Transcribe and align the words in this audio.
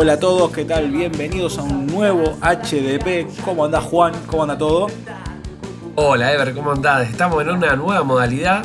Hola 0.00 0.12
a 0.12 0.20
todos, 0.20 0.52
¿qué 0.52 0.64
tal? 0.64 0.92
Bienvenidos 0.92 1.58
a 1.58 1.64
un 1.64 1.88
nuevo 1.88 2.38
HDP. 2.40 3.26
¿Cómo 3.44 3.64
anda 3.64 3.80
Juan? 3.80 4.12
¿Cómo 4.28 4.44
anda 4.44 4.56
todo? 4.56 4.86
Hola 5.96 6.32
Ever, 6.32 6.54
¿cómo 6.54 6.70
andás? 6.70 7.10
Estamos 7.10 7.42
en 7.42 7.50
una 7.50 7.74
nueva 7.74 8.04
modalidad 8.04 8.64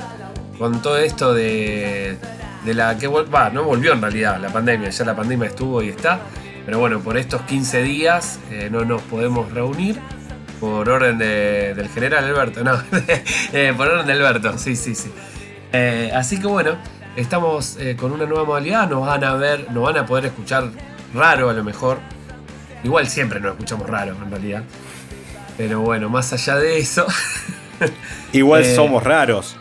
con 0.60 0.80
todo 0.84 1.00
esto 1.00 1.34
de, 1.34 2.20
de 2.64 2.74
la 2.76 3.00
que 3.00 3.08
va, 3.08 3.50
no 3.50 3.64
volvió 3.64 3.94
en 3.94 4.02
realidad 4.04 4.40
la 4.40 4.50
pandemia, 4.50 4.92
ya 4.92 5.06
la 5.06 5.16
pandemia 5.16 5.48
estuvo 5.48 5.82
y 5.82 5.90
está, 5.90 6.20
pero 6.68 6.78
bueno, 6.78 7.00
por 7.00 7.18
estos 7.18 7.42
15 7.42 7.82
días 7.82 8.40
eh, 8.52 8.70
no 8.72 8.86
nos 8.86 9.02
podemos 9.02 9.52
reunir 9.52 10.00
por 10.60 10.88
orden 10.88 11.18
del 11.18 11.90
general 11.90 12.26
Alberto, 12.26 12.64
no, 12.64 12.74
eh, 13.54 13.74
por 13.76 13.88
orden 13.88 14.06
de 14.06 14.14
Alberto, 14.14 14.56
sí, 14.60 14.76
sí, 14.76 14.94
sí. 14.94 15.12
Eh, 15.72 16.12
así 16.14 16.40
que 16.40 16.46
bueno, 16.46 16.76
estamos 17.16 17.80
con 17.98 18.12
una 18.12 18.28
nueva 18.28 18.44
modalidad, 18.44 18.88
nos 18.88 19.04
van 19.04 19.24
a 19.24 19.34
ver, 19.34 19.72
nos 19.72 19.84
van 19.84 19.98
a 19.98 20.06
poder 20.06 20.28
escuchar 20.28 20.70
raro 21.14 21.50
a 21.50 21.54
lo 21.54 21.64
mejor. 21.64 22.00
Igual 22.84 23.08
siempre 23.08 23.40
nos 23.40 23.54
escuchamos 23.54 23.90
raro 23.90 24.16
en 24.22 24.30
realidad. 24.30 24.64
Pero 25.58 25.82
bueno, 25.82 26.10
más 26.10 26.34
allá 26.34 26.58
de 26.58 26.80
eso. 26.80 27.06
Igual 28.34 28.64
eh, 28.64 28.76
somos 28.76 29.04
raros. 29.04 29.56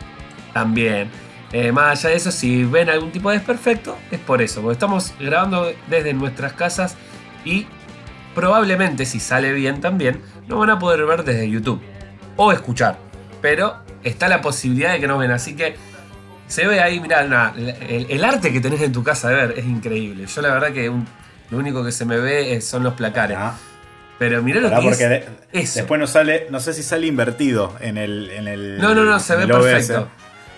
También. 0.53 1.09
Eh, 1.51 1.71
más 1.71 1.99
allá 1.99 2.09
de 2.09 2.15
eso, 2.15 2.31
si 2.31 2.63
ven 2.63 2.89
algún 2.89 3.11
tipo 3.11 3.29
de 3.29 3.37
desperfecto, 3.37 3.97
es 4.11 4.19
por 4.19 4.41
eso. 4.41 4.61
Porque 4.61 4.73
estamos 4.73 5.13
grabando 5.19 5.71
desde 5.87 6.13
nuestras 6.13 6.53
casas 6.53 6.95
y 7.45 7.67
probablemente, 8.33 9.05
si 9.05 9.19
sale 9.19 9.53
bien 9.53 9.79
también, 9.79 10.21
no 10.47 10.57
van 10.57 10.71
a 10.71 10.79
poder 10.79 11.05
ver 11.05 11.23
desde 11.23 11.49
YouTube. 11.49 11.81
O 12.35 12.51
escuchar. 12.51 12.97
Pero 13.41 13.77
está 14.03 14.27
la 14.27 14.41
posibilidad 14.41 14.93
de 14.93 14.99
que 14.99 15.07
nos 15.07 15.19
ven. 15.19 15.31
Así 15.31 15.55
que 15.55 15.75
se 16.47 16.67
ve 16.67 16.81
ahí, 16.81 16.99
mirá, 16.99 17.53
el, 17.87 18.23
arte 18.23 18.51
que 18.51 18.59
tenés 18.59 18.81
en 18.81 18.91
tu 18.91 19.03
casa 19.03 19.29
de 19.29 19.35
ver 19.35 19.59
es 19.59 19.65
increíble. 19.65 20.25
Yo 20.25 20.41
la 20.41 20.53
verdad 20.53 20.71
que 20.71 20.91
lo 21.53 21.59
único 21.59 21.85
que 21.85 21.91
se 21.91 22.03
me 22.03 22.17
ve 22.17 22.59
son 22.61 22.83
los 22.83 22.95
placares. 22.95 23.37
Ah. 23.39 23.55
Pero 24.17 24.41
mirá 24.41 24.59
lo 24.59 24.69
que 24.69 24.81
porque 24.81 25.25
después 25.51 25.99
no 25.99 26.07
sale, 26.07 26.47
no 26.49 26.59
sé 26.59 26.73
si 26.73 26.81
sale 26.81 27.05
invertido 27.05 27.75
en 27.79 27.97
el. 27.97 28.31
En 28.31 28.47
el 28.47 28.79
no, 28.79 28.95
no, 28.95 29.03
no, 29.03 29.19
se 29.19 29.35
ve 29.35 29.45
perfecto. 29.47 30.07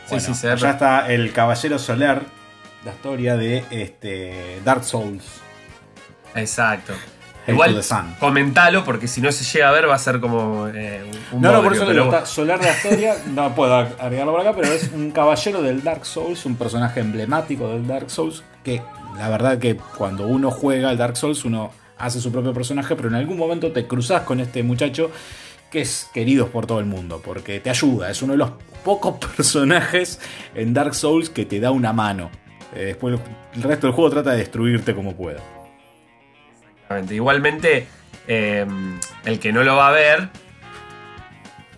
sí, 0.06 0.20
sí, 0.22 0.34
se 0.34 0.50
ve 0.50 0.58
ya 0.58 0.72
está 0.72 1.12
el 1.12 1.34
Caballero 1.34 1.78
Solar, 1.80 2.22
la 2.86 2.92
historia 2.92 3.36
de 3.36 3.66
este, 3.72 4.62
Dark 4.64 4.86
Souls. 4.86 5.26
Exacto. 6.34 6.94
Igual, 7.48 7.80
comentalo, 8.20 8.84
porque 8.86 9.08
si 9.08 9.22
no 9.22 9.32
se 9.32 9.44
llega 9.44 9.70
a 9.70 9.72
ver 9.72 9.88
va 9.88 9.96
a 9.96 10.00
ser 10.00 10.20
como 10.20 10.68
eh, 10.68 11.04
un 11.32 11.42
No, 11.42 11.52
no, 11.52 11.62
por 11.62 11.76
eso 11.76 11.86
pero... 11.86 12.26
Solar 12.26 12.60
de 12.60 12.70
historia 12.70 13.16
no 13.28 13.54
puedo 13.54 13.76
agregarlo 13.76 14.32
por 14.32 14.42
acá, 14.42 14.54
pero 14.56 14.74
es 14.74 14.92
un 14.94 15.12
caballero 15.12 15.62
del 15.62 15.84
Dark 15.84 16.06
Souls, 16.06 16.44
un 16.46 16.56
personaje 16.56 17.02
emblemático 17.02 17.68
del 17.68 17.86
Dark 17.86 18.10
Souls, 18.10 18.44
que 18.64 18.82
la 19.18 19.30
verdad 19.30 19.58
que 19.60 19.76
cuando 19.76 20.28
uno 20.28 20.52
juega 20.52 20.90
al 20.90 20.98
Dark 20.98 21.18
Souls, 21.18 21.46
uno 21.46 21.72
hace 21.98 22.20
su 22.20 22.32
propio 22.32 22.54
personaje, 22.54 22.96
pero 22.96 23.10
en 23.10 23.16
algún 23.16 23.38
momento 23.38 23.72
te 23.72 23.88
cruzas 23.88 24.24
con 24.24 24.40
este 24.40 24.64
muchacho 24.64 25.12
que 25.72 25.82
es 25.82 26.10
querido 26.14 26.48
por 26.48 26.66
todo 26.66 26.80
el 26.80 26.86
mundo, 26.86 27.22
porque 27.24 27.60
te 27.60 27.70
ayuda, 27.70 28.10
es 28.10 28.22
uno 28.22 28.34
de 28.34 28.38
los 28.38 28.52
pocos 28.84 29.18
personajes 29.36 30.20
en 30.54 30.74
Dark 30.74 30.96
Souls 30.96 31.30
que 31.30 31.46
te 31.46 31.60
da 31.60 31.72
una 31.72 31.94
mano. 31.94 32.30
Eh, 32.74 32.86
después 32.86 33.20
el 33.56 33.64
resto 33.64 33.88
del 33.88 33.96
juego 33.96 34.10
trata 34.10 34.32
de 34.32 34.38
destruirte 34.38 34.94
como 34.94 35.16
pueda. 35.16 35.40
Exactamente. 36.74 37.16
Igualmente, 37.16 37.88
em, 38.28 39.00
el 39.24 39.40
que 39.40 39.52
no 39.52 39.64
lo 39.64 39.76
va 39.76 39.90
a 39.90 39.92
ver, 39.92 40.30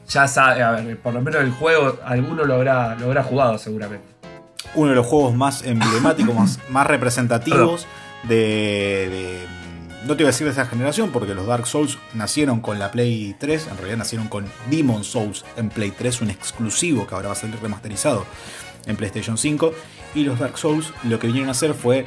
ya 0.07 0.27
sabe, 0.27 0.95
por 0.95 1.13
lo 1.13 1.21
menos 1.21 1.41
el 1.41 1.51
juego, 1.51 1.99
alguno 2.03 2.45
lo 2.45 2.55
habrá, 2.55 2.95
lo 2.95 3.07
habrá 3.07 3.23
jugado 3.23 3.57
seguramente. 3.57 4.16
Uno 4.77 4.91
de 4.91 4.95
los 4.95 5.05
juegos 5.05 5.35
más 5.35 5.63
emblemáticos, 5.63 6.33
más, 6.33 6.59
más 6.69 6.87
representativos 6.87 7.85
de 8.23 9.45
no 10.07 10.15
te 10.15 10.23
iba 10.23 10.29
a 10.29 10.31
decir 10.31 10.45
de 10.45 10.53
esa 10.53 10.65
generación 10.65 11.11
porque 11.11 11.35
los 11.35 11.45
Dark 11.45 11.67
Souls 11.67 11.97
nacieron 12.13 12.61
con 12.61 12.79
la 12.79 12.91
Play 12.91 13.35
3, 13.37 13.67
en 13.67 13.77
realidad 13.77 13.97
nacieron 13.97 14.29
con 14.29 14.45
Demon 14.69 15.03
Souls 15.03 15.43
en 15.57 15.69
Play 15.69 15.91
3, 15.91 16.21
un 16.21 16.29
exclusivo 16.29 17.05
que 17.05 17.13
ahora 17.13 17.27
va 17.27 17.33
a 17.33 17.37
ser 17.37 17.51
remasterizado 17.61 18.25
en 18.85 18.95
PlayStation 18.95 19.37
5. 19.37 19.73
Y 20.15 20.23
los 20.23 20.39
Dark 20.39 20.57
Souls 20.57 20.93
lo 21.03 21.19
que 21.19 21.27
vinieron 21.27 21.49
a 21.49 21.51
hacer 21.51 21.73
fue 21.73 22.05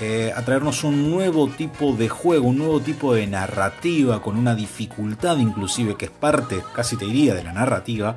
eh, 0.00 0.32
a 0.36 0.44
traernos 0.44 0.84
un 0.84 1.10
nuevo 1.10 1.48
tipo 1.48 1.94
de 1.94 2.08
juego, 2.08 2.48
un 2.48 2.58
nuevo 2.58 2.80
tipo 2.80 3.14
de 3.14 3.26
narrativa, 3.26 4.20
con 4.20 4.36
una 4.36 4.54
dificultad 4.54 5.38
inclusive 5.38 5.96
que 5.96 6.06
es 6.06 6.10
parte, 6.10 6.62
casi 6.74 6.96
te 6.96 7.06
diría, 7.06 7.34
de 7.34 7.42
la 7.42 7.52
narrativa. 7.52 8.16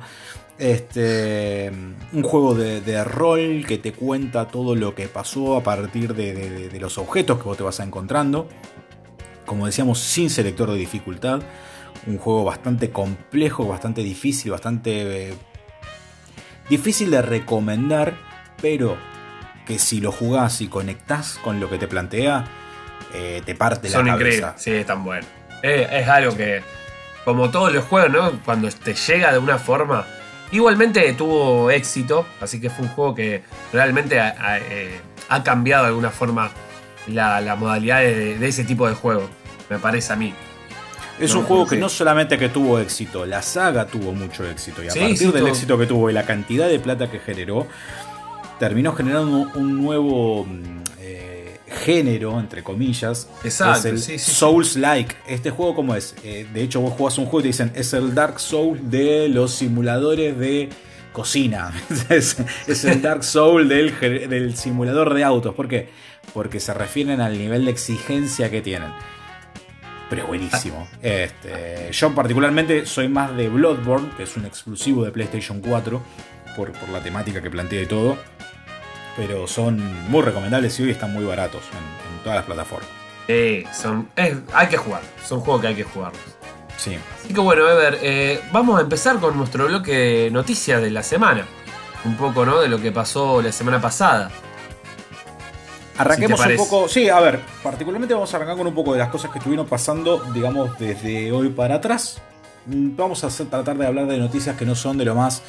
Este, 0.56 1.72
un 2.12 2.22
juego 2.22 2.54
de, 2.54 3.04
rol 3.04 3.64
que 3.66 3.78
te 3.78 3.92
cuenta 3.92 4.46
todo 4.46 4.76
lo 4.76 4.94
que 4.94 5.08
pasó 5.08 5.56
a 5.56 5.62
partir 5.62 6.14
de, 6.14 6.68
de 6.68 6.80
los 6.80 6.96
objetos 6.98 7.38
que 7.38 7.44
vos 7.44 7.56
te 7.56 7.64
vas 7.64 7.80
encontrando 7.80 8.48
como 9.44 9.66
decíamos, 9.66 9.98
sin 9.98 10.30
selector 10.30 10.70
de 10.70 10.76
dificultad. 10.76 11.40
Un 12.06 12.18
juego 12.18 12.44
bastante 12.44 12.90
complejo, 12.90 13.66
bastante 13.66 14.02
difícil, 14.02 14.50
bastante 14.50 15.30
eh, 15.30 15.34
difícil 16.68 17.10
de 17.10 17.22
recomendar, 17.22 18.14
pero 18.60 18.96
que 19.66 19.78
si 19.78 20.00
lo 20.00 20.12
jugás 20.12 20.60
y 20.60 20.68
conectás 20.68 21.38
con 21.42 21.60
lo 21.60 21.70
que 21.70 21.78
te 21.78 21.86
plantea, 21.86 22.44
eh, 23.14 23.42
te 23.44 23.54
parte 23.54 23.88
Son 23.88 24.06
la 24.06 24.12
cabeza. 24.12 24.28
Increíbles. 24.28 24.62
Sí, 24.62 24.70
es 24.72 24.86
tan 24.86 25.04
bueno. 25.04 25.26
Es, 25.62 26.08
algo 26.08 26.36
que, 26.36 26.62
como 27.24 27.50
todos 27.50 27.72
los 27.72 27.84
juegos, 27.84 28.10
¿no? 28.12 28.40
Cuando 28.44 28.68
te 28.68 28.92
llega 28.92 29.32
de 29.32 29.38
una 29.38 29.56
forma, 29.58 30.04
igualmente 30.54 31.12
tuvo 31.14 31.70
éxito, 31.70 32.26
así 32.40 32.60
que 32.60 32.70
fue 32.70 32.84
un 32.84 32.90
juego 32.92 33.14
que 33.14 33.42
realmente 33.72 34.20
ha, 34.20 34.58
eh, 34.58 35.00
cambiado 35.44 35.84
de 35.84 35.88
alguna 35.88 36.10
forma 36.10 36.50
la, 37.08 37.56
modalidad 37.56 38.00
de, 38.00 38.46
ese 38.46 38.64
tipo 38.64 38.88
de 38.88 38.94
juego, 38.94 39.28
me 39.68 39.78
parece 39.78 40.12
a 40.12 40.16
mí. 40.16 40.32
Es 41.18 41.34
un 41.34 41.44
juego 41.44 41.66
que 41.66 41.76
no 41.76 41.88
solamente 41.88 42.38
que 42.38 42.48
tuvo 42.48 42.78
éxito, 42.78 43.24
la 43.26 43.42
saga 43.42 43.86
tuvo 43.86 44.12
mucho 44.12 44.44
éxito. 44.48 44.82
Y 44.82 44.88
a 44.88 44.94
partir 44.94 45.32
del 45.32 45.46
éxito 45.46 45.78
que 45.78 45.86
tuvo 45.86 46.10
y 46.10 46.12
la 46.12 46.24
cantidad 46.24 46.68
de 46.68 46.78
plata 46.80 47.10
que 47.10 47.18
generó, 47.18 47.66
terminó 48.58 48.92
generando 48.94 49.50
un 49.54 49.82
nuevo 49.82 50.44
mm, 50.44 50.83
género, 51.74 52.38
entre 52.40 52.62
comillas. 52.62 53.28
Exacto, 53.42 53.88
es 53.88 54.08
el 54.08 54.18
Souls-like. 54.18 55.14
Este 55.26 55.50
juego, 55.50 55.74
¿cómo 55.74 55.94
es? 55.94 56.14
Eh, 56.24 56.46
de 56.52 56.62
hecho, 56.62 56.80
vos 56.80 56.94
jugás 56.94 57.18
un 57.18 57.26
juego 57.26 57.40
y 57.40 57.42
te 57.42 57.48
dicen, 57.48 57.72
es 57.74 57.92
el 57.92 58.14
Dark 58.14 58.40
Souls 58.40 58.80
de 58.90 59.28
los 59.28 59.54
simuladores 59.54 60.38
de 60.38 60.70
cocina. 61.12 61.72
es, 62.08 62.36
el 62.84 63.02
Dark 63.02 63.24
Souls 63.24 63.68
del, 63.68 63.98
del 64.00 64.56
simulador 64.56 65.12
de 65.14 65.24
autos. 65.24 65.54
¿Por 65.54 65.68
qué? 65.68 65.88
porque 66.32 66.60
se 66.60 66.72
refieren 66.72 67.20
al 67.20 67.36
nivel 67.36 67.64
de 67.64 67.70
exigencia 67.70 68.50
que 68.50 68.62
tienen. 68.62 68.90
Pero 70.08 70.22
es 70.22 70.28
buenísimo. 70.28 70.88
Este, 71.02 71.90
yo 71.92 72.14
particularmente 72.14 72.86
soy 72.86 73.08
más 73.08 73.36
de 73.36 73.48
Bloodborne, 73.48 74.10
que 74.16 74.22
es 74.22 74.36
un 74.36 74.46
exclusivo 74.46 75.04
de 75.04 75.12
PlayStation 75.12 75.60
4, 75.60 76.02
por, 76.56 76.72
la 76.90 77.02
temática 77.02 77.42
que 77.42 77.50
plantea 77.50 77.82
y 77.82 77.86
todo. 77.86 78.16
Pero 79.16 79.46
son 79.46 80.10
muy 80.10 80.22
recomendables 80.22 80.78
y 80.80 80.84
hoy 80.84 80.90
están 80.90 81.12
muy 81.12 81.24
baratos 81.24 81.62
en, 81.72 82.22
todas 82.22 82.36
las 82.36 82.46
plataformas. 82.46 82.88
Sí, 83.26 83.64
son, 83.72 84.08
hay 84.16 84.66
que 84.68 84.76
jugar. 84.76 85.02
Son 85.24 85.40
juegos 85.40 85.62
que 85.62 85.68
hay 85.68 85.74
que 85.74 85.84
jugarlos. 85.84 86.20
Sí. 86.76 86.96
Así 87.22 87.32
que 87.32 87.40
bueno, 87.40 87.68
Ever, 87.68 87.98
eh, 88.02 88.40
vamos 88.52 88.78
a 88.78 88.82
empezar 88.82 89.18
con 89.18 89.36
nuestro 89.36 89.66
bloque 89.66 89.92
de 89.92 90.30
noticias 90.30 90.82
de 90.82 90.90
la 90.90 91.02
semana. 91.02 91.46
Un 92.04 92.16
poco, 92.16 92.44
¿no? 92.44 92.60
De 92.60 92.68
lo 92.68 92.80
que 92.80 92.92
pasó 92.92 93.40
la 93.40 93.52
semana 93.52 93.80
pasada. 93.80 94.30
Arranquemos 95.96 96.44
un 96.44 96.56
poco. 96.56 96.88
Sí, 96.88 97.08
a 97.08 97.20
ver, 97.20 97.40
particularmente 97.62 98.14
vamos 98.14 98.32
a 98.34 98.36
arrancar 98.36 98.56
con 98.56 98.66
un 98.66 98.74
poco 98.74 98.92
de 98.92 98.98
las 98.98 99.08
cosas 99.08 99.30
que 99.30 99.38
estuvieron 99.38 99.66
pasando, 99.66 100.24
digamos, 100.32 100.78
desde 100.78 101.30
hoy 101.30 101.50
para 101.50 101.76
atrás. 101.76 102.20
Mm, 102.66 102.96
vamos 102.96 103.22
a 103.22 103.28
tratar 103.28 103.76
de 103.76 103.86
hablar 103.86 104.06
de 104.06 104.18
noticias 104.18 104.56
que 104.56 104.64
no 104.64 104.74
son 104.74 104.98
de 104.98 105.04
lo 105.04 105.14
más. 105.14 105.42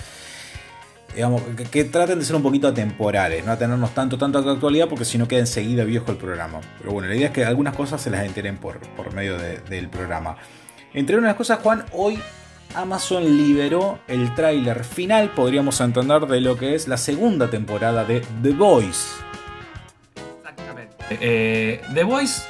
Digamos, 1.15 1.41
que, 1.71 1.85
traten 1.85 2.19
de 2.19 2.25
ser 2.25 2.35
un 2.35 2.43
poquito 2.43 2.67
atemporales, 2.67 3.45
no 3.45 3.53
a 3.53 3.57
tenernos 3.57 3.93
tanto, 3.93 4.17
tanto 4.17 4.39
a 4.39 4.41
la 4.41 4.51
actualidad, 4.51 4.89
porque 4.89 5.05
si 5.05 5.17
no 5.17 5.29
queda 5.29 5.39
enseguida 5.39 5.85
viejo 5.85 6.11
el 6.11 6.17
programa. 6.17 6.59
Pero 6.79 6.91
bueno, 6.91 7.07
la 7.07 7.15
idea 7.15 7.27
es 7.27 7.33
que 7.33 7.45
algunas 7.45 7.73
cosas 7.73 8.01
se 8.01 8.09
las 8.09 8.25
enteren 8.25 8.57
por, 8.57 8.79
por 8.97 9.13
medio 9.13 9.37
del 9.37 9.87
programa. 9.89 10.35
Entre 10.93 11.17
unas 11.17 11.35
cosas, 11.35 11.59
Juan, 11.59 11.85
hoy 11.93 12.19
Amazon 12.75 13.23
liberó 13.23 13.99
el 14.07 14.33
tráiler 14.35 14.83
final, 14.83 15.29
podríamos 15.29 15.79
entender, 15.79 16.27
de 16.27 16.41
lo 16.41 16.57
que 16.57 16.75
es 16.75 16.87
la 16.87 16.97
segunda 16.97 17.49
temporada 17.49 18.03
de 18.03 18.21
The 18.43 18.51
Voice. 18.51 19.07
Eh, 21.09 21.81
The 21.93 22.03
Voice, 22.03 22.43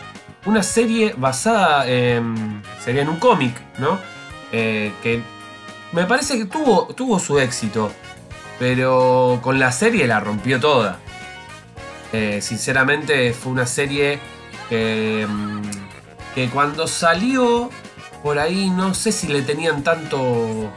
una 0.45 0.63
serie 0.63 1.13
basada 1.15 1.87
en, 1.87 2.61
sería 2.83 3.03
en 3.03 3.09
un 3.09 3.17
cómic, 3.17 3.53
¿no? 3.77 3.99
Eh, 4.51 4.91
que 5.03 5.21
me 5.91 6.05
parece 6.05 6.37
que 6.37 6.45
tuvo, 6.45 6.87
tuvo 6.95 7.19
su 7.19 7.37
éxito, 7.39 7.91
pero 8.59 9.39
con 9.41 9.59
la 9.59 9.71
serie 9.71 10.07
la 10.07 10.19
rompió 10.19 10.59
toda. 10.59 10.99
Eh, 12.13 12.39
sinceramente 12.41 13.33
fue 13.33 13.51
una 13.51 13.65
serie 13.65 14.19
que, 14.69 15.25
mm, 15.27 15.61
que 16.33 16.49
cuando 16.49 16.87
salió 16.87 17.69
por 18.23 18.39
ahí 18.39 18.69
no 18.69 18.93
sé 18.93 19.11
si 19.11 19.27
le 19.27 19.41
tenían 19.41 19.83
tanto 19.83 20.71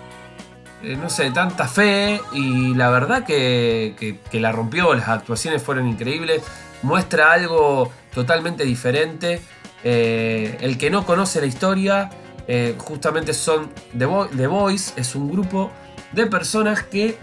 no 0.82 1.10
sé, 1.10 1.30
tanta 1.30 1.66
fe 1.66 2.20
y 2.32 2.74
la 2.74 2.90
verdad 2.90 3.24
que, 3.24 4.18
que, 4.30 4.40
la 4.40 4.52
rompió, 4.52 4.94
las 4.94 5.08
actuaciones 5.08 5.62
fueron 5.62 5.88
increíbles. 5.88 6.42
Muestra 6.82 7.32
algo 7.32 7.90
totalmente 8.14 8.64
diferente. 8.64 9.40
Eh, 9.82 10.56
el 10.60 10.78
que 10.78 10.90
no 10.90 11.04
conoce 11.04 11.40
la 11.40 11.46
historia, 11.46 12.10
eh, 12.46 12.76
justamente 12.78 13.34
son 13.34 13.70
The, 13.96 14.46
Boys, 14.46 14.94
es 14.96 15.14
un 15.14 15.30
grupo 15.30 15.70
de 16.12 16.26
personas 16.26 16.82
que 16.84 17.18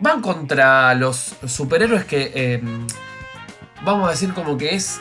van 0.00 0.20
contra 0.22 0.94
los 0.94 1.34
superhéroes 1.46 2.04
que, 2.04 2.32
eh, 2.34 2.62
vamos 3.84 4.08
a 4.08 4.10
decir 4.10 4.32
como 4.32 4.56
que 4.56 4.74
es, 4.74 5.00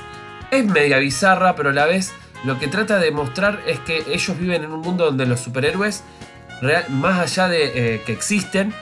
es 0.51 0.65
media 0.65 0.99
bizarra, 0.99 1.55
pero 1.55 1.69
a 1.69 1.73
la 1.73 1.85
vez 1.85 2.13
lo 2.43 2.59
que 2.59 2.67
trata 2.67 2.97
de 2.99 3.11
mostrar 3.11 3.61
es 3.65 3.79
que 3.79 4.03
ellos 4.07 4.37
viven 4.37 4.63
en 4.63 4.71
un 4.71 4.81
mundo 4.81 5.05
donde 5.05 5.25
los 5.25 5.39
superhéroes, 5.39 6.03
más 6.89 7.19
allá 7.19 7.47
de 7.47 8.01
que 8.05 8.11
existen, 8.11 8.73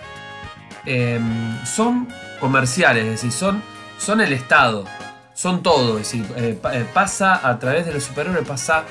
son 1.65 2.07
comerciales, 2.39 3.05
es 3.05 3.11
decir, 3.11 3.31
son, 3.31 3.63
son 3.97 4.19
el 4.21 4.33
Estado 4.33 4.85
son 5.33 5.63
todo. 5.63 5.99
Es 5.99 6.11
decir, 6.11 6.25
eh, 6.37 6.57
eh, 6.71 6.85
pasa 6.93 7.47
a 7.47 7.59
través 7.59 7.85
de 7.85 7.93
los 7.93 8.03
superhéroes, 8.03 8.47
pasa, 8.47 8.83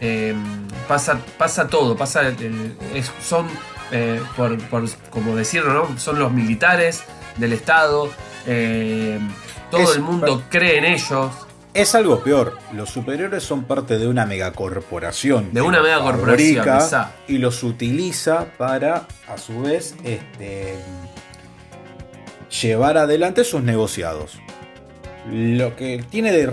em, 0.00 0.68
pasa, 0.88 1.18
pasa 1.38 1.66
todo. 1.68 1.96
Pasa, 1.96 2.22
son, 3.22 3.48
eh, 3.96 4.20
por, 4.36 4.58
como 5.08 5.36
decirlo, 5.36 5.72
¿no? 5.72 5.98
son 6.00 6.18
los 6.18 6.32
militares 6.32 7.04
del 7.36 7.52
Estado. 7.52 8.10
Em, 8.44 9.30
todo 9.70 9.94
el 9.94 10.00
mundo 10.00 10.42
cree 10.50 10.78
en 10.78 10.84
ellos. 10.84 11.30
Es 11.74 11.94
algo 11.94 12.18
peor. 12.18 12.58
Los 12.72 12.90
superhéroes 12.90 13.44
son 13.44 13.64
parte 13.64 13.98
de 13.98 14.08
una 14.08 14.26
megacorporación. 14.26 15.52
De 15.52 15.62
una 15.62 15.80
megacorporación. 15.80 16.66
Y 17.28 17.38
los 17.38 17.62
utiliza 17.62 18.46
para, 18.58 19.06
a 19.28 19.38
su 19.38 19.62
vez, 19.62 19.94
este, 20.02 20.74
llevar 22.60 22.98
adelante 22.98 23.44
sus 23.44 23.62
negociados. 23.62 24.40
Lo 25.30 25.76
que 25.76 26.04
tiene 26.10 26.32
de, 26.32 26.46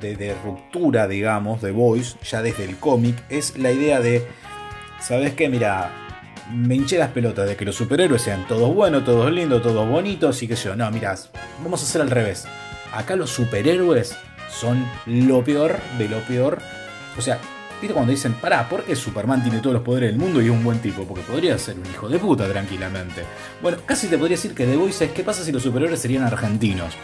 de, 0.00 0.36
ruptura, 0.44 1.06
digamos, 1.06 1.62
de 1.62 1.70
Voice, 1.70 2.16
ya 2.24 2.42
desde 2.42 2.64
el 2.64 2.76
cómic, 2.76 3.16
es 3.28 3.56
la 3.56 3.70
idea 3.70 4.00
de, 4.00 4.26
¿sabes 5.00 5.34
qué? 5.34 5.48
Mira, 5.48 6.07
me 6.52 6.74
hinché 6.74 6.98
las 6.98 7.10
pelotas 7.10 7.48
de 7.48 7.56
que 7.56 7.64
los 7.64 7.76
superhéroes 7.76 8.22
sean 8.22 8.46
todos 8.46 8.74
buenos, 8.74 9.04
todos 9.04 9.30
lindos, 9.30 9.62
todos 9.62 9.88
bonitos 9.88 10.42
y 10.42 10.48
que 10.48 10.56
yo, 10.56 10.74
no, 10.76 10.90
mira, 10.90 11.14
vamos 11.62 11.82
a 11.82 11.84
hacer 11.84 12.00
al 12.00 12.10
revés. 12.10 12.46
Acá 12.92 13.16
los 13.16 13.30
superhéroes 13.30 14.16
son 14.50 14.84
lo 15.06 15.44
peor 15.44 15.78
de 15.98 16.08
lo 16.08 16.20
peor. 16.20 16.58
O 17.16 17.20
sea, 17.20 17.38
¿Viste 17.80 17.94
cuando 17.94 18.10
dicen, 18.10 18.34
pará, 18.34 18.68
¿por 18.68 18.82
qué 18.82 18.96
Superman 18.96 19.42
tiene 19.42 19.60
todos 19.60 19.74
los 19.74 19.82
poderes 19.82 20.10
del 20.10 20.18
mundo 20.18 20.42
y 20.42 20.46
es 20.46 20.50
un 20.50 20.64
buen 20.64 20.80
tipo? 20.80 21.04
Porque 21.04 21.22
podría 21.22 21.56
ser 21.58 21.76
un 21.78 21.86
hijo 21.86 22.08
de 22.08 22.18
puta 22.18 22.48
tranquilamente. 22.48 23.22
Bueno, 23.62 23.78
casi 23.86 24.08
te 24.08 24.18
podría 24.18 24.36
decir 24.36 24.52
que 24.52 24.66
The 24.66 24.76
Voice 24.76 25.04
es, 25.04 25.12
¿qué 25.12 25.22
pasa 25.22 25.44
si 25.44 25.52
los 25.52 25.62
superhéroes 25.62 26.00
serían 26.00 26.24
argentinos? 26.24 26.94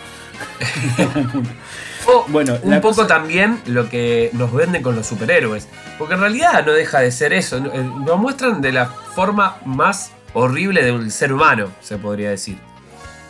bueno, 2.28 2.58
un 2.62 2.80
poco 2.80 3.06
también 3.06 3.60
lo 3.66 3.88
que 3.88 4.30
nos 4.32 4.52
venden 4.52 4.82
con 4.82 4.96
los 4.96 5.06
superhéroes. 5.06 5.68
Porque 5.96 6.14
en 6.14 6.20
realidad 6.20 6.66
no 6.66 6.72
deja 6.72 6.98
de 7.00 7.12
ser 7.12 7.32
eso. 7.32 7.58
Eh, 7.58 7.88
nos 8.04 8.18
muestran 8.18 8.60
de 8.60 8.72
la 8.72 8.86
forma 8.86 9.58
más 9.64 10.10
horrible 10.32 10.82
de 10.82 10.90
un 10.90 11.08
ser 11.12 11.32
humano, 11.32 11.70
se 11.80 11.98
podría 11.98 12.30
decir. 12.30 12.58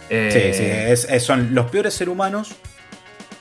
sí, 0.08 0.52
sí, 0.54 1.20
son 1.20 1.54
los 1.54 1.70
peores 1.70 1.92
seres 1.92 2.10
humanos 2.10 2.56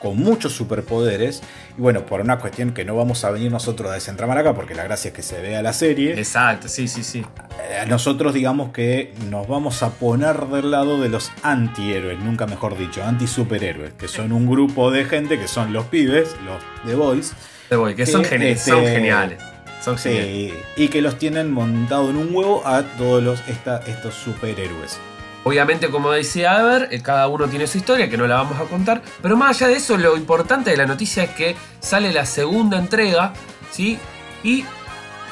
con 0.03 0.17
muchos 0.17 0.51
superpoderes. 0.51 1.41
Y 1.77 1.81
bueno, 1.81 2.05
por 2.05 2.19
una 2.19 2.37
cuestión 2.37 2.73
que 2.73 2.83
no 2.83 2.95
vamos 2.95 3.23
a 3.23 3.31
venir 3.31 3.49
nosotros 3.49 3.89
a 3.89 3.93
desentramar 3.93 4.37
acá, 4.37 4.53
porque 4.53 4.75
la 4.75 4.83
gracia 4.83 5.07
es 5.07 5.15
que 5.15 5.23
se 5.23 5.41
vea 5.41 5.63
la 5.63 5.71
serie. 5.71 6.11
Exacto, 6.19 6.67
sí, 6.67 6.89
sí, 6.89 7.03
sí. 7.03 7.25
Eh, 7.69 7.85
nosotros 7.87 8.33
digamos 8.33 8.73
que 8.73 9.13
nos 9.29 9.47
vamos 9.47 9.81
a 9.81 9.91
poner 9.91 10.47
del 10.47 10.71
lado 10.71 11.01
de 11.01 11.07
los 11.07 11.31
antihéroes, 11.41 12.19
nunca 12.19 12.45
mejor 12.45 12.77
dicho, 12.77 13.01
anti-superhéroes, 13.01 13.93
que 13.93 14.09
son 14.09 14.33
un 14.33 14.45
grupo 14.45 14.91
de 14.91 15.05
gente 15.05 15.39
que 15.39 15.47
son 15.47 15.71
los 15.71 15.85
pibes, 15.85 16.35
los 16.45 16.61
The 16.85 16.95
Boys. 16.95 17.33
The 17.69 17.77
Boys, 17.77 17.95
que, 17.95 18.05
son, 18.05 18.25
este, 18.25 18.57
son, 18.57 18.85
geniales. 18.85 19.41
Son 19.81 19.97
sí, 19.97 20.53
y 20.75 20.87
que 20.89 21.01
los 21.01 21.17
tienen 21.17 21.51
montado 21.51 22.09
en 22.09 22.17
un 22.17 22.35
huevo 22.35 22.61
a 22.65 22.83
todos 22.83 23.23
los, 23.23 23.41
estos 23.47 24.13
superhéroes. 24.13 24.99
Obviamente, 25.43 25.89
como 25.89 26.11
decía 26.11 26.59
Ever, 26.59 26.87
eh, 26.91 27.01
cada 27.01 27.27
uno 27.27 27.47
tiene 27.47 27.67
su 27.67 27.77
historia, 27.77 28.09
que 28.09 28.17
no 28.17 28.27
la 28.27 28.35
vamos 28.35 28.59
a 28.59 28.63
contar. 28.63 29.01
Pero 29.21 29.35
más 29.35 29.57
allá 29.57 29.67
de 29.67 29.77
eso, 29.77 29.97
lo 29.97 30.15
importante 30.15 30.71
de 30.71 30.77
la 30.77 30.85
noticia 30.85 31.23
es 31.23 31.29
que 31.31 31.55
sale 31.79 32.13
la 32.13 32.25
segunda 32.25 32.77
entrega, 32.77 33.33
¿sí? 33.71 33.99
Y 34.43 34.63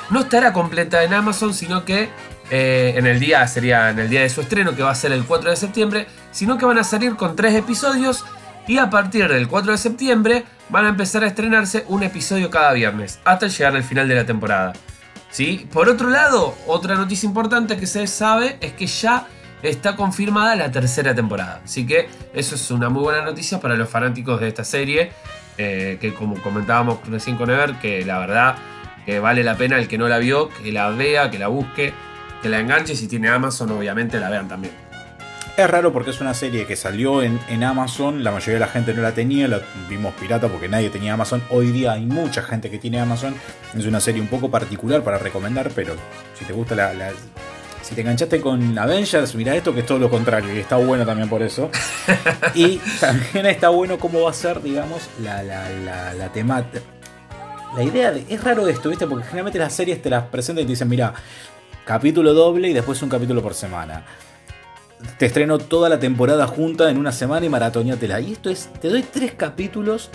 no 0.10 0.22
estará 0.22 0.52
completa 0.52 1.04
en 1.04 1.14
Amazon, 1.14 1.54
sino 1.54 1.86
que 1.86 2.10
eh, 2.50 2.94
en 2.98 3.08
el 3.08 3.20
día, 3.20 3.48
sería 3.48 3.90
en 3.90 4.00
el 4.00 4.10
día 4.10 4.22
de 4.22 4.30
su 4.30 4.42
estreno, 4.42 4.76
que 4.76 4.84
va 4.84 4.92
a 4.92 4.96
ser 4.96 5.14
el 5.14 5.24
4 5.24 5.50
de 5.50 5.56
septiembre, 5.56 6.08
sino 6.32 6.58
que 6.58 6.66
van 6.66 6.78
a 6.78 6.84
salir 6.84 7.16
con 7.16 7.38
tres 7.38 7.56
episodios 7.56 8.26
y 8.68 8.78
a 8.78 8.90
partir 8.90 9.30
del 9.30 9.48
4 9.48 9.72
de 9.72 9.78
septiembre 9.78 10.44
van 10.68 10.86
a 10.86 10.90
empezar 10.90 11.24
a 11.24 11.28
estrenarse 11.28 11.86
un 11.88 12.04
episodio 12.04 12.50
cada 12.50 12.74
viernes, 12.74 13.20
hasta 13.24 13.48
llegar 13.48 13.76
al 13.76 13.84
final 13.84 14.08
de 14.08 14.16
la 14.16 14.26
temporada. 14.26 14.74
¿Sí? 15.30 15.66
Por 15.72 15.88
otro 15.88 16.10
lado, 16.10 16.54
otra 16.68 16.96
noticia 16.96 17.26
importante 17.26 17.78
que 17.78 17.88
se 17.88 18.06
sabe 18.06 18.58
es 18.60 18.74
que 18.74 18.88
ya 18.88 19.28
está 19.64 19.96
confirmada 19.96 20.56
la 20.56 20.72
tercera 20.72 21.14
temporada. 21.14 21.62
Así 21.64 21.86
que 21.86 22.08
eso 22.34 22.56
es 22.56 22.72
una 22.72 22.90
muy 22.90 23.04
buena 23.04 23.24
noticia 23.24 23.60
para 23.60 23.76
los 23.76 23.90
fanáticos 23.90 24.40
de 24.40 24.48
esta 24.48 24.64
serie. 24.64 25.12
Eh, 25.58 25.98
que 26.00 26.14
como 26.14 26.42
comentábamos 26.42 27.00
recién 27.08 27.36
con 27.36 27.50
Ever, 27.50 27.76
que 27.76 28.04
la 28.06 28.20
verdad 28.20 28.56
que 29.06 29.20
vale 29.20 29.44
la 29.44 29.58
pena 29.58 29.78
el 29.78 29.88
que 29.88 29.98
no 29.98 30.08
la 30.08 30.18
vio, 30.18 30.50
que 30.50 30.72
la 30.72 30.90
vea, 30.90 31.30
que 31.30 31.38
la 31.38 31.50
busque, 31.50 31.94
que 32.42 32.50
la 32.50 32.60
enganche. 32.60 32.96
Si 32.96 33.08
tiene 33.08 33.30
Amazon, 33.30 33.72
obviamente 33.72 34.20
la 34.20 34.30
vean 34.30 34.48
también. 34.48 34.74
Es 35.58 35.70
raro 35.70 35.92
porque 35.92 36.12
es 36.12 36.22
una 36.22 36.34
serie 36.34 36.66
que 36.66 36.78
salió 36.78 37.22
en, 37.22 37.40
en, 37.50 37.64
Amazon, 37.64 38.24
la 38.24 38.32
mayoría 38.32 38.54
de 38.54 38.60
la 38.62 38.68
gente 38.68 38.94
no 38.94 39.02
la 39.02 39.12
tenía, 39.12 39.50
la 39.50 39.62
vimos 39.90 40.14
pirata 40.16 40.48
porque 40.48 40.70
nadie 40.70 40.90
tenía 40.90 41.14
Amazon. 41.14 41.44
Hoy 41.50 41.72
día 41.72 41.92
hay 41.92 42.06
mucha 42.06 42.42
gente 42.42 42.72
que 42.72 42.80
tiene 42.80 43.00
Amazon. 43.00 43.36
Es 43.78 43.86
una 43.86 44.00
serie 44.00 44.22
un 44.22 44.30
poco 44.30 44.50
particular 44.50 45.04
para 45.04 45.18
recomendar, 45.18 45.70
pero 45.76 45.96
si 46.40 46.46
te 46.46 46.54
gusta 46.54 46.74
la, 46.74 47.12
si 47.82 47.96
te 47.96 48.02
enganchaste 48.02 48.40
con 48.40 48.78
Avengers, 48.78 49.36
mira 49.36 49.56
esto 49.56 49.74
que 49.74 49.82
es 49.82 49.86
todo 49.86 50.00
lo 50.00 50.10
contrario 50.10 50.56
y 50.56 50.60
está 50.60 50.78
bueno 50.78 51.06
también 51.06 51.30
por 51.30 51.42
eso. 51.42 51.70
y 52.56 52.78
también 53.00 53.46
está 53.48 53.70
bueno 53.70 53.98
cómo 53.98 54.22
va 54.22 54.30
a 54.30 54.34
ser, 54.34 54.62
digamos, 54.62 55.10
la, 55.22 55.42
la, 55.44 56.14
la, 56.14 56.32
temática. 56.32 56.84
La 57.76 57.84
idea 57.84 58.12
de. 58.12 58.26
Es 58.30 58.44
raro 58.44 58.68
esto, 58.68 58.90
¿viste? 58.90 59.08
Porque 59.08 59.26
generalmente 59.26 59.60
las 59.60 59.74
series 59.74 60.02
te 60.02 60.10
las 60.10 60.26
presentan 60.26 60.64
y 60.64 60.66
te 60.68 60.72
dicen, 60.72 60.90
mira, 60.90 61.14
capítulo 61.86 62.34
doble 62.34 62.70
y 62.70 62.74
después 62.74 63.02
un 63.02 63.10
capítulo 63.10 63.42
por 63.42 63.54
semana. 63.54 64.06
Te 65.18 65.26
estreno 65.26 65.58
toda 65.58 65.90
la 65.90 66.00
temporada 66.00 66.46
junta 66.46 66.92
en 66.92 66.98
una 66.98 67.12
semana 67.12 67.46
y 67.46 67.50
maratoñatela. 67.50 68.22
Y 68.22 68.34
esto 68.34 68.52
es, 68.52 68.70
te 68.80 68.90
doy 68.90 69.02
tres 69.02 69.34
capítulos, 69.34 70.12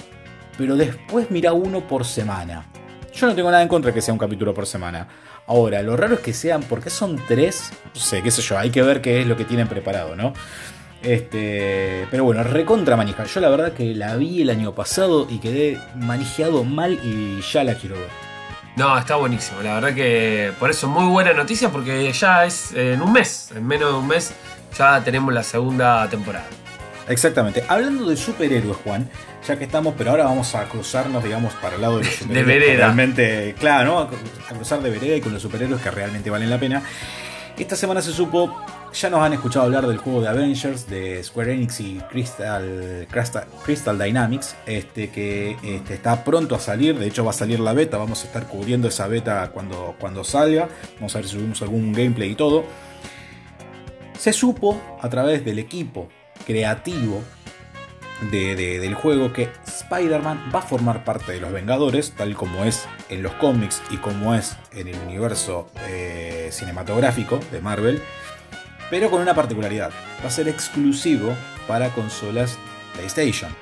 pero 0.56 0.76
después 0.76 1.30
mira 1.30 1.52
uno 1.52 1.80
por 1.88 2.04
semana. 2.04 2.66
Yo 3.12 3.26
no 3.26 3.35
tengo 3.35 3.50
nada 3.50 3.62
en 3.62 3.68
contra 3.68 3.90
de 3.90 3.94
que 3.94 4.02
sea 4.02 4.12
un 4.12 4.18
capítulo 4.18 4.54
por 4.54 4.66
semana. 4.66 5.08
Ahora, 5.46 5.82
lo 5.82 5.96
raro 5.96 6.14
es 6.14 6.20
que 6.20 6.32
sean, 6.32 6.62
porque 6.62 6.90
son 6.90 7.20
tres, 7.28 7.70
no 7.94 8.00
sé, 8.00 8.22
qué 8.22 8.30
sé 8.30 8.42
yo, 8.42 8.58
hay 8.58 8.70
que 8.70 8.82
ver 8.82 9.00
qué 9.00 9.20
es 9.20 9.26
lo 9.26 9.36
que 9.36 9.44
tienen 9.44 9.68
preparado, 9.68 10.16
¿no? 10.16 10.32
Este, 11.02 12.06
pero 12.10 12.24
bueno, 12.24 12.42
recontra 12.42 12.96
manija. 12.96 13.24
Yo 13.24 13.40
la 13.40 13.48
verdad 13.48 13.72
que 13.72 13.94
la 13.94 14.16
vi 14.16 14.42
el 14.42 14.50
año 14.50 14.74
pasado 14.74 15.28
y 15.30 15.38
quedé 15.38 15.78
manejado 15.94 16.64
mal 16.64 16.98
y 17.04 17.40
ya 17.42 17.62
la 17.62 17.74
quiero 17.74 17.94
ver. 17.94 18.08
No, 18.76 18.98
está 18.98 19.16
buenísimo. 19.16 19.62
La 19.62 19.74
verdad 19.74 19.94
que 19.94 20.52
por 20.58 20.68
eso 20.68 20.88
muy 20.88 21.06
buena 21.06 21.32
noticia 21.32 21.70
porque 21.70 22.12
ya 22.12 22.44
es 22.44 22.72
en 22.72 23.00
un 23.00 23.12
mes, 23.12 23.52
en 23.54 23.66
menos 23.66 23.92
de 23.92 23.98
un 23.98 24.06
mes, 24.08 24.32
ya 24.76 25.02
tenemos 25.02 25.32
la 25.32 25.42
segunda 25.42 26.08
temporada. 26.08 26.46
Exactamente. 27.08 27.64
Hablando 27.68 28.08
de 28.08 28.16
superhéroes, 28.16 28.76
Juan, 28.78 29.08
ya 29.46 29.56
que 29.56 29.64
estamos, 29.64 29.94
pero 29.96 30.10
ahora 30.10 30.25
vamos 30.25 30.54
a 30.54 30.64
cruzarnos, 30.64 31.22
digamos, 31.22 31.54
para 31.54 31.76
el 31.76 31.82
lado 31.82 31.98
de 31.98 32.04
los 32.04 32.14
superhéroes. 32.14 32.46
de 32.46 32.52
vereda. 32.52 32.84
Realmente, 32.86 33.54
claro, 33.58 33.84
¿no? 33.92 33.98
A 34.00 34.54
cruzar 34.54 34.82
de 34.82 34.90
vereda 34.90 35.16
y 35.16 35.20
con 35.20 35.32
los 35.32 35.42
superhéroes 35.42 35.80
que 35.80 35.90
realmente 35.90 36.30
valen 36.30 36.50
la 36.50 36.58
pena. 36.58 36.82
Esta 37.58 37.75
semana 37.75 38.02
se 38.02 38.12
supo, 38.12 38.54
ya 38.92 39.08
nos 39.08 39.20
han 39.20 39.32
escuchado 39.32 39.64
hablar 39.64 39.86
del 39.86 39.96
juego 39.96 40.20
de 40.20 40.28
Avengers 40.28 40.90
de 40.90 41.25
Square 41.25 41.54
Enix 41.54 41.80
y 41.80 41.98
Crystal, 42.10 43.06
Crystal, 43.64 43.98
Dynamics, 43.98 44.56
este, 44.66 45.08
que 45.08 45.56
este, 45.62 45.94
está 45.94 46.22
pronto 46.22 46.54
a 46.54 46.58
salir, 46.58 46.98
de 46.98 47.06
hecho 47.06 47.25
va 47.25 47.30
a 47.30 47.34
salir 47.34 47.58
la 47.60 47.72
beta, 47.72 47.96
vamos 47.96 48.25
a 48.25 48.26
estar 48.26 48.46
cubriendo 48.46 48.88
esa 48.88 49.06
beta 49.06 49.52
cuando, 49.54 49.96
cuando 49.98 50.22
salga, 50.22 50.68
vamos 50.96 51.14
a 51.14 51.18
ver 51.18 51.26
si 51.26 51.32
subimos 51.32 51.62
algún 51.62 51.94
gameplay 51.94 52.32
y 52.32 52.34
todo. 52.34 52.64
Se 54.18 54.34
supo 54.34 54.78
a 55.00 55.08
través 55.08 55.42
del 55.42 55.58
equipo 55.58 56.10
creativo 56.44 57.22
del 58.30 58.94
juego 58.94 59.32
que 59.32 59.50
Spider-Man 59.66 60.50
va 60.54 60.60
a 60.60 60.62
formar 60.62 61.04
parte 61.04 61.32
de 61.32 61.40
los 61.40 61.52
Vengadores, 61.52 62.12
tal 62.12 62.34
como 62.34 62.64
es 62.64 62.86
en 63.08 63.22
los 63.22 63.32
cómics 63.34 63.82
y 63.90 63.98
como 63.98 64.34
es 64.34 64.56
en 64.72 64.88
el 64.88 64.98
universo 65.00 65.68
eh, 65.86 66.48
cinematográfico 66.50 67.38
de 67.52 67.60
Marvel, 67.60 68.02
pero 68.90 69.10
con 69.10 69.20
una 69.20 69.34
particularidad, 69.34 69.90
va 70.22 70.28
a 70.28 70.30
ser 70.30 70.48
exclusivo 70.48 71.34
para 71.66 71.90
consolas 71.90 72.58
PlayStation. 72.94 73.54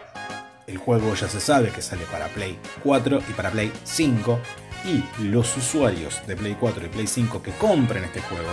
El 0.67 0.79
juego 0.79 1.15
ya 1.15 1.29
se 1.29 1.41
sabe 1.41 1.71
que 1.71 1.83
sale 1.83 2.05
para 2.11 2.29
Play 2.29 2.59
4 2.83 3.23
y 3.29 3.33
para 3.33 3.51
Play 3.51 3.73
5 3.85 4.39
y 4.85 5.25
los 5.25 5.57
usuarios 5.57 6.21
de 6.27 6.37
Play 6.37 6.57
4 6.59 6.87
y 6.87 6.89
Play 6.89 7.07
5 7.07 7.43
que 7.43 7.53
compren 7.53 8.05
este 8.05 8.21
juego 8.21 8.51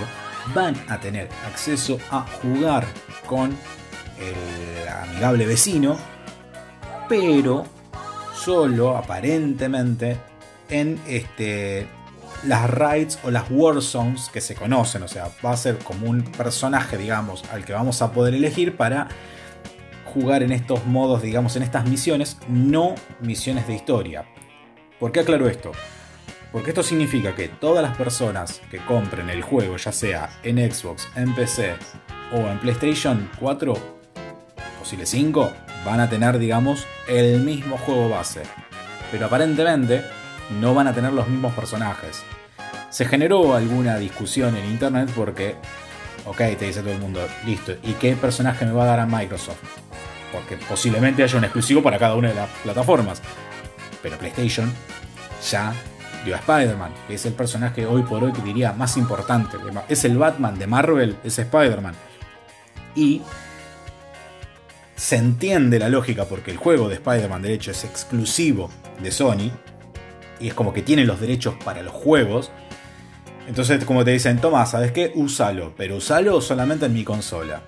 van 0.56 0.76
a 0.88 1.00
tener 1.00 1.30
acceso 1.46 2.00
a 2.10 2.22
jugar 2.42 2.86
con 3.28 3.56
el 4.22 4.88
amigable 4.88 5.46
vecino, 5.46 5.98
pero 7.10 7.66
solo, 8.34 8.96
aparentemente, 8.98 10.18
en 10.70 11.00
este, 11.08 11.88
las 12.46 12.70
raids 12.70 13.20
o 13.24 13.32
las 13.32 13.46
war 13.50 13.82
zones 13.82 14.30
que 14.32 14.42
se 14.42 14.56
conocen. 14.56 15.04
O 15.04 15.08
sea, 15.08 15.30
va 15.46 15.52
a 15.52 15.58
ser 15.58 15.78
como 15.80 16.10
un 16.10 16.24
personaje, 16.24 16.98
digamos, 16.98 17.44
al 17.52 17.66
que 17.66 17.74
vamos 17.74 18.02
a 18.02 18.12
poder 18.12 18.34
elegir 18.34 18.78
para 18.78 19.10
jugar 20.14 20.44
en 20.44 20.52
estos 20.52 20.86
modos, 20.86 21.22
digamos, 21.22 21.56
en 21.56 21.64
estas 21.64 21.88
misiones, 21.88 22.38
no 22.50 22.96
misiones 23.22 23.68
de 23.68 23.76
historia. 23.76 24.26
¿Por 25.00 25.12
qué 25.12 25.22
aclaro 25.22 25.48
esto? 25.48 25.72
Porque 26.52 26.72
esto 26.72 26.84
significa 26.84 27.34
que 27.34 27.48
todas 27.48 27.82
las 27.82 27.96
personas 27.96 28.62
que 28.70 28.78
compren 28.86 29.30
el 29.30 29.42
juego, 29.42 29.78
ya 29.78 29.92
sea 29.92 30.30
en 30.44 30.58
Xbox, 30.58 31.08
en 31.16 31.34
PC 31.34 31.76
o 32.34 32.38
en 32.48 32.60
PlayStation 32.60 33.30
4, 33.40 34.01
posible 34.82 35.06
5, 35.06 35.54
van 35.86 36.00
a 36.00 36.10
tener, 36.10 36.40
digamos, 36.40 36.88
el 37.08 37.42
mismo 37.42 37.78
juego 37.78 38.10
base. 38.10 38.42
Pero 39.12 39.28
aparentemente 39.28 40.04
no 40.60 40.74
van 40.74 40.88
a 40.88 40.94
tener 40.94 41.14
los 41.14 41.28
mismos 41.28 41.54
personajes. 41.54 42.24
Se 42.90 43.06
generó 43.06 43.56
alguna 43.56 43.98
discusión 43.98 44.56
en 44.58 44.66
internet 44.66 45.12
porque, 45.16 45.56
ok, 46.26 46.38
te 46.38 46.66
dice 46.66 46.82
todo 46.82 46.94
el 46.94 47.00
mundo, 47.00 47.22
listo, 47.46 47.74
¿y 47.84 47.94
qué 47.94 48.16
personaje 48.16 48.66
me 48.66 48.72
va 48.72 48.84
a 48.84 48.88
dar 48.88 49.00
a 49.02 49.06
Microsoft? 49.06 49.62
Porque 50.32 50.58
posiblemente 50.58 51.22
haya 51.22 51.38
un 51.38 51.44
exclusivo 51.44 51.84
para 51.84 52.00
cada 52.00 52.16
una 52.16 52.30
de 52.30 52.36
las 52.36 52.50
plataformas. 52.64 53.22
Pero 54.02 54.18
PlayStation 54.18 54.74
ya 55.48 55.74
dio 56.26 56.36
a 56.36 56.40
Spider-Man, 56.40 56.92
que 57.08 57.14
es 57.14 57.26
el 57.28 57.34
personaje 57.34 57.86
hoy 57.86 58.02
por 58.02 58.24
hoy 58.24 58.34
que 58.34 58.42
diría 58.42 58.74
más 58.74 58.98
importante. 58.98 59.58
Es 59.88 60.06
el 60.06 60.18
Batman 60.18 60.58
de 60.58 60.66
Marvel, 60.66 61.18
es 61.24 61.38
Spider-Man. 61.38 61.94
Y 62.96 63.22
se 65.02 65.16
entiende 65.16 65.80
la 65.80 65.90
lógica 65.90 66.26
porque 66.26 66.52
el 66.52 66.58
juego 66.58 66.88
de 66.88 66.94
Spider-Man 66.94 67.42
de 67.42 67.54
hecho 67.56 67.72
es 67.72 67.84
exclusivo 67.86 68.70
de 69.02 69.12
Sony. 69.12 69.50
Y 70.40 70.50
es 70.50 70.54
como 70.54 70.74
que 70.74 70.84
tiene 70.84 71.06
los 71.06 71.20
derechos 71.20 71.56
para 71.66 71.82
los 71.82 71.92
juegos. 71.92 72.52
Entonces 73.48 73.84
como 73.84 74.06
te 74.06 74.12
dicen, 74.12 74.40
toma, 74.40 74.64
¿sabes 74.68 74.92
qué? 74.92 75.12
Úsalo, 75.16 75.74
pero 75.76 75.96
usalo 75.96 76.40
solamente 76.40 76.86
en 76.86 76.94
mi 76.94 77.04
consola. 77.04 77.64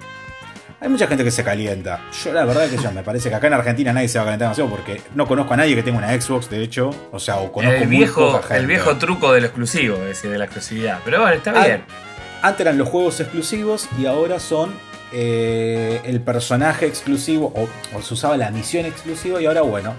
Hay 0.79 0.89
mucha 0.89 1.07
gente 1.07 1.23
que 1.23 1.31
se 1.31 1.43
calienta. 1.43 2.01
Yo 2.23 2.33
la 2.33 2.45
verdad 2.45 2.69
que 2.69 2.77
ya 2.77 2.91
me 2.91 3.01
parece 3.01 3.29
que 3.29 3.35
acá 3.35 3.47
en 3.47 3.53
Argentina 3.53 3.91
nadie 3.93 4.09
se 4.09 4.19
va 4.19 4.25
a 4.25 4.25
calentar 4.25 4.49
demasiado 4.49 4.69
porque 4.69 5.01
no 5.15 5.25
conozco 5.25 5.55
a 5.55 5.57
nadie 5.57 5.73
que 5.73 5.81
tenga 5.81 5.97
una 5.97 6.21
Xbox, 6.21 6.51
de 6.51 6.61
hecho. 6.61 6.91
O 7.11 7.17
sea, 7.17 7.37
o 7.37 7.51
conozco 7.51 7.81
el 7.81 7.89
viejo, 7.89 8.41
El 8.51 8.67
viejo 8.67 8.97
truco 8.97 9.33
del 9.33 9.45
exclusivo, 9.45 9.95
es 9.95 10.09
decir, 10.09 10.29
de 10.29 10.37
la 10.37 10.45
exclusividad. 10.45 10.99
Pero 11.03 11.21
bueno, 11.21 11.35
está 11.35 11.51
ah, 11.59 11.65
bien. 11.65 11.83
Antes 12.43 12.61
eran 12.61 12.77
los 12.77 12.89
juegos 12.89 13.19
exclusivos 13.19 13.89
y 13.97 14.05
ahora 14.05 14.39
son 14.39 14.71
eh, 15.13 16.01
el 16.05 16.21
personaje 16.21 16.87
exclusivo 16.87 17.53
o, 17.55 18.01
se 18.01 18.13
usaba 18.13 18.35
la 18.35 18.49
misión 18.49 18.85
exclusiva 18.85 19.39
y 19.41 19.45
ahora 19.45 19.61
bueno. 19.61 19.93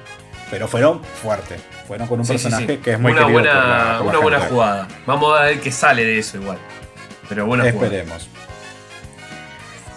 Pero 0.51 0.69
fueron 0.69 1.03
fuertes. 1.03 1.61
Fueron 1.87 2.09
con 2.09 2.21
un 2.21 2.27
personaje 2.27 2.79
que 2.79 2.93
es 2.93 3.01
muy 3.01 3.13
una 3.13 3.27
buena, 3.27 4.01
Una 4.03 4.19
buena 4.19 4.41
jugada. 4.41 4.89
Vamos 5.07 5.39
a 5.39 5.45
ver 5.45 5.61
qué 5.61 5.71
sale 5.71 6.05
de 6.05 6.19
eso 6.19 6.39
igual. 6.39 6.59
Pero 7.29 7.47
bueno 7.47 7.65
Esperemos. 7.65 8.29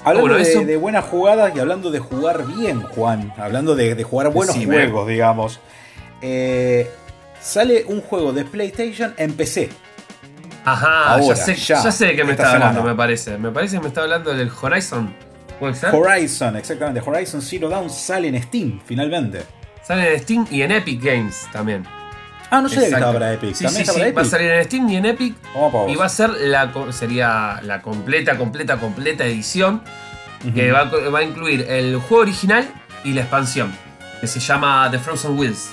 Hablando 0.04 0.36
de, 0.36 0.78
buenas 0.78 1.04
jugadas 1.04 1.54
y 1.54 1.60
hablando 1.60 1.92
de 1.92 2.00
jugar 2.00 2.46
bien, 2.46 2.82
Juan, 2.82 3.34
hablando 3.38 3.76
de, 3.76 4.02
jugar 4.04 4.32
buenos 4.32 4.56
juegos, 4.56 5.06
digamos, 5.06 5.60
eh, 6.22 6.90
sale 7.42 7.84
un 7.88 8.00
juego 8.00 8.32
de 8.32 8.46
PlayStation 8.46 9.14
en 9.18 9.34
PC. 9.34 9.70
Ajá, 10.70 11.22
ya, 11.22 11.36
sé, 11.36 11.56
ya, 11.56 11.92
sé 11.92 12.08
de 12.08 12.16
qué 12.18 12.26
me 12.26 12.34
está 12.34 12.52
hablando, 12.52 12.84
me 12.84 12.94
parece. 12.94 13.38
Me 13.38 13.52
parece 13.52 13.78
que 13.78 13.84
me 13.84 13.88
está 13.88 14.02
hablando 14.02 14.34
del 14.34 14.52
Horizon. 14.62 15.16
¿Puede 15.62 15.74
ser? 15.76 15.96
Horizon, 15.96 16.58
exactamente. 16.58 17.02
Horizon 17.10 17.42
Zero 17.42 17.70
Dawn 17.70 17.90
sale 17.90 18.28
en 18.28 18.44
Steam, 18.44 18.82
finalmente. 18.86 19.44
Sale 19.82 20.16
en 20.16 20.20
Steam 20.20 20.48
y 20.52 20.64
en 20.64 20.72
Epic 20.72 21.02
Games 21.02 21.48
también. 21.54 21.86
Ah, 22.50 22.62
no 22.62 22.68
sé 22.68 22.82
que 22.82 22.86
estaba 22.88 23.14
para 23.14 23.34
Epic. 23.34 23.56
Sí, 23.56 23.66
sí, 23.70 23.86
sí. 23.86 24.12
Va 24.12 24.22
a 24.22 24.26
salir 24.26 24.52
en 24.52 24.66
Steam 24.66 24.90
y 24.90 24.98
en 24.98 25.06
Epic. 25.06 25.36
y 25.88 25.96
va 25.96 26.06
a 26.06 26.10
ser 26.10 26.32
la, 26.32 26.70
sería 26.92 27.62
la 27.64 27.82
completa, 27.82 28.38
completa, 28.38 28.78
completa 28.78 29.26
edición. 29.26 29.82
Que 30.54 30.74
va, 30.74 30.90
a 31.18 31.24
incluir 31.24 31.66
el 31.70 31.96
juego 31.96 32.24
original 32.24 32.68
y 33.06 33.14
la 33.14 33.22
expansión. 33.22 33.74
Que 34.20 34.28
se 34.28 34.42
llama 34.42 34.90
The 34.92 35.00
Frozen 35.00 35.40
Wheels. 35.40 35.70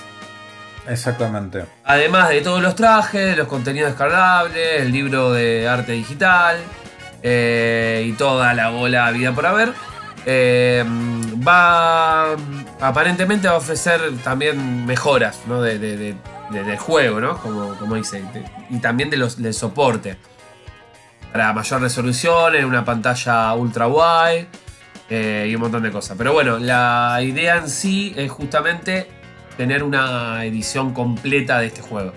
Exactamente. 0.87 1.65
Además 1.83 2.29
de 2.29 2.41
todos 2.41 2.61
los 2.61 2.75
trajes, 2.75 3.35
los 3.37 3.47
contenidos 3.47 3.89
descargables, 3.89 4.81
el 4.81 4.91
libro 4.91 5.31
de 5.31 5.67
arte 5.67 5.93
digital 5.93 6.57
eh, 7.23 8.05
y 8.07 8.13
toda 8.13 8.53
la 8.53 8.69
bola 8.69 9.09
vida 9.11 9.33
por 9.33 9.45
haber. 9.45 9.73
Eh, 10.27 10.83
va 11.47 12.35
aparentemente 12.81 13.47
va 13.47 13.55
a 13.55 13.57
ofrecer 13.57 14.01
también 14.23 14.85
mejoras 14.85 15.39
¿no? 15.47 15.61
de, 15.61 15.77
del 15.77 16.77
juego, 16.77 17.19
¿no? 17.19 17.37
Como, 17.37 17.75
como 17.75 17.95
dice. 17.95 18.23
Y 18.69 18.77
también 18.79 19.09
de 19.09 19.17
los, 19.17 19.41
del 19.41 19.53
soporte. 19.53 20.17
Para 21.31 21.51
mayor 21.51 21.81
resolución, 21.81 22.55
en 22.55 22.65
una 22.65 22.85
pantalla 22.85 23.53
ultra 23.55 23.87
wide 23.87 24.47
eh, 25.09 25.47
y 25.49 25.55
un 25.55 25.61
montón 25.61 25.83
de 25.83 25.91
cosas. 25.91 26.17
Pero 26.17 26.33
bueno, 26.33 26.57
la 26.57 27.19
idea 27.21 27.57
en 27.57 27.69
sí 27.69 28.13
es 28.15 28.31
justamente 28.31 29.09
tener 29.57 29.83
una 29.83 30.45
edición 30.45 30.93
completa 30.93 31.59
de 31.59 31.67
este 31.67 31.81
juego 31.81 32.13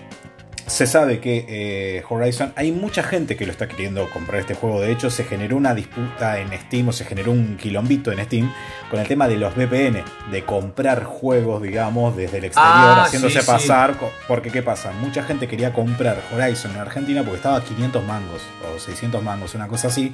se 0.69 0.85
sabe 0.85 1.19
que 1.19 1.45
eh, 1.49 2.03
Horizon, 2.07 2.53
hay 2.55 2.71
mucha 2.71 3.03
gente 3.03 3.35
que 3.35 3.45
lo 3.45 3.51
está 3.51 3.67
queriendo 3.67 4.09
comprar 4.09 4.41
este 4.41 4.53
juego. 4.53 4.79
De 4.79 4.91
hecho, 4.91 5.09
se 5.09 5.23
generó 5.23 5.57
una 5.57 5.73
disputa 5.73 6.39
en 6.39 6.57
Steam 6.57 6.89
o 6.89 6.91
se 6.91 7.05
generó 7.05 7.31
un 7.31 7.57
quilombito 7.57 8.11
en 8.11 8.23
Steam 8.23 8.53
con 8.89 8.99
el 8.99 9.07
tema 9.07 9.27
de 9.27 9.37
los 9.37 9.55
VPN, 9.55 10.03
de 10.31 10.45
comprar 10.45 11.03
juegos, 11.03 11.61
digamos, 11.61 12.15
desde 12.15 12.37
el 12.37 12.45
exterior, 12.45 12.73
ah, 12.73 13.03
haciéndose 13.03 13.43
pasar. 13.43 13.95
Porque, 14.27 14.51
¿qué 14.51 14.61
pasa? 14.61 14.91
Mucha 14.91 15.23
gente 15.23 15.47
quería 15.47 15.73
comprar 15.73 16.21
Horizon 16.33 16.71
en 16.71 16.77
Argentina 16.77 17.23
porque 17.23 17.37
estaba 17.37 17.57
a 17.57 17.63
500 17.63 18.03
mangos 18.03 18.41
o 18.73 18.79
600 18.79 19.23
mangos, 19.23 19.55
una 19.55 19.67
cosa 19.67 19.87
así. 19.87 20.13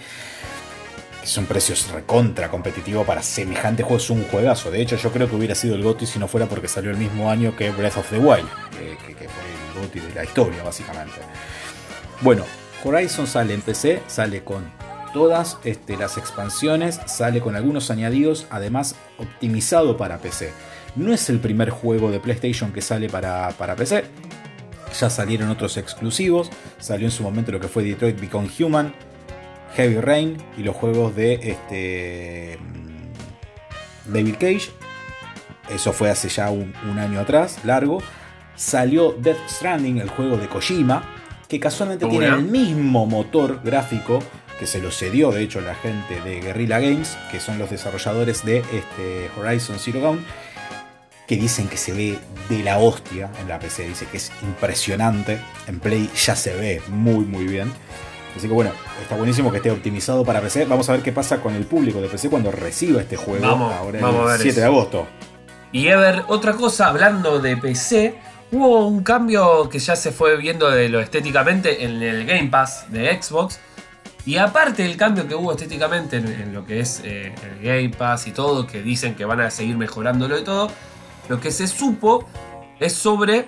Son 1.25 1.45
precios 1.47 1.89
recontra 1.91 2.49
competitivo 2.49 3.03
para 3.03 3.23
semejante 3.23 3.81
juego. 3.81 3.97
Es 3.97 4.09
un 4.11 4.23
juegazo. 4.25 4.69
De 4.69 4.81
hecho, 4.81 4.95
yo 4.95 5.11
creo 5.11 5.27
que 5.27 5.35
hubiera 5.35 5.55
sido 5.55 5.75
el 5.75 5.83
GOTY 5.83 6.05
si 6.05 6.19
no 6.19 6.27
fuera 6.27 6.45
porque 6.45 6.67
salió 6.67 6.91
el 6.91 6.97
mismo 6.97 7.31
año 7.31 7.55
que 7.55 7.71
Breath 7.71 7.97
of 7.97 8.09
the 8.11 8.19
Wild, 8.19 8.47
que, 9.17 9.27
fue 9.27 10.01
de 10.01 10.13
la 10.13 10.23
historia, 10.23 10.63
básicamente. 10.63 11.15
Bueno, 12.21 12.43
Horizon 12.83 13.25
sale 13.25 13.55
en 13.55 13.61
PC, 13.61 14.03
sale 14.07 14.43
con 14.43 14.71
todas 15.13 15.57
este, 15.63 15.97
las 15.97 16.17
expansiones, 16.17 16.99
sale 17.07 17.41
con 17.41 17.55
algunos 17.55 17.89
añadidos, 17.89 18.45
además 18.51 18.95
optimizado 19.17 19.97
para 19.97 20.19
PC. 20.19 20.51
No 20.95 21.11
es 21.11 21.29
el 21.29 21.39
primer 21.39 21.71
juego 21.71 22.11
de 22.11 22.19
PlayStation 22.19 22.71
que 22.71 22.81
sale 22.81 23.09
para, 23.09 23.49
para 23.57 23.75
PC. 23.75 24.05
Ya 24.99 25.09
salieron 25.09 25.49
otros 25.49 25.77
exclusivos. 25.77 26.49
Salió 26.79 27.07
en 27.07 27.11
su 27.11 27.23
momento 27.23 27.51
lo 27.51 27.59
que 27.59 27.67
fue 27.67 27.83
Detroit 27.83 28.19
Become 28.19 28.49
Human, 28.59 28.93
Heavy 29.75 29.99
Rain 29.99 30.37
y 30.57 30.63
los 30.63 30.75
juegos 30.75 31.15
de 31.15 31.33
este, 31.35 32.57
mm, 32.59 34.13
David 34.13 34.35
Cage. 34.35 34.71
Eso 35.69 35.93
fue 35.93 36.09
hace 36.09 36.29
ya 36.29 36.51
un 36.51 36.99
año 36.99 37.19
atrás, 37.19 37.59
largo 37.63 37.99
salió 38.55 39.13
Death 39.13 39.49
Stranding, 39.49 39.99
el 39.99 40.09
juego 40.09 40.37
de 40.37 40.47
Kojima, 40.47 41.03
que 41.47 41.59
casualmente 41.59 42.05
tiene 42.07 42.27
el 42.27 42.43
mismo 42.43 43.05
motor 43.05 43.61
gráfico 43.63 44.19
que 44.59 44.65
se 44.65 44.79
lo 44.79 44.89
cedió 44.89 45.31
de 45.31 45.43
hecho 45.43 45.59
la 45.59 45.75
gente 45.75 46.21
de 46.21 46.39
Guerrilla 46.39 46.79
Games, 46.79 47.17
que 47.29 47.39
son 47.39 47.59
los 47.59 47.69
desarrolladores 47.69 48.45
de 48.45 48.59
este 48.59 49.29
Horizon 49.37 49.77
Zero 49.79 49.99
Dawn, 49.99 50.25
que 51.27 51.35
dicen 51.35 51.67
que 51.67 51.77
se 51.77 51.91
ve 51.91 52.17
de 52.49 52.63
la 52.63 52.77
hostia 52.77 53.29
en 53.41 53.49
la 53.49 53.59
PC, 53.59 53.87
dice 53.87 54.05
que 54.05 54.17
es 54.17 54.31
impresionante, 54.43 55.39
en 55.67 55.79
Play 55.79 56.09
ya 56.15 56.35
se 56.35 56.55
ve 56.55 56.81
muy 56.87 57.25
muy 57.25 57.45
bien. 57.45 57.71
Así 58.35 58.47
que 58.47 58.53
bueno, 58.53 58.71
está 59.01 59.15
buenísimo 59.15 59.51
que 59.51 59.57
esté 59.57 59.71
optimizado 59.71 60.25
para 60.25 60.41
PC. 60.41 60.65
Vamos 60.65 60.89
a 60.89 60.93
ver 60.93 61.01
qué 61.01 61.11
pasa 61.11 61.41
con 61.41 61.55
el 61.55 61.65
público 61.65 62.01
de 62.01 62.07
PC 62.07 62.29
cuando 62.29 62.51
reciba 62.51 63.01
este 63.01 63.15
juego 63.15 63.45
ahora 63.45 64.35
el 64.35 64.41
7 64.41 64.59
de 64.59 64.65
agosto. 64.65 65.07
Y 65.71 65.87
Ever, 65.87 66.23
otra 66.27 66.53
cosa, 66.53 66.87
hablando 66.87 67.39
de 67.39 67.57
PC, 67.57 68.15
Hubo 68.51 68.87
un 68.87 69.03
cambio 69.03 69.69
que 69.69 69.79
ya 69.79 69.95
se 69.95 70.11
fue 70.11 70.37
viendo 70.37 70.69
de 70.69 70.87
lo 70.87 70.99
estéticamente 70.99 71.83
en 71.83 72.01
el 72.01 72.25
Game 72.25 72.47
Pass 72.49 72.85
de 72.89 73.21
Xbox. 73.21 73.59
Y 74.25 74.37
aparte 74.37 74.83
del 74.83 74.97
cambio 74.97 75.27
que 75.27 75.35
hubo 75.35 75.51
estéticamente 75.51 76.17
en, 76.17 76.53
lo 76.53 76.65
que 76.65 76.79
es 76.79 77.01
eh, 77.03 77.33
el 77.43 77.61
Game 77.61 77.89
Pass 77.89 78.27
y 78.27 78.31
todo, 78.31 78.65
que 78.65 78.81
dicen 78.81 79.15
que 79.15 79.25
van 79.25 79.41
a 79.41 79.51
seguir 79.51 79.77
mejorándolo 79.77 80.39
y 80.39 80.43
todo, 80.43 80.69
lo 81.27 81.39
que 81.39 81.51
se 81.51 81.67
supo 81.67 82.25
es 82.79 82.93
sobre 82.93 83.45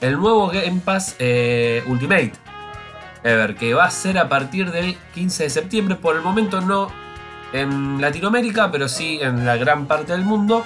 el 0.00 0.18
nuevo 0.18 0.48
Game 0.48 0.80
Pass 0.84 1.16
eh, 1.18 1.82
Ultimate. 1.86 2.32
Ever, 3.24 3.54
que 3.54 3.74
va 3.74 3.84
a 3.84 3.90
ser 3.90 4.18
a 4.18 4.28
partir 4.28 4.70
del 4.72 4.96
15 5.14 5.44
de 5.44 5.50
septiembre. 5.50 5.96
Por 5.96 6.16
el 6.16 6.22
momento 6.22 6.60
no 6.60 6.90
en 7.52 8.00
Latinoamérica, 8.00 8.70
pero 8.70 8.88
sí 8.88 9.18
en 9.20 9.44
la 9.44 9.56
gran 9.56 9.86
parte 9.86 10.12
del 10.12 10.22
mundo. 10.22 10.64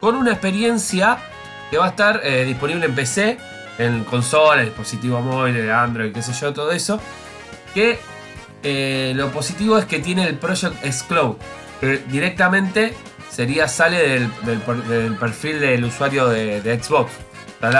Con 0.00 0.14
una 0.14 0.32
experiencia 0.32 1.18
que 1.70 1.78
va 1.78 1.86
a 1.86 1.90
estar 1.90 2.20
eh, 2.22 2.44
disponible 2.44 2.86
en 2.86 2.94
PC, 2.94 3.38
en 3.78 4.04
consola, 4.04 4.62
dispositivo 4.62 5.20
móvil, 5.20 5.70
Android, 5.70 6.12
qué 6.12 6.22
sé 6.22 6.32
yo, 6.32 6.52
todo 6.52 6.72
eso. 6.72 7.00
Que 7.74 7.98
eh, 8.62 9.12
lo 9.14 9.30
positivo 9.30 9.78
es 9.78 9.84
que 9.84 9.98
tiene 9.98 10.26
el 10.26 10.36
Project 10.36 10.84
S 10.84 11.04
Cloud, 11.06 11.36
que 11.80 11.98
directamente 12.08 12.94
sería, 13.30 13.68
sale 13.68 14.28
del, 14.44 15.12
perfil 15.18 15.60
del 15.60 15.84
usuario 15.84 16.28
de, 16.28 16.80
Xbox. 16.82 17.12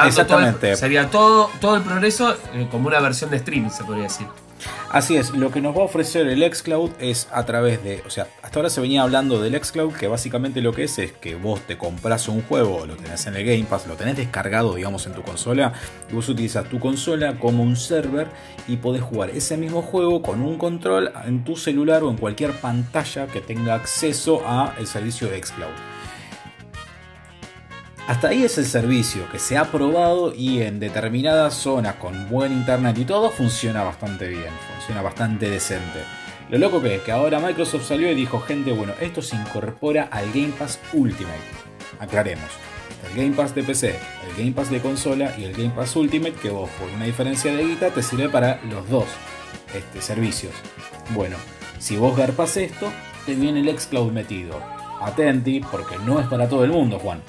Exactamente. 0.06 0.76
sería 0.76 1.08
todo, 1.08 1.50
todo 1.60 1.76
el 1.76 1.82
progreso 1.82 2.34
eh, 2.54 2.66
como 2.70 2.88
una 2.88 3.00
versión 3.00 3.30
de 3.30 3.36
streaming, 3.36 3.70
se 3.70 3.84
podría 3.84 4.04
decir. 4.04 4.26
Así 4.90 5.16
es, 5.16 5.30
lo 5.30 5.50
que 5.50 5.60
nos 5.60 5.76
va 5.76 5.82
a 5.82 5.84
ofrecer 5.84 6.26
el 6.28 6.42
xCloud 6.42 6.90
es 6.98 7.28
a 7.30 7.44
través 7.44 7.84
de, 7.84 8.02
o 8.06 8.10
sea, 8.10 8.26
hasta 8.42 8.58
ahora 8.58 8.70
se 8.70 8.80
venía 8.80 9.02
hablando 9.02 9.40
del 9.40 9.62
xCloud, 9.62 9.94
que 9.94 10.08
básicamente 10.08 10.60
lo 10.62 10.72
que 10.72 10.84
es 10.84 10.98
es 10.98 11.12
que 11.12 11.36
vos 11.36 11.60
te 11.60 11.76
compras 11.76 12.28
un 12.28 12.42
juego, 12.42 12.86
lo 12.86 12.96
tenés 12.96 13.26
en 13.26 13.36
el 13.36 13.44
Game 13.44 13.64
Pass, 13.64 13.86
lo 13.86 13.94
tenés 13.94 14.16
descargado, 14.16 14.74
digamos, 14.74 15.06
en 15.06 15.12
tu 15.12 15.22
consola, 15.22 15.72
y 16.10 16.14
vos 16.14 16.28
utilizas 16.28 16.68
tu 16.68 16.80
consola 16.80 17.38
como 17.38 17.62
un 17.62 17.76
server 17.76 18.28
y 18.66 18.76
podés 18.76 19.02
jugar 19.02 19.30
ese 19.30 19.56
mismo 19.56 19.82
juego 19.82 20.22
con 20.22 20.40
un 20.40 20.58
control 20.58 21.12
en 21.24 21.44
tu 21.44 21.56
celular 21.56 22.02
o 22.02 22.10
en 22.10 22.16
cualquier 22.16 22.52
pantalla 22.52 23.26
que 23.26 23.40
tenga 23.40 23.74
acceso 23.74 24.42
a 24.46 24.74
el 24.78 24.86
servicio 24.86 25.28
de 25.28 25.42
xCloud. 25.42 25.97
Hasta 28.08 28.28
ahí 28.28 28.42
es 28.42 28.56
el 28.56 28.64
servicio 28.64 29.30
que 29.30 29.38
se 29.38 29.58
ha 29.58 29.66
probado 29.66 30.34
y 30.34 30.62
en 30.62 30.80
determinadas 30.80 31.52
zonas 31.52 31.96
con 31.96 32.30
buen 32.30 32.52
internet 32.52 32.96
y 32.96 33.04
todo 33.04 33.30
funciona 33.30 33.82
bastante 33.82 34.28
bien, 34.28 34.48
funciona 34.74 35.02
bastante 35.02 35.50
decente. 35.50 36.04
Lo 36.48 36.56
loco 36.56 36.80
que 36.80 36.94
es 36.94 37.02
que 37.02 37.12
ahora 37.12 37.38
Microsoft 37.38 37.86
salió 37.86 38.10
y 38.10 38.14
dijo, 38.14 38.40
gente, 38.40 38.72
bueno, 38.72 38.94
esto 38.98 39.20
se 39.20 39.36
incorpora 39.36 40.08
al 40.10 40.32
Game 40.32 40.54
Pass 40.58 40.80
Ultimate. 40.94 41.36
Aclaremos. 41.98 42.48
El 43.10 43.14
Game 43.14 43.36
Pass 43.36 43.54
de 43.54 43.62
PC, 43.62 43.88
el 43.90 44.36
Game 44.38 44.52
Pass 44.52 44.70
de 44.70 44.80
consola 44.80 45.34
y 45.36 45.44
el 45.44 45.52
Game 45.52 45.74
Pass 45.76 45.94
Ultimate, 45.94 46.32
que 46.32 46.48
vos 46.48 46.70
por 46.80 46.88
una 46.88 47.04
diferencia 47.04 47.54
de 47.54 47.62
guita 47.62 47.90
te 47.90 48.02
sirve 48.02 48.30
para 48.30 48.58
los 48.70 48.88
dos 48.88 49.04
este, 49.74 50.00
servicios. 50.00 50.54
Bueno, 51.10 51.36
si 51.78 51.98
vos 51.98 52.16
garpas 52.16 52.56
esto, 52.56 52.90
te 53.26 53.34
viene 53.34 53.60
el 53.60 53.78
xCloud 53.78 54.12
metido. 54.12 54.58
Atenti, 54.98 55.60
porque 55.60 55.98
no 55.98 56.18
es 56.20 56.26
para 56.26 56.48
todo 56.48 56.64
el 56.64 56.72
mundo, 56.72 56.98
Juan. 56.98 57.20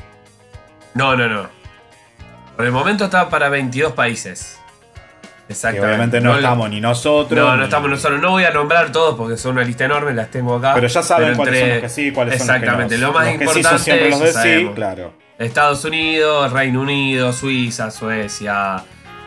No, 0.93 1.15
no, 1.15 1.27
no. 1.27 1.47
Por 2.55 2.65
el 2.65 2.71
momento 2.71 3.05
está 3.05 3.29
para 3.29 3.49
22 3.49 3.93
países. 3.93 4.59
Exactamente. 5.47 5.87
obviamente 5.87 6.21
no, 6.21 6.35
estamos 6.35 6.69
ni 6.69 6.79
nosotros. 6.79 7.39
No, 7.39 7.57
no 7.57 7.63
estamos 7.63 7.89
nosotros. 7.89 8.21
No 8.21 8.31
voy 8.31 8.43
a 8.43 8.51
nombrar 8.51 8.91
todos 8.91 9.15
porque 9.15 9.35
son 9.35 9.53
una 9.53 9.63
lista 9.63 9.85
enorme, 9.85 10.13
las 10.13 10.29
tengo 10.29 10.55
acá. 10.55 10.73
Pero 10.75 10.87
ya 10.87 11.01
saben 11.01 11.35
cuáles 11.35 11.59
son 11.59 11.69
los 11.69 11.79
que 11.79 11.89
sí, 11.89 12.11
cuáles 12.11 12.37
son 12.37 12.47
los 12.47 12.55
que 12.57 12.65
no. 12.65 12.71
Exactamente. 12.73 12.97
Lo 12.99 13.13
más 13.13 13.33
importante 13.33 13.79
siempre 13.79 14.09
los 14.11 14.19
de 14.19 14.33
sí, 14.33 14.69
claro. 14.75 15.13
Estados 15.39 15.83
Unidos, 15.85 16.51
Reino 16.51 16.81
Unido, 16.81 17.33
Suiza, 17.33 17.89
Suecia. 17.89 18.83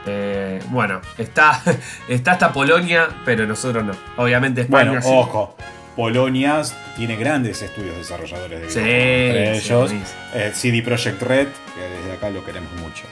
Eh, 0.07 0.61
bueno, 0.69 1.01
está, 1.19 1.61
está 2.09 2.33
hasta 2.33 2.53
Polonia, 2.53 3.09
pero 3.25 3.47
nosotros 3.47 3.85
no. 3.85 3.93
Obviamente 4.17 4.61
España. 4.61 5.01
Bueno, 5.01 5.21
ojo. 5.21 5.57
Polonia 5.97 6.63
tiene 6.97 7.17
grandes 7.17 7.63
estudios 7.63 7.97
desarrolladores 7.97 8.75
de 8.75 8.83
videojuegos. 8.83 9.93
entre 9.93 10.03
ellos 10.03 10.15
eh, 10.35 10.53
CD 10.55 10.83
Projekt 10.83 11.23
Red, 11.23 11.49
que 11.75 11.81
desde 11.99 12.13
acá 12.13 12.31
lo 12.31 12.45
queremos 12.45 12.73
mucho. 12.81 13.05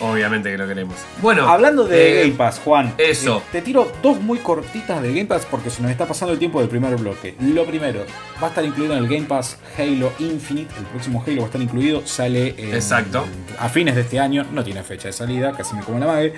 Obviamente 0.00 0.48
que 0.50 0.56
lo 0.56 0.68
queremos. 0.68 0.94
Bueno, 1.20 1.48
hablando 1.48 1.84
de 1.84 2.20
eh, 2.20 2.22
Game 2.22 2.34
Pass, 2.36 2.60
Juan, 2.64 2.94
eso. 2.98 3.38
Eh, 3.38 3.42
te 3.50 3.62
tiro 3.62 3.90
dos 4.00 4.20
muy 4.20 4.38
cortitas 4.38 5.02
de 5.02 5.08
Game 5.08 5.24
Pass 5.24 5.44
porque 5.50 5.70
se 5.70 5.82
nos 5.82 5.90
está 5.90 6.06
pasando 6.06 6.32
el 6.32 6.38
tiempo 6.38 6.60
del 6.60 6.68
primer 6.68 6.94
bloque. 6.96 7.34
Lo 7.40 7.64
primero, 7.64 8.04
va 8.40 8.46
a 8.46 8.50
estar 8.50 8.64
incluido 8.64 8.92
en 8.96 9.02
el 9.02 9.08
Game 9.08 9.26
Pass 9.26 9.58
Halo 9.76 10.12
Infinite. 10.20 10.72
El 10.78 10.84
próximo 10.84 11.24
Halo 11.26 11.38
va 11.38 11.42
a 11.42 11.46
estar 11.46 11.60
incluido, 11.60 12.06
sale 12.06 12.54
Exacto. 12.72 13.26
a 13.58 13.68
fines 13.68 13.96
de 13.96 14.02
este 14.02 14.20
año. 14.20 14.46
No 14.52 14.62
tiene 14.62 14.84
fecha 14.84 15.08
de 15.08 15.12
salida, 15.12 15.52
casi 15.56 15.74
me 15.74 15.82
como 15.82 15.98
la 15.98 16.06
mague 16.06 16.34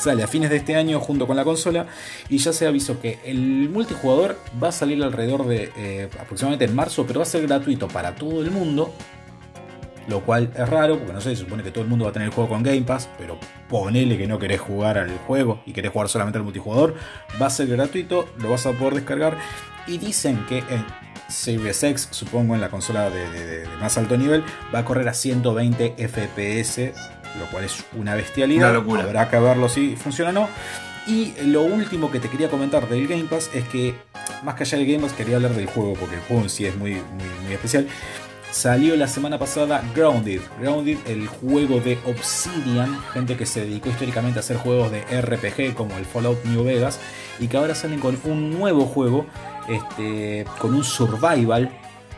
sale 0.00 0.22
a 0.22 0.26
fines 0.26 0.50
de 0.50 0.56
este 0.56 0.76
año 0.76 0.98
junto 0.98 1.26
con 1.26 1.36
la 1.36 1.44
consola 1.44 1.86
y 2.28 2.38
ya 2.38 2.52
se 2.52 2.66
avisó 2.66 3.00
que 3.00 3.18
el 3.24 3.68
multijugador 3.68 4.38
va 4.62 4.68
a 4.68 4.72
salir 4.72 5.02
alrededor 5.02 5.46
de 5.46 5.70
eh, 5.76 6.08
aproximadamente 6.18 6.64
en 6.64 6.74
marzo, 6.74 7.06
pero 7.06 7.20
va 7.20 7.24
a 7.24 7.26
ser 7.26 7.46
gratuito 7.46 7.86
para 7.88 8.14
todo 8.14 8.40
el 8.42 8.50
mundo. 8.50 8.92
Lo 10.08 10.22
cual 10.22 10.50
es 10.56 10.68
raro, 10.68 10.98
porque 10.98 11.12
no 11.12 11.20
sé, 11.20 11.36
se 11.36 11.42
supone 11.44 11.62
que 11.62 11.70
todo 11.70 11.84
el 11.84 11.90
mundo 11.90 12.06
va 12.06 12.10
a 12.10 12.12
tener 12.12 12.28
el 12.28 12.34
juego 12.34 12.48
con 12.48 12.62
Game 12.62 12.82
Pass, 12.82 13.08
pero 13.18 13.38
ponele 13.68 14.16
que 14.16 14.26
no 14.26 14.38
querés 14.38 14.60
jugar 14.60 14.98
al 14.98 15.16
juego 15.18 15.60
y 15.66 15.72
querés 15.72 15.92
jugar 15.92 16.08
solamente 16.08 16.38
al 16.38 16.44
multijugador, 16.44 16.96
va 17.40 17.46
a 17.46 17.50
ser 17.50 17.68
gratuito, 17.68 18.26
lo 18.38 18.50
vas 18.50 18.66
a 18.66 18.72
poder 18.72 18.94
descargar. 18.94 19.36
Y 19.86 19.98
dicen 19.98 20.44
que 20.48 20.58
en 20.58 20.84
Series 21.28 21.82
X, 21.82 22.08
supongo 22.10 22.54
en 22.54 22.60
la 22.60 22.70
consola 22.70 23.10
de 23.10 23.68
más 23.78 23.98
alto 23.98 24.16
nivel, 24.16 24.42
va 24.74 24.80
a 24.80 24.84
correr 24.84 25.08
a 25.08 25.14
120 25.14 25.94
FPS 26.08 26.92
lo 27.38 27.46
cual 27.50 27.64
es 27.64 27.84
una 27.96 28.14
bestialidad. 28.14 28.72
locura. 28.72 29.04
Habrá 29.04 29.28
que 29.28 29.38
verlo 29.38 29.68
si 29.68 29.96
funciona 29.96 30.30
o 30.30 30.32
no. 30.32 30.48
Y 31.06 31.32
lo 31.46 31.62
último 31.62 32.10
que 32.10 32.20
te 32.20 32.28
quería 32.28 32.48
comentar 32.48 32.88
del 32.88 33.06
Game 33.08 33.24
Pass 33.24 33.50
es 33.54 33.64
que, 33.64 33.94
más 34.44 34.54
que 34.54 34.64
allá 34.64 34.78
del 34.78 34.86
Game 34.86 35.02
Pass, 35.02 35.12
quería 35.12 35.36
hablar 35.36 35.54
del 35.54 35.66
juego, 35.66 35.94
porque 35.94 36.16
el 36.16 36.20
juego 36.22 36.42
en 36.42 36.50
sí 36.50 36.66
es 36.66 36.76
muy, 36.76 36.92
muy, 36.92 37.52
especial. 37.52 37.88
Salió 38.52 38.96
la 38.96 39.06
semana 39.06 39.38
pasada 39.38 39.82
Grounded. 39.94 40.40
Grounded, 40.60 40.98
el 41.06 41.26
juego 41.26 41.80
de 41.80 41.98
Obsidian, 42.04 43.00
gente 43.12 43.36
que 43.36 43.46
se 43.46 43.62
dedicó 43.62 43.88
históricamente 43.88 44.38
a 44.38 44.40
hacer 44.40 44.56
juegos 44.56 44.90
de 44.90 45.02
RPG 45.20 45.74
como 45.74 45.96
el 45.96 46.04
Fallout 46.04 46.44
New 46.44 46.64
Vegas, 46.64 47.00
y 47.38 47.48
que 47.48 47.56
ahora 47.56 47.74
salen 47.74 48.00
con 48.00 48.18
un 48.24 48.50
nuevo 48.50 48.86
juego, 48.86 49.26
este, 49.68 50.44
con 50.58 50.74
un 50.74 50.84
survival 50.84 51.70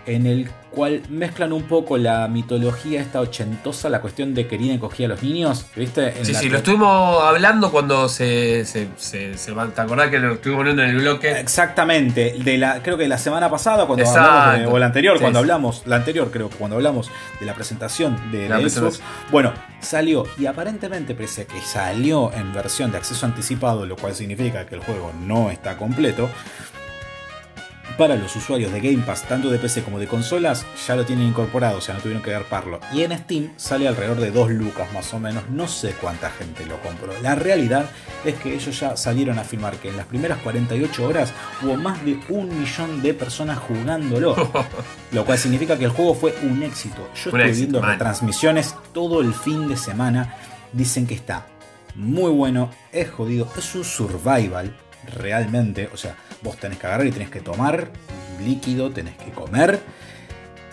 en 0.07 0.27
el 0.27 0.51
cual 0.73 1.03
mezclan 1.11 1.53
un 1.53 1.65
poco 1.65 1.99
la 1.99 2.27
mitología 2.29 3.01
esta 3.01 3.21
ochentosa, 3.21 3.91
la 3.91 4.01
cuestión 4.01 4.35
de 4.35 4.47
que 4.47 4.55
Irene 4.55 4.79
cogía 4.79 5.07
a 5.07 5.11
los 5.11 5.23
niños, 5.23 5.67
¿viste? 5.77 6.25
sí, 6.25 6.35
sí, 6.35 6.49
lo 6.49 6.59
estuvimos 6.59 7.23
hablando 7.23 7.71
cuando 7.71 8.09
se, 8.09 8.65
se, 8.65 8.89
se, 8.97 9.35
¿Te 9.53 9.81
acordás 9.81 10.09
que 10.09 10.19
lo 10.19 10.35
estuvimos 10.35 10.61
poniendo 10.61 10.83
en 10.83 10.91
el 10.91 10.97
bloque? 10.97 11.39
Exactamente, 11.39 12.37
de 12.39 12.59
la, 12.59 12.83
creo 12.83 12.97
que 12.97 13.07
la 13.07 13.19
semana 13.19 13.51
pasada, 13.51 13.87
cuando 13.87 14.09
hablamos 14.09 14.73
o 14.73 14.79
la 14.79 14.87
anterior, 14.87 15.21
cuando 15.21 15.39
hablamos, 15.39 15.83
la 15.87 15.97
anterior 15.97 16.31
creo, 16.31 16.49
cuando 16.49 16.77
hablamos 16.77 17.11
de 17.39 17.47
la 17.47 17.55
presentación 17.55 18.33
de 18.33 18.49
la, 18.49 18.59
Xbox, 18.59 19.01
bueno, 19.31 19.53
salió 19.81 20.25
y 20.39 20.47
aparentemente, 20.47 21.15
pese 21.15 21.43
a 21.43 21.45
que 21.45 21.61
salió 21.61 22.33
en 22.33 22.53
versión 22.53 22.91
de 22.91 22.99
acceso 22.99 23.27
anticipado, 23.27 23.85
lo 23.85 23.97
cual 23.97 24.15
significa 24.15 24.65
que 24.65 24.77
el 24.77 24.81
juego 24.81 25.13
no 25.27 25.51
está 25.51 25.77
completo, 25.77 26.31
para 27.97 28.17
los 28.17 28.35
usuarios 28.37 28.73
de 28.73 28.81
Game 28.81 29.05
Pass, 29.05 29.23
tanto 29.29 29.51
de 29.51 29.59
PC 29.59 29.83
como 29.83 29.99
de 29.99 30.07
consolas, 30.07 30.65
ya 30.87 30.97
lo 30.97 31.05
tienen 31.05 31.27
incorporado, 31.27 31.79
o 31.79 31.81
sea, 31.81 31.95
no 31.95 32.01
tuvieron 32.01 32.23
que 32.23 32.31
garparlo. 32.31 32.81
Y 32.93 33.03
en 33.03 33.17
Steam 33.17 33.53
sale 33.57 33.89
alrededor 33.89 34.21
de 34.21 34.31
2 34.31 34.51
lucas 34.51 34.93
más 34.93 35.13
o 35.15 35.21
menos, 35.21 35.49
no 35.51 35.69
sé 35.69 35.95
cuánta 36.01 36.31
gente 36.31 36.67
lo 36.67 36.81
compró. 36.81 37.13
La 37.23 37.35
realidad 37.35 37.91
es 38.25 38.35
que 38.37 38.55
ellos 38.55 38.79
ya 38.79 38.97
salieron 38.97 39.39
a 39.39 39.43
afirmar 39.43 39.77
que 39.77 39.89
en 39.89 39.97
las 39.97 40.07
primeras 40.07 40.39
48 40.39 41.07
horas 41.07 41.33
hubo 41.63 41.77
más 41.77 42.05
de 42.05 42.19
un 42.29 42.59
millón 42.59 43.03
de 43.03 43.15
personas 43.15 43.59
jugándolo. 43.59 44.35
lo 45.13 45.25
cual 45.25 45.39
significa 45.39 45.79
que 45.79 45.85
el 45.85 45.91
juego 45.91 46.15
fue 46.15 46.35
un 46.43 46.63
éxito. 46.63 47.09
Yo 47.15 47.31
estoy 47.31 47.53
viendo 47.53 47.81
retransmisiones 47.81 48.75
todo 48.93 49.21
el 49.21 49.35
fin 49.35 49.69
de 49.69 49.77
semana. 49.77 50.37
Dicen 50.73 51.07
que 51.07 51.15
está 51.15 51.47
muy 51.95 52.31
bueno, 52.31 52.71
es 52.93 53.11
jodido, 53.11 53.49
es 53.57 53.75
un 53.75 53.85
survival 53.85 54.75
realmente. 55.15 55.89
O 55.93 55.97
sea, 55.97 56.17
vos 56.43 56.57
tenés 56.57 56.79
que 56.79 56.87
agarrar 56.87 57.07
y 57.07 57.13
tenés 57.13 57.31
que 57.31 57.41
tomar 57.41 57.91
líquido, 58.45 58.91
tenés 58.91 59.17
que 59.17 59.31
comer, 59.31 59.81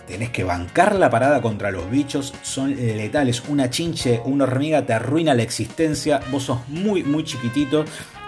tenés 0.06 0.30
que 0.30 0.44
bancar 0.44 0.96
la 0.96 1.10
parada 1.10 1.40
contra 1.40 1.70
los 1.70 1.90
bichos, 1.90 2.34
son 2.42 2.74
letales. 2.74 3.42
Una 3.48 3.70
chinche, 3.70 4.20
una 4.24 4.44
hormiga 4.44 4.84
te 4.84 4.92
arruina 4.92 5.34
la 5.34 5.42
existencia, 5.42 6.20
vos 6.30 6.44
sos 6.44 6.68
muy, 6.68 7.04
muy 7.04 7.24
chiquitito. 7.24 7.84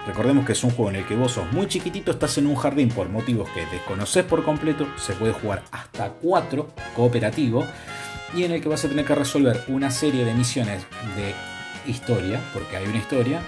Recordemos 0.06 0.44
que 0.44 0.52
es 0.52 0.64
un 0.64 0.70
juego 0.70 0.90
en 0.90 0.96
el 0.96 1.06
que 1.06 1.14
vos 1.14 1.30
sos 1.30 1.52
muy 1.52 1.68
chiquitito, 1.68 2.10
estás 2.10 2.36
en 2.36 2.48
un 2.48 2.56
jardín 2.56 2.88
por 2.88 3.08
motivos 3.08 3.48
que 3.50 3.64
desconoces 3.66 4.24
por 4.24 4.42
completo, 4.44 4.88
se 4.96 5.12
puede 5.12 5.32
jugar 5.32 5.62
hasta 5.70 6.08
4 6.08 6.68
cooperativo 6.96 7.64
y 8.34 8.42
en 8.42 8.50
el 8.50 8.60
que 8.60 8.68
vas 8.68 8.84
a 8.84 8.88
tener 8.88 9.04
que 9.04 9.14
resolver 9.14 9.62
una 9.68 9.92
serie 9.92 10.24
de 10.24 10.34
misiones 10.34 10.82
de 11.16 11.34
historia, 11.88 12.40
porque 12.52 12.78
hay 12.78 12.86
una 12.86 12.98
historia, 12.98 13.40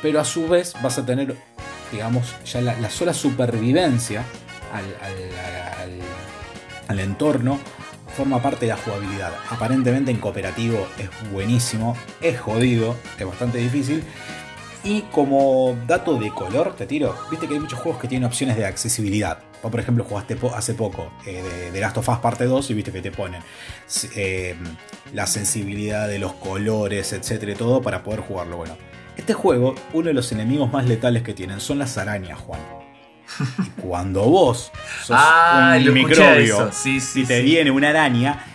pero 0.00 0.20
a 0.20 0.24
su 0.24 0.46
vez 0.46 0.74
vas 0.82 0.98
a 0.98 1.04
tener 1.04 1.34
digamos, 1.92 2.34
ya 2.44 2.60
la, 2.60 2.90
sola 2.90 3.14
supervivencia 3.14 4.24
al, 6.88 7.00
entorno 7.00 7.58
forma 8.16 8.42
parte 8.42 8.66
de 8.66 8.72
la 8.72 8.76
jugabilidad. 8.76 9.32
Aparentemente 9.50 10.10
en 10.10 10.18
cooperativo 10.18 10.86
es 10.98 11.08
buenísimo, 11.30 11.96
es 12.20 12.40
jodido, 12.40 12.96
es 13.18 13.26
bastante 13.26 13.58
difícil. 13.58 14.02
Y 14.84 15.02
como 15.02 15.76
dato 15.86 16.16
de 16.18 16.30
color, 16.30 16.74
te 16.76 16.86
tiro, 16.86 17.14
viste 17.30 17.46
que 17.46 17.54
hay 17.54 17.60
muchos 17.60 17.78
juegos 17.78 18.00
que 18.00 18.08
tienen 18.08 18.26
opciones 18.26 18.56
de 18.56 18.64
accesibilidad. 18.64 19.38
por 19.60 19.78
ejemplo, 19.78 20.04
jugaste 20.04 20.38
hace 20.54 20.74
poco 20.74 21.12
eh, 21.26 21.70
de, 21.72 21.80
Last 21.80 21.98
of 21.98 22.08
Us 22.08 22.18
Parte 22.18 22.44
2 22.44 22.70
y 22.70 22.74
viste 22.74 22.92
que 22.92 23.02
te 23.02 23.10
ponen 23.10 23.42
eh, 24.14 24.56
la 25.12 25.26
sensibilidad 25.26 26.08
de 26.08 26.18
los 26.18 26.32
colores, 26.34 27.12
etcétera, 27.12 27.52
y 27.52 27.54
todo 27.56 27.82
para 27.82 28.02
poder 28.02 28.20
jugarlo. 28.20 28.56
Bueno, 28.56 28.76
este 29.18 29.34
juego, 29.34 29.74
uno 29.92 30.06
de 30.06 30.14
los 30.14 30.30
enemigos 30.32 30.72
más 30.72 30.86
letales 30.86 31.22
que 31.22 31.34
tienen 31.34 31.60
son 31.60 31.78
las 31.78 31.98
arañas, 31.98 32.38
Juan. 32.38 32.60
Y 33.58 33.82
cuando 33.82 34.22
vos 34.22 34.72
sos 35.04 35.16
ah, 35.18 35.76
un 35.76 35.92
microbio 35.92 36.70
y 36.84 37.24
te 37.24 37.42
viene 37.42 37.70
una 37.70 37.90
araña, 37.90 38.46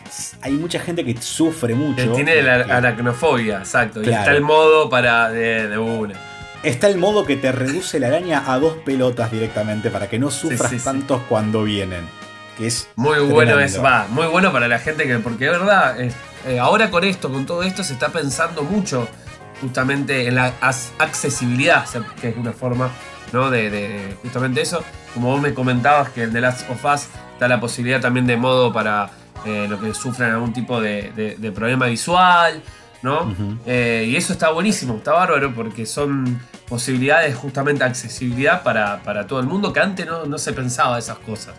hay 0.41 0.53
mucha 0.53 0.79
gente 0.79 1.05
que 1.05 1.21
sufre 1.21 1.75
mucho. 1.75 2.11
tiene 2.13 2.41
la 2.41 2.55
aracnofobia, 2.55 3.59
exacto. 3.59 4.01
Y 4.01 4.09
está 4.09 4.31
el 4.31 4.41
modo 4.41 4.89
para 4.89 5.29
de, 5.29 5.77
una. 5.77 6.15
Está 6.63 6.87
el 6.87 6.97
modo 6.97 7.25
que 7.25 7.35
te 7.35 7.51
reduce 7.51 7.99
la 7.99 8.07
araña 8.07 8.51
a 8.51 8.57
dos 8.57 8.77
pelotas 8.85 9.31
directamente 9.31 9.91
para 9.91 10.09
que 10.09 10.17
no 10.17 10.31
sufras 10.31 10.83
tantos 10.83 11.21
cuando 11.29 11.63
vienen. 11.63 12.07
Que 12.57 12.67
es 12.67 12.87
muy 12.95 13.19
bueno 13.19 13.59
es 13.59 13.83
va, 13.83 14.07
muy 14.09 14.27
bueno 14.27 14.51
para 14.51 14.67
la 14.67 14.79
gente 14.79 15.05
que 15.05 15.19
porque 15.19 15.45
de 15.45 15.51
verdad 15.51 15.97
eh, 15.99 16.59
ahora 16.59 16.89
con 16.89 17.03
esto, 17.03 17.31
con 17.31 17.45
todo 17.45 17.63
esto, 17.63 17.83
se 17.83 17.93
está 17.93 18.09
pensando 18.09 18.63
mucho 18.63 19.07
justamente 19.63 20.27
en 20.27 20.35
la 20.35 20.53
accesibilidad, 20.99 21.85
que 22.19 22.29
es 22.29 22.37
una 22.37 22.51
forma 22.51 22.91
¿no? 23.31 23.49
de, 23.49 24.15
justamente 24.21 24.61
eso. 24.61 24.83
Como 25.13 25.29
vos 25.31 25.41
me 25.41 25.53
comentabas 25.53 26.09
que 26.09 26.23
en 26.23 26.33
The 26.33 26.41
Last 26.41 26.69
of 26.69 26.83
Us 26.83 27.07
está 27.33 27.47
la 27.47 27.59
posibilidad 27.59 28.01
también 28.01 28.27
de 28.27 28.35
modo 28.35 28.73
para 28.73 29.09
eh, 29.45 29.67
los 29.69 29.81
que 29.81 29.93
sufren 29.93 30.31
algún 30.31 30.51
tipo 30.51 30.81
de, 30.81 31.51
problema 31.55 31.87
visual, 31.87 32.61
¿no? 33.01 33.33
Eh, 33.65 34.05
y 34.09 34.15
eso 34.15 34.33
está 34.33 34.49
buenísimo, 34.51 34.97
está 34.97 35.13
bárbaro 35.13 35.53
porque 35.53 35.85
son 35.85 36.39
posibilidades 36.67 37.35
justamente 37.35 37.83
accesibilidad 37.83 38.63
para, 38.63 39.27
todo 39.27 39.39
el 39.39 39.47
mundo 39.47 39.71
que 39.71 39.79
antes 39.79 40.05
no, 40.05 40.25
no 40.25 40.37
se 40.37 40.51
pensaba 40.51 40.99
esas 40.99 41.19
cosas. 41.19 41.55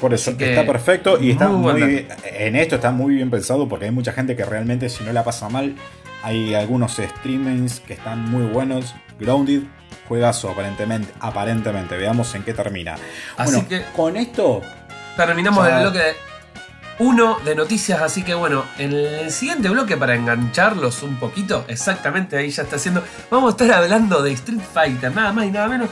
Por 0.00 0.12
eso 0.12 0.32
está 0.32 0.66
perfecto 0.66 1.20
y 1.20 1.30
está 1.30 1.48
muy, 1.48 2.06
en 2.24 2.56
esto 2.56 2.74
está 2.74 2.90
muy 2.90 3.14
bien 3.14 3.30
pensado 3.30 3.68
porque 3.68 3.84
hay 3.84 3.92
mucha 3.92 4.12
gente 4.12 4.34
que 4.34 4.44
realmente 4.44 4.88
si 4.88 5.04
no 5.04 5.12
la 5.12 5.22
pasa 5.22 5.48
mal, 5.48 5.76
hay 6.22 6.54
algunos 6.54 6.92
streamings 6.96 7.80
que 7.80 7.94
están 7.94 8.30
muy 8.30 8.44
buenos. 8.44 8.94
Grounded, 9.18 9.62
juegazo 10.08 10.50
aparentemente, 10.50 11.12
aparentemente. 11.20 11.96
Veamos 11.96 12.34
en 12.34 12.42
qué 12.42 12.54
termina. 12.54 12.96
Así 13.36 13.62
que 13.62 13.84
con 13.94 14.16
esto 14.16 14.62
terminamos 15.16 15.66
el 15.68 15.80
bloque 15.80 16.14
uno 16.98 17.38
de 17.44 17.54
noticias, 17.54 18.00
así 18.00 18.22
que 18.22 18.34
bueno, 18.34 18.64
en 18.78 18.92
el 18.92 19.30
siguiente 19.32 19.68
bloque 19.68 19.96
para 19.96 20.14
engancharlos 20.14 21.02
un 21.02 21.16
poquito, 21.16 21.64
exactamente 21.66 22.36
ahí 22.36 22.50
ya 22.50 22.62
está 22.62 22.76
haciendo, 22.76 23.02
vamos 23.30 23.48
a 23.48 23.50
estar 23.64 23.82
hablando 23.82 24.22
de 24.22 24.32
Street 24.32 24.60
Fighter, 24.72 25.12
nada 25.14 25.32
más 25.32 25.46
y 25.46 25.50
nada 25.50 25.68
menos, 25.68 25.88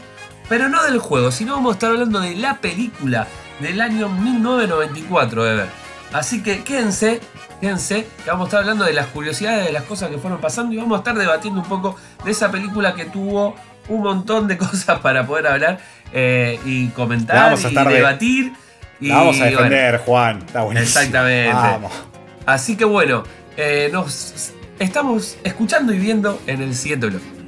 pero 0.49 0.69
no 0.69 0.83
del 0.85 0.99
juego, 0.99 1.33
sino 1.33 1.55
vamos 1.55 1.71
a 1.71 1.75
estar 1.75 1.90
hablando 1.90 2.21
de 2.21 2.37
la 2.37 2.61
película 2.61 3.27
del 3.61 3.81
año 3.81 4.09
1994, 4.09 5.43
ver 5.43 5.66
Así 6.12 6.42
que 6.42 6.64
quédense, 6.64 7.20
quédense, 7.61 8.07
que 8.25 8.31
vamos 8.31 8.46
a 8.46 8.49
estar 8.49 8.61
hablando 8.61 8.85
de 8.85 8.92
las 8.92 9.07
curiosidades, 9.07 9.66
de 9.66 9.73
las 9.73 9.85
cosas 9.85 10.11
que 10.11 10.18
fueron 10.18 10.40
pasando 10.40 10.75
y 10.75 10.79
vamos 10.79 10.96
a 10.96 10.99
estar 10.99 11.16
debatiendo 11.16 11.61
un 11.61 11.66
poco 11.66 11.96
de 12.25 12.33
esa 12.33 12.51
película 12.51 12.94
que 12.94 13.05
tuvo 13.05 13.55
un 13.88 14.03
montón 14.03 14.49
de 14.49 14.59
cosas 14.59 14.99
para 15.01 15.27
poder 15.27 15.46
hablar 15.46 15.79
eh, 16.12 16.59
y 16.64 16.88
comentar 16.88 17.57
y 17.59 17.75
debatir. 17.75 18.53
Y, 19.01 19.11
vamos 19.11 19.40
a 19.40 19.46
defender, 19.46 19.99
Juan. 20.05 20.38
Está 20.38 20.62
buenísimo. 20.62 21.01
Exactamente. 21.01 21.88
Así 22.44 22.77
que 22.77 22.85
bueno, 22.85 23.23
eh, 23.57 23.88
nos 23.92 24.53
estamos 24.79 25.37
escuchando 25.44 25.92
y 25.92 25.99
viendo 25.99 26.40
en 26.46 26.62
el 26.62 26.75
siguiente 26.75 27.07
bloque. 27.07 27.39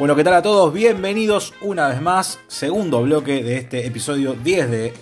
Bueno, 0.00 0.16
¿qué 0.16 0.24
tal 0.24 0.32
a 0.32 0.40
todos? 0.40 0.72
Bienvenidos 0.72 1.52
una 1.60 1.88
vez 1.88 2.00
más, 2.00 2.38
segundo 2.48 3.02
bloque 3.02 3.44
de 3.44 3.58
este 3.58 3.86
episodio 3.86 4.32
10 4.32 4.70
de, 4.70 4.94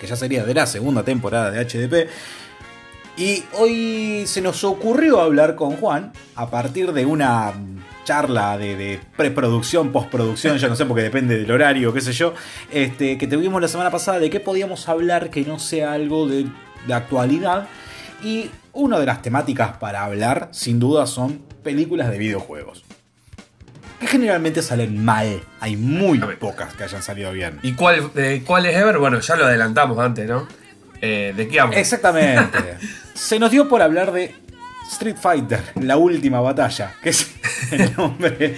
que 0.00 0.06
ya 0.06 0.16
sería 0.16 0.44
de 0.44 0.54
la 0.54 0.64
segunda 0.64 1.02
temporada 1.02 1.50
de 1.50 1.62
HDP. 1.62 2.08
Y 3.18 3.44
hoy 3.52 4.24
se 4.24 4.40
nos 4.40 4.64
ocurrió 4.64 5.20
hablar 5.20 5.56
con 5.56 5.76
Juan 5.76 6.10
a 6.36 6.48
partir 6.48 6.94
de 6.94 7.04
una 7.04 7.52
charla 8.04 8.56
de, 8.56 8.98
preproducción, 9.14 9.92
postproducción, 9.92 10.56
ya 10.56 10.68
no 10.68 10.76
sé 10.76 10.86
porque 10.86 11.02
depende 11.02 11.36
del 11.36 11.50
horario, 11.50 11.92
qué 11.92 12.00
sé 12.00 12.14
yo, 12.14 12.32
este, 12.72 13.18
que 13.18 13.26
tuvimos 13.26 13.60
la 13.60 13.68
semana 13.68 13.90
pasada 13.90 14.20
de 14.20 14.30
qué 14.30 14.40
podíamos 14.40 14.88
hablar 14.88 15.28
que 15.28 15.42
no 15.42 15.58
sea 15.58 15.92
algo 15.92 16.26
de, 16.26 16.46
de 16.86 16.94
actualidad. 16.94 17.68
Y 18.24 18.48
una 18.72 18.98
de 18.98 19.04
las 19.04 19.20
temáticas 19.20 19.76
para 19.76 20.02
hablar, 20.02 20.48
sin 20.52 20.78
duda, 20.78 21.06
son 21.06 21.42
películas 21.62 22.10
de 22.10 22.16
videojuegos 22.16 22.85
que 23.98 24.06
generalmente 24.06 24.62
salen 24.62 25.04
mal. 25.04 25.42
Hay 25.60 25.76
muy 25.76 26.18
pocas 26.38 26.74
que 26.74 26.84
hayan 26.84 27.02
salido 27.02 27.32
bien. 27.32 27.58
¿Y 27.62 27.72
cuál, 27.74 28.10
cuál 28.44 28.66
es 28.66 28.76
Ever? 28.76 28.98
Bueno, 28.98 29.20
ya 29.20 29.36
lo 29.36 29.46
adelantamos 29.46 29.98
antes, 29.98 30.28
¿no? 30.28 30.46
Eh, 31.00 31.34
¿De 31.36 31.48
qué 31.48 31.60
hablo? 31.60 31.76
Exactamente. 31.76 32.58
Se 33.14 33.38
nos 33.38 33.50
dio 33.50 33.68
por 33.68 33.82
hablar 33.82 34.12
de 34.12 34.34
Street 34.90 35.16
Fighter, 35.16 35.60
la 35.76 35.96
última 35.96 36.40
batalla, 36.40 36.94
que 37.02 37.10
es 37.10 37.30
el 37.72 37.94
nombre. 37.96 38.56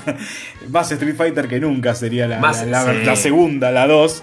más 0.68 0.90
Street 0.90 1.16
Fighter 1.16 1.48
que 1.48 1.60
nunca 1.60 1.94
sería 1.94 2.26
la, 2.26 2.40
la, 2.40 3.16
segunda, 3.16 3.70
la 3.70 3.86
dos. 3.86 4.22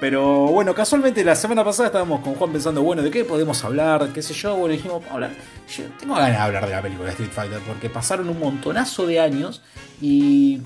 Pero 0.00 0.46
bueno, 0.46 0.74
casualmente 0.74 1.24
la 1.24 1.34
semana 1.34 1.64
pasada 1.64 1.88
estábamos 1.88 2.20
con 2.20 2.34
Juan 2.34 2.52
pensando, 2.52 2.82
bueno, 2.82 3.02
¿de 3.02 3.10
qué 3.10 3.24
podemos 3.24 3.64
hablar? 3.64 4.10
¿Qué 4.12 4.22
sé 4.22 4.34
yo? 4.34 4.56
Bueno, 4.56 4.74
dijimos, 4.74 5.02
hablar. 5.10 5.30
Yo 5.76 5.84
tengo 5.98 6.14
ganas 6.14 6.30
de 6.30 6.36
hablar 6.36 6.66
de 6.66 6.72
la 6.72 6.82
película 6.82 7.06
de 7.06 7.10
Street 7.12 7.32
Fighter 7.32 7.58
porque 7.66 7.90
pasaron 7.90 8.28
un 8.28 8.38
montonazo 8.38 9.06
de 9.06 9.20
años 9.20 9.62
y 10.00 10.60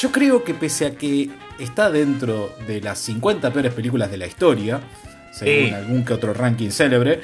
Yo 0.00 0.10
creo 0.12 0.44
que 0.44 0.54
pese 0.54 0.86
a 0.86 0.90
que 0.96 1.30
está 1.58 1.90
dentro 1.90 2.52
de 2.66 2.80
las 2.80 2.98
50 2.98 3.52
peores 3.52 3.72
películas 3.72 4.10
de 4.10 4.18
la 4.18 4.26
historia, 4.26 4.80
según 5.32 5.74
algún 5.74 6.04
que 6.04 6.12
otro 6.12 6.34
ranking 6.34 6.70
célebre. 6.70 7.20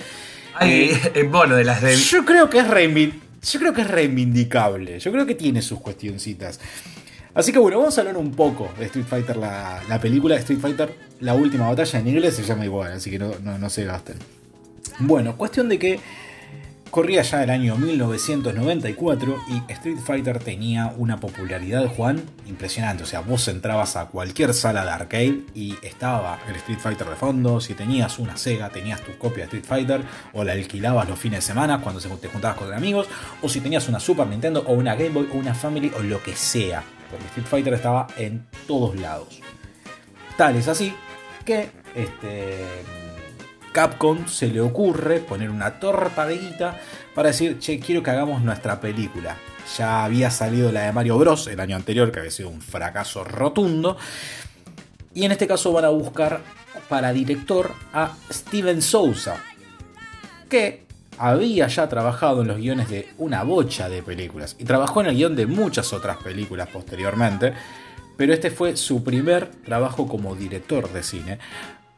Eh, 0.61 1.29
bueno, 1.31 1.57
de 1.57 1.65
las 1.65 1.83
de... 1.83 1.97
Yo 1.97 2.25
creo 2.25 2.49
que 2.49 2.59
es 2.59 2.67
yo 2.67 3.61
creo 3.61 3.73
que 3.75 3.83
es 3.83 3.89
reivindicable. 3.89 4.99
Yo 4.99 5.13
creo 5.13 5.27
que 5.27 5.35
tiene 5.35 5.61
sus 5.61 5.81
cuestioncitas. 5.81 6.61
Así 7.35 7.53
que 7.53 7.59
bueno, 7.59 7.79
vamos 7.79 7.99
a 7.99 8.01
hablar 8.01 8.17
un 8.17 8.31
poco 8.31 8.71
de 8.79 8.87
Street 8.87 9.07
Fighter, 9.07 9.37
la, 9.37 9.99
película 10.01 10.37
de 10.37 10.41
Street 10.41 10.61
Fighter, 10.61 10.95
la 11.21 11.35
última 11.35 11.69
batalla 11.69 11.99
en 11.99 12.09
inglés 12.09 12.37
se 12.37 12.45
llama 12.45 12.65
igual, 12.65 12.93
así 12.93 13.11
que 13.11 13.19
no, 13.19 13.33
no, 13.43 13.59
no 13.59 13.69
se 13.69 13.85
gasten. 13.85 14.17
Bueno, 15.01 15.37
cuestión 15.37 15.69
de 15.69 15.79
que 15.81 15.99
Corría 16.95 17.23
ya 17.23 17.43
el 17.43 17.51
año 17.51 17.77
1994 17.77 19.37
y 19.49 19.73
Street 19.73 19.99
Fighter 19.99 20.39
tenía 20.39 20.95
una 20.97 21.19
popularidad, 21.19 21.89
Juan, 21.89 22.23
impresionante. 22.47 23.03
O 23.03 23.07
sea, 23.07 23.19
vos 23.19 23.49
entrabas 23.49 23.97
a 23.97 24.07
cualquier 24.07 24.55
sala 24.55 24.85
de 24.85 24.91
arcade 24.93 25.41
y 25.57 25.75
estaba 25.83 26.39
el 26.49 26.55
Street 26.55 26.79
Fighter 26.79 27.09
de 27.09 27.17
fondo. 27.17 27.61
Si 27.61 27.75
tenías 27.75 28.21
una 28.21 28.37
Sega, 28.37 28.71
tenías 28.71 29.01
tu 29.01 29.19
copia 29.19 29.39
de 29.39 29.59
Street 29.59 29.65
Fighter 29.65 30.03
o 30.35 30.45
la 30.45 30.53
alquilabas 30.53 31.09
los 31.09 31.19
fines 31.19 31.41
de 31.41 31.47
semana 31.49 31.81
cuando 31.81 32.01
te 32.01 32.29
juntabas 32.29 32.59
con 32.59 32.73
amigos. 32.73 33.09
O 33.43 33.49
si 33.49 33.61
tenías 33.61 33.89
una 33.89 33.99
Super 33.99 34.29
Nintendo 34.29 34.63
o 34.65 34.75
una 34.75 34.95
Game 34.95 35.11
Boy 35.11 35.29
o 35.35 35.37
una 35.37 35.53
Family 35.53 35.91
o 35.99 36.01
lo 36.01 36.23
que 36.23 36.37
sea. 36.37 36.85
Porque 37.11 37.27
Street 37.27 37.49
Fighter 37.49 37.75
estaba 37.75 38.07
en 38.17 38.47
todos 38.69 38.95
lados. 38.95 39.41
Tal 40.37 40.55
es 40.55 40.69
así 40.69 40.95
que 41.45 41.71
este 41.97 42.69
Capcom 43.75 44.29
se 44.29 44.47
le 44.47 44.61
ocurre 44.61 45.19
poner 45.19 45.51
una 45.51 45.81
torta 45.81 46.25
de 46.27 46.39
guita 46.39 46.79
para 47.13 47.31
decir, 47.31 47.59
che, 47.59 47.81
quiero 47.81 48.05
que 48.05 48.11
hagamos 48.13 48.41
nuestra 48.41 48.81
película. 48.81 49.37
Ya 49.77 50.05
había 50.05 50.31
salido 50.31 50.71
la 50.71 50.83
de 50.83 50.93
Mario 50.93 51.19
Bros. 51.19 51.49
el 51.49 51.59
año 51.59 51.75
anterior, 51.75 52.13
que 52.13 52.21
había 52.21 52.31
sido 52.31 52.51
un 52.51 52.61
fracaso 52.61 53.25
rotundo. 53.25 53.97
Y 55.13 55.25
en 55.25 55.33
este 55.33 55.49
caso 55.49 55.73
van 55.73 55.87
a 55.87 55.89
buscar 55.89 56.41
para 56.89 57.13
director 57.13 57.73
a 57.93 58.13
Steven 58.31 58.81
Souza, 58.81 59.43
que 60.49 60.87
había 61.19 61.67
ya 61.67 61.89
trabajado 61.89 62.43
en 62.43 62.49
los 62.49 62.59
guiones 62.59 62.89
de 62.89 63.09
una 63.19 63.43
bocha 63.43 63.89
de 63.89 64.05
películas 64.05 64.55
y 64.57 64.65
trabajó 64.65 65.01
en 65.01 65.09
el 65.09 65.17
guion 65.17 65.35
de 65.35 65.47
muchas 65.47 65.93
otras 65.93 66.19
películas 66.19 66.69
posteriormente, 66.69 67.55
pero 68.17 68.33
este 68.33 68.53
fue 68.53 68.77
su 68.77 69.03
primer 69.03 69.51
trabajo 69.65 70.07
como 70.07 70.37
director 70.37 70.93
de 70.93 71.03
cine, 71.03 71.39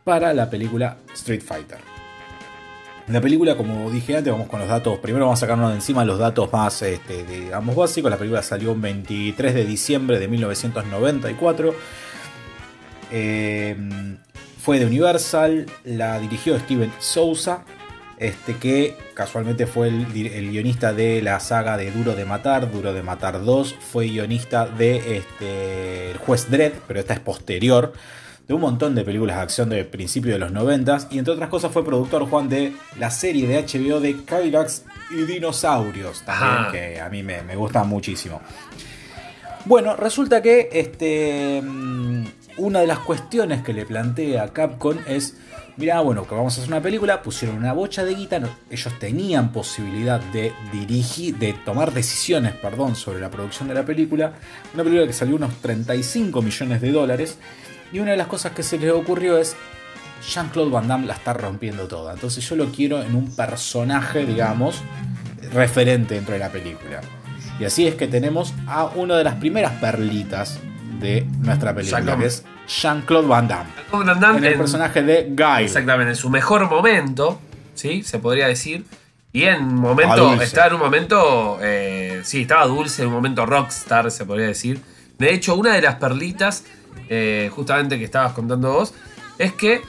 para 0.07 0.33
la 0.33 0.49
película 0.49 0.99
Street 1.15 1.43
Fighter. 1.43 1.79
La 3.09 3.21
película, 3.21 3.57
como 3.57 3.91
dije 3.91 4.17
antes, 4.17 4.33
vamos 4.33 4.47
con 4.49 4.61
los 4.61 4.69
datos. 4.69 5.01
Primero 5.01 5.25
vamos 5.25 5.41
a 5.41 5.47
sacarnos 5.47 5.71
de 5.71 5.75
encima 5.75 6.05
los 6.05 6.21
datos 6.21 6.53
más, 6.53 6.81
este, 6.83 7.25
digamos, 7.25 7.75
básicos. 7.75 8.09
La 8.09 8.17
película 8.17 8.41
salió 8.41 8.71
el 8.71 8.81
23 8.81 9.53
de 9.53 9.65
diciembre 9.65 10.21
de 10.21 10.29
1994. 10.29 11.75
Eh, 13.11 13.77
fue 14.63 14.79
de 14.79 14.87
Universal, 14.87 15.67
la 15.83 16.21
dirigió 16.21 16.57
Steven 16.57 16.93
Souza, 17.01 17.65
este, 18.19 18.55
que 18.59 18.97
casualmente 19.15 19.67
fue 19.67 19.89
el, 19.89 20.07
guionista 20.07 20.93
de 20.93 21.21
la 21.21 21.41
saga 21.41 21.77
de 21.77 21.91
Duro 21.91 22.15
de 22.15 22.25
Matar, 22.25 22.71
Duro 22.71 22.93
de 22.93 23.03
Matar 23.03 23.45
2, 23.45 23.75
fue 23.75 24.07
guionista 24.07 24.67
de 24.67 25.17
este, 25.17 26.13
El 26.13 26.19
Juez 26.19 26.49
Dredd, 26.49 26.75
pero 26.87 27.01
esta 27.01 27.15
es 27.15 27.21
posterior 27.21 27.93
de 28.47 28.55
un 28.55 28.61
montón 28.61 28.95
de 28.95 29.05
películas 29.05 29.37
de 29.37 29.43
acción 29.43 29.69
de 29.69 29.85
principios 29.85 30.35
de 30.35 30.39
los 30.39 30.53
90 30.53 31.09
y 31.11 31.19
entre 31.19 31.35
otras 31.35 31.49
cosas 31.49 31.73
fue 31.73 31.85
productor 31.85 32.29
Juan 32.29 32.49
de 32.49 32.73
la 32.99 33.11
serie 33.11 33.47
de 33.49 33.63
HBO 33.63 34.01
de 34.01 34.25
Cadillacs 34.25 34.85
y 35.11 35.23
Dinosaurios, 35.23 36.23
también 36.23 36.73
que 36.73 37.01
a 37.01 37.09
mí 37.09 37.23
me, 37.23 37.57
gusta 37.57 37.83
muchísimo. 37.85 38.41
Bueno, 39.65 39.97
resulta 39.97 40.41
que 40.41 40.69
este, 40.73 41.61
mm, 41.61 42.25
una 42.59 42.81
de 42.81 42.87
las 42.87 43.01
cuestiones 43.01 43.63
que 43.63 43.73
le 43.73 43.85
plantea 43.85 44.53
Capcom 44.53 44.97
es, 45.09 45.37
mira, 45.77 46.01
bueno, 46.03 46.25
que 46.27 46.37
vamos 46.37 46.57
a 46.57 46.61
hacer 46.61 46.73
una 46.73 46.81
película, 46.81 47.21
pusieron 47.23 47.57
una 47.57 47.73
bocha 47.73 48.05
de 48.05 48.15
guita, 48.15 48.41
ellos 48.71 48.99
tenían 49.01 49.51
posibilidad 49.51 50.21
de 50.21 50.53
dirigir, 50.73 51.37
de 51.37 51.53
tomar 51.53 51.93
decisiones, 51.93 52.55
perdón, 52.55 52.95
sobre 52.95 53.19
la 53.21 53.29
producción 53.29 53.67
de 53.67 53.75
la 53.75 53.85
película, 53.85 54.35
una 54.73 54.85
película 54.85 55.05
que 55.09 55.13
salió 55.13 55.35
unos 55.35 55.57
35 55.57 56.43
millones 56.43 56.81
de 56.81 56.93
dólares, 56.93 57.39
y 57.93 57.99
una 57.99 58.13
de 58.13 58.17
las 58.17 58.27
cosas 58.27 58.53
que 58.53 58.63
se 58.63 58.79
les 58.79 58.93
ocurrió 58.93 59.39
es, 59.39 59.57
Jean-Claude 60.27 60.71
Van 60.71 60.89
Damme 60.89 61.07
la 61.07 61.15
está 61.15 61.33
rompiendo 61.33 61.87
toda. 61.87 62.15
Entonces 62.15 62.49
yo 62.49 62.57
lo 62.57 62.67
quiero 62.67 63.03
en 63.03 63.15
un 63.15 63.35
personaje, 63.35 64.25
digamos, 64.25 64.83
referente 65.53 66.15
dentro 66.15 66.35
de 66.35 66.41
la 66.41 66.51
película. 66.51 67.01
Y 67.59 67.65
así 67.65 67.87
es 67.87 67.95
que 67.95 68.07
tenemos 68.07 68.53
a 68.67 68.87
una 68.87 69.17
de 69.17 69.25
las 69.25 69.37
primeras 69.37 69.73
perlitas 69.73 70.59
de 71.01 71.27
nuestra 71.41 71.75
película, 71.75 72.17
que 72.17 72.27
es 72.27 72.45
Jean-Claude 72.67 73.29
Van 73.29 73.49
Damme. 73.49 73.71
Van 73.93 74.21
Damme 74.21 74.39
en 74.39 74.45
el 74.45 74.59
personaje 74.59 75.03
de 75.03 75.29
Guy. 75.31 75.65
Exactamente, 75.65 76.11
en 76.11 76.17
su 76.17 76.29
mejor 76.31 76.69
momento, 76.69 77.41
¿sí? 77.75 78.03
Se 78.03 78.19
podría 78.19 78.49
decir. 78.49 78.85
Y 79.33 79.45
en 79.45 79.75
momento, 79.75 80.41
está 80.41 80.67
en 80.67 80.75
un 80.75 80.81
momento, 80.81 81.59
eh, 81.61 82.23
sí, 82.25 82.43
estaba 82.43 82.67
dulce, 82.67 83.03
en 83.03 83.09
un 83.09 83.15
momento 83.15 83.45
rockstar, 83.45 84.11
se 84.11 84.25
podría 84.25 84.47
decir. 84.47 84.81
De 85.19 85.33
hecho, 85.33 85.55
una 85.57 85.75
de 85.75 85.83
las 85.83 85.97
perlitas 85.97 86.65
eh, 87.09 87.51
justamente 87.55 87.99
que 87.99 88.05
estabas 88.05 88.33
contando 88.33 88.73
vos, 88.73 88.95
es 89.39 89.53
que, 89.53 89.83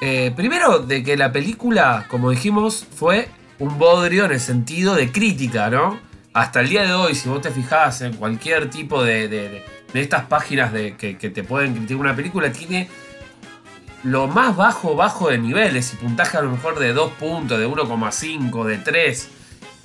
eh, 0.00 0.32
primero, 0.36 0.80
de 0.80 1.02
que 1.02 1.16
la 1.16 1.32
película, 1.32 2.06
como 2.08 2.30
dijimos, 2.30 2.86
fue 2.94 3.28
un 3.58 3.78
bodrio 3.78 4.24
en 4.24 4.32
el 4.32 4.40
sentido 4.40 4.94
de 4.94 5.10
crítica, 5.10 5.70
¿no? 5.70 5.98
Hasta 6.32 6.60
el 6.60 6.68
día 6.68 6.82
de 6.82 6.92
hoy, 6.92 7.14
si 7.14 7.28
vos 7.28 7.40
te 7.40 7.50
fijás 7.50 8.02
en 8.02 8.14
cualquier 8.14 8.70
tipo 8.70 9.02
de, 9.02 9.28
de, 9.28 9.64
estas 9.94 10.26
páginas 10.26 10.72
de, 10.72 10.96
que, 10.96 11.14
te 11.14 11.42
pueden 11.42 11.72
criticar 11.72 11.96
una 11.96 12.14
película, 12.14 12.52
tiene 12.52 12.88
lo 14.04 14.28
más 14.28 14.54
bajo, 14.54 14.94
bajo 14.94 15.30
de 15.30 15.38
niveles 15.38 15.92
y 15.92 15.96
puntaje 15.96 16.36
a 16.36 16.42
lo 16.42 16.50
mejor 16.50 16.78
de 16.78 16.92
2 16.92 17.12
puntos, 17.12 17.58
de 17.58 17.66
1,5, 17.66 18.64
de 18.64 18.78
3. 18.78 19.28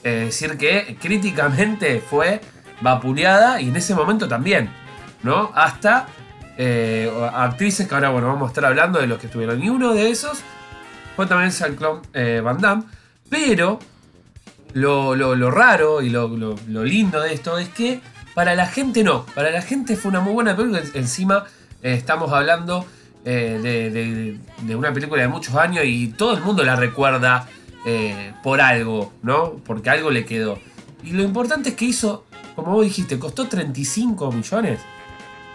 Es 0.04 0.26
decir, 0.26 0.58
que 0.58 0.98
críticamente 1.02 2.00
fue 2.02 2.41
vapuleada 2.82 3.62
y 3.62 3.69
en 3.69 3.76
ese 3.76 3.96
momento 3.96 4.28
también, 4.28 4.69
¿no? 5.24 5.52
Hasta 5.56 6.08
eh, 6.58 7.12
actrices 7.34 7.88
que 7.88 7.96
ahora 7.96 8.10
bueno, 8.10 8.28
vamos 8.28 8.48
a 8.48 8.50
estar 8.50 8.66
hablando 8.66 9.00
de 9.00 9.08
los 9.08 9.20
que 9.20 9.28
estuvieron. 9.28 9.62
Y 9.63 9.70
uno 9.70 9.94
de 9.94 10.10
esos 10.10 10.39
fue 11.16 11.26
también 11.26 11.52
Jean-Claude 11.52 12.02
eh, 12.13 12.42
Van 12.44 12.60
Damme. 12.60 12.84
Pero 13.30 13.80
lo, 14.74 15.52
raro 15.52 16.02
y 16.02 16.10
lo, 16.10 16.28
lindo 16.84 17.22
de 17.22 17.34
esto 17.34 17.58
es 17.58 17.70
que 17.70 18.02
para 18.36 18.56
la 18.56 18.68
gente 18.68 19.04
no. 19.04 19.26
Para 19.28 19.52
la 19.52 19.62
gente 19.62 19.96
fue 19.96 20.10
una 20.10 20.20
muy 20.20 20.34
buena 20.34 20.56
película. 20.56 20.82
Encima 20.94 21.46
eh, 21.82 21.94
estamos 21.94 22.32
hablando 22.32 22.86
de, 23.24 24.39
de, 24.62 24.76
una 24.76 24.94
película 24.94 25.22
de 25.22 25.30
muchos 25.30 25.56
años 25.56 25.86
y 25.86 26.10
todo 26.10 26.34
el 26.34 26.42
mundo 26.42 26.63
la 26.63 26.76
recuerda 26.76 27.48
por 28.44 28.62
algo, 28.62 29.13
¿no? 29.22 29.54
Porque 29.66 29.89
algo 29.89 30.12
le 30.12 30.26
quedó. 30.26 30.60
Y 31.04 31.12
lo 31.12 31.24
importante 31.24 31.70
es 31.70 31.76
que 31.76 31.86
hizo, 31.86 32.26
como 32.56 32.74
vos 32.74 32.86
dijiste, 32.86 33.20
costó 33.20 33.48
35 33.48 34.32
millones. 34.32 34.80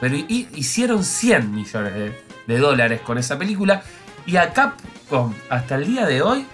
Pero 0.00 0.16
hicieron 0.28 1.04
100 1.04 1.52
millones 1.52 2.12
de, 2.46 2.58
dólares 2.58 3.00
con 3.00 3.18
esa 3.18 3.38
película. 3.38 3.82
Y 4.26 4.36
a 4.36 4.52
Capcom, 4.52 5.34
hasta 5.48 5.76
el 5.76 5.86
día 5.86 6.06
de 6.06 6.22
hoy, 6.22 6.46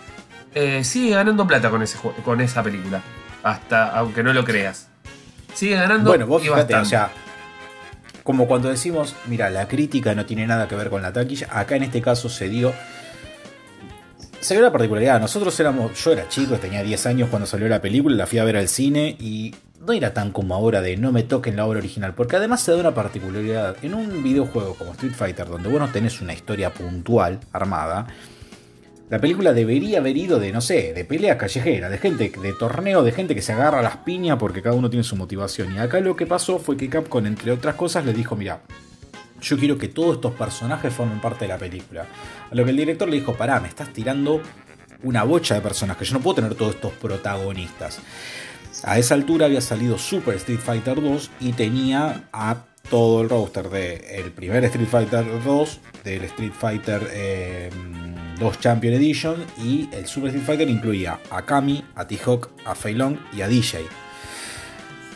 eh, 0.54 0.84
sigue 0.84 1.14
ganando 1.14 1.46
plata 1.46 1.70
con, 1.70 1.82
ese, 1.82 1.98
con 2.24 2.40
esa 2.40 2.62
película. 2.62 3.02
Hasta, 3.42 3.90
aunque 3.90 4.22
no 4.22 4.32
lo 4.32 4.44
creas. 4.44 4.88
Sigue 5.54 5.76
ganando. 5.76 6.10
Bueno, 6.10 6.26
vos 6.26 6.42
fíjate, 6.42 6.74
o 6.74 6.84
sea, 6.84 7.10
como 8.22 8.46
cuando 8.46 8.70
decimos, 8.70 9.14
mira, 9.26 9.50
la 9.50 9.68
crítica 9.68 10.14
no 10.14 10.24
tiene 10.24 10.46
nada 10.46 10.66
que 10.66 10.74
ver 10.74 10.88
con 10.88 11.02
la 11.02 11.12
taquilla, 11.12 11.48
acá 11.50 11.76
en 11.76 11.84
este 11.84 12.00
caso 12.00 12.28
se 12.28 12.48
dio. 12.48 12.72
Se 14.40 14.54
dio 14.54 14.62
la 14.62 14.72
particularidad. 14.72 15.20
Nosotros 15.20 15.58
éramos. 15.60 16.02
Yo 16.02 16.12
era 16.12 16.28
chico, 16.28 16.56
tenía 16.56 16.82
10 16.82 17.06
años 17.06 17.28
cuando 17.30 17.46
salió 17.46 17.68
la 17.68 17.80
película, 17.80 18.16
la 18.16 18.26
fui 18.26 18.38
a 18.38 18.44
ver 18.44 18.56
al 18.56 18.68
cine 18.68 19.16
y 19.18 19.54
no 19.86 19.92
era 19.92 20.14
tan 20.14 20.30
como 20.32 20.54
ahora 20.54 20.80
de 20.80 20.96
no 20.96 21.12
me 21.12 21.22
toquen 21.22 21.56
la 21.56 21.66
obra 21.66 21.78
original, 21.78 22.14
porque 22.14 22.36
además 22.36 22.60
se 22.60 22.72
da 22.72 22.78
una 22.78 22.94
particularidad. 22.94 23.76
En 23.82 23.94
un 23.94 24.22
videojuego 24.22 24.74
como 24.74 24.92
Street 24.92 25.14
Fighter, 25.14 25.46
donde 25.46 25.68
vos 25.68 25.78
no 25.78 25.88
tenés 25.88 26.20
una 26.20 26.32
historia 26.32 26.72
puntual, 26.72 27.40
armada, 27.52 28.06
la 29.10 29.20
película 29.20 29.52
debería 29.52 29.98
haber 29.98 30.16
ido 30.16 30.38
de, 30.40 30.50
no 30.50 30.62
sé, 30.62 30.94
de 30.94 31.04
pelea 31.04 31.36
callejera, 31.36 31.90
de 31.90 31.98
gente, 31.98 32.32
de 32.40 32.52
torneo, 32.54 33.02
de 33.02 33.12
gente 33.12 33.34
que 33.34 33.42
se 33.42 33.52
agarra 33.52 33.80
a 33.80 33.82
las 33.82 33.98
piñas 33.98 34.38
porque 34.38 34.62
cada 34.62 34.74
uno 34.74 34.88
tiene 34.88 35.04
su 35.04 35.14
motivación. 35.16 35.74
Y 35.74 35.78
acá 35.78 36.00
lo 36.00 36.16
que 36.16 36.26
pasó 36.26 36.58
fue 36.58 36.76
que 36.76 36.88
Capcom, 36.88 37.26
entre 37.26 37.52
otras 37.52 37.74
cosas, 37.74 38.06
le 38.06 38.14
dijo, 38.14 38.34
mira, 38.34 38.62
yo 39.42 39.58
quiero 39.58 39.76
que 39.76 39.88
todos 39.88 40.16
estos 40.16 40.32
personajes 40.32 40.92
formen 40.92 41.20
parte 41.20 41.44
de 41.44 41.48
la 41.48 41.58
película. 41.58 42.06
A 42.50 42.54
lo 42.54 42.64
que 42.64 42.70
el 42.70 42.76
director 42.76 43.06
le 43.08 43.16
dijo, 43.16 43.34
pará, 43.34 43.60
me 43.60 43.68
estás 43.68 43.92
tirando 43.92 44.40
una 45.02 45.22
bocha 45.22 45.54
de 45.54 45.60
personajes, 45.60 46.08
yo 46.08 46.14
no 46.14 46.20
puedo 46.20 46.36
tener 46.36 46.54
todos 46.54 46.74
estos 46.74 46.92
protagonistas. 46.94 48.00
A 48.82 48.98
esa 48.98 49.14
altura 49.14 49.46
había 49.46 49.60
salido 49.60 49.98
Super 49.98 50.34
Street 50.36 50.58
Fighter 50.58 51.00
2 51.00 51.30
y 51.40 51.52
tenía 51.52 52.24
a 52.32 52.64
todo 52.90 53.22
el 53.22 53.28
roster 53.28 53.68
del 53.70 54.32
primer 54.32 54.64
Street 54.64 54.88
Fighter 54.88 55.24
2, 55.42 55.80
del 56.04 56.24
Street 56.24 56.52
Fighter 56.52 57.00
2 57.00 57.10
em, 57.12 58.60
Champion 58.60 58.94
Edition 58.94 59.44
y 59.62 59.88
el 59.92 60.06
Super 60.06 60.28
Street 60.28 60.46
Fighter 60.46 60.68
incluía 60.68 61.20
a 61.30 61.42
Kami, 61.42 61.84
a 61.94 62.06
T-Hawk, 62.06 62.50
a 62.64 62.74
Fei 62.74 62.94
Long 62.94 63.16
y 63.32 63.42
a 63.42 63.48
DJ. 63.48 64.03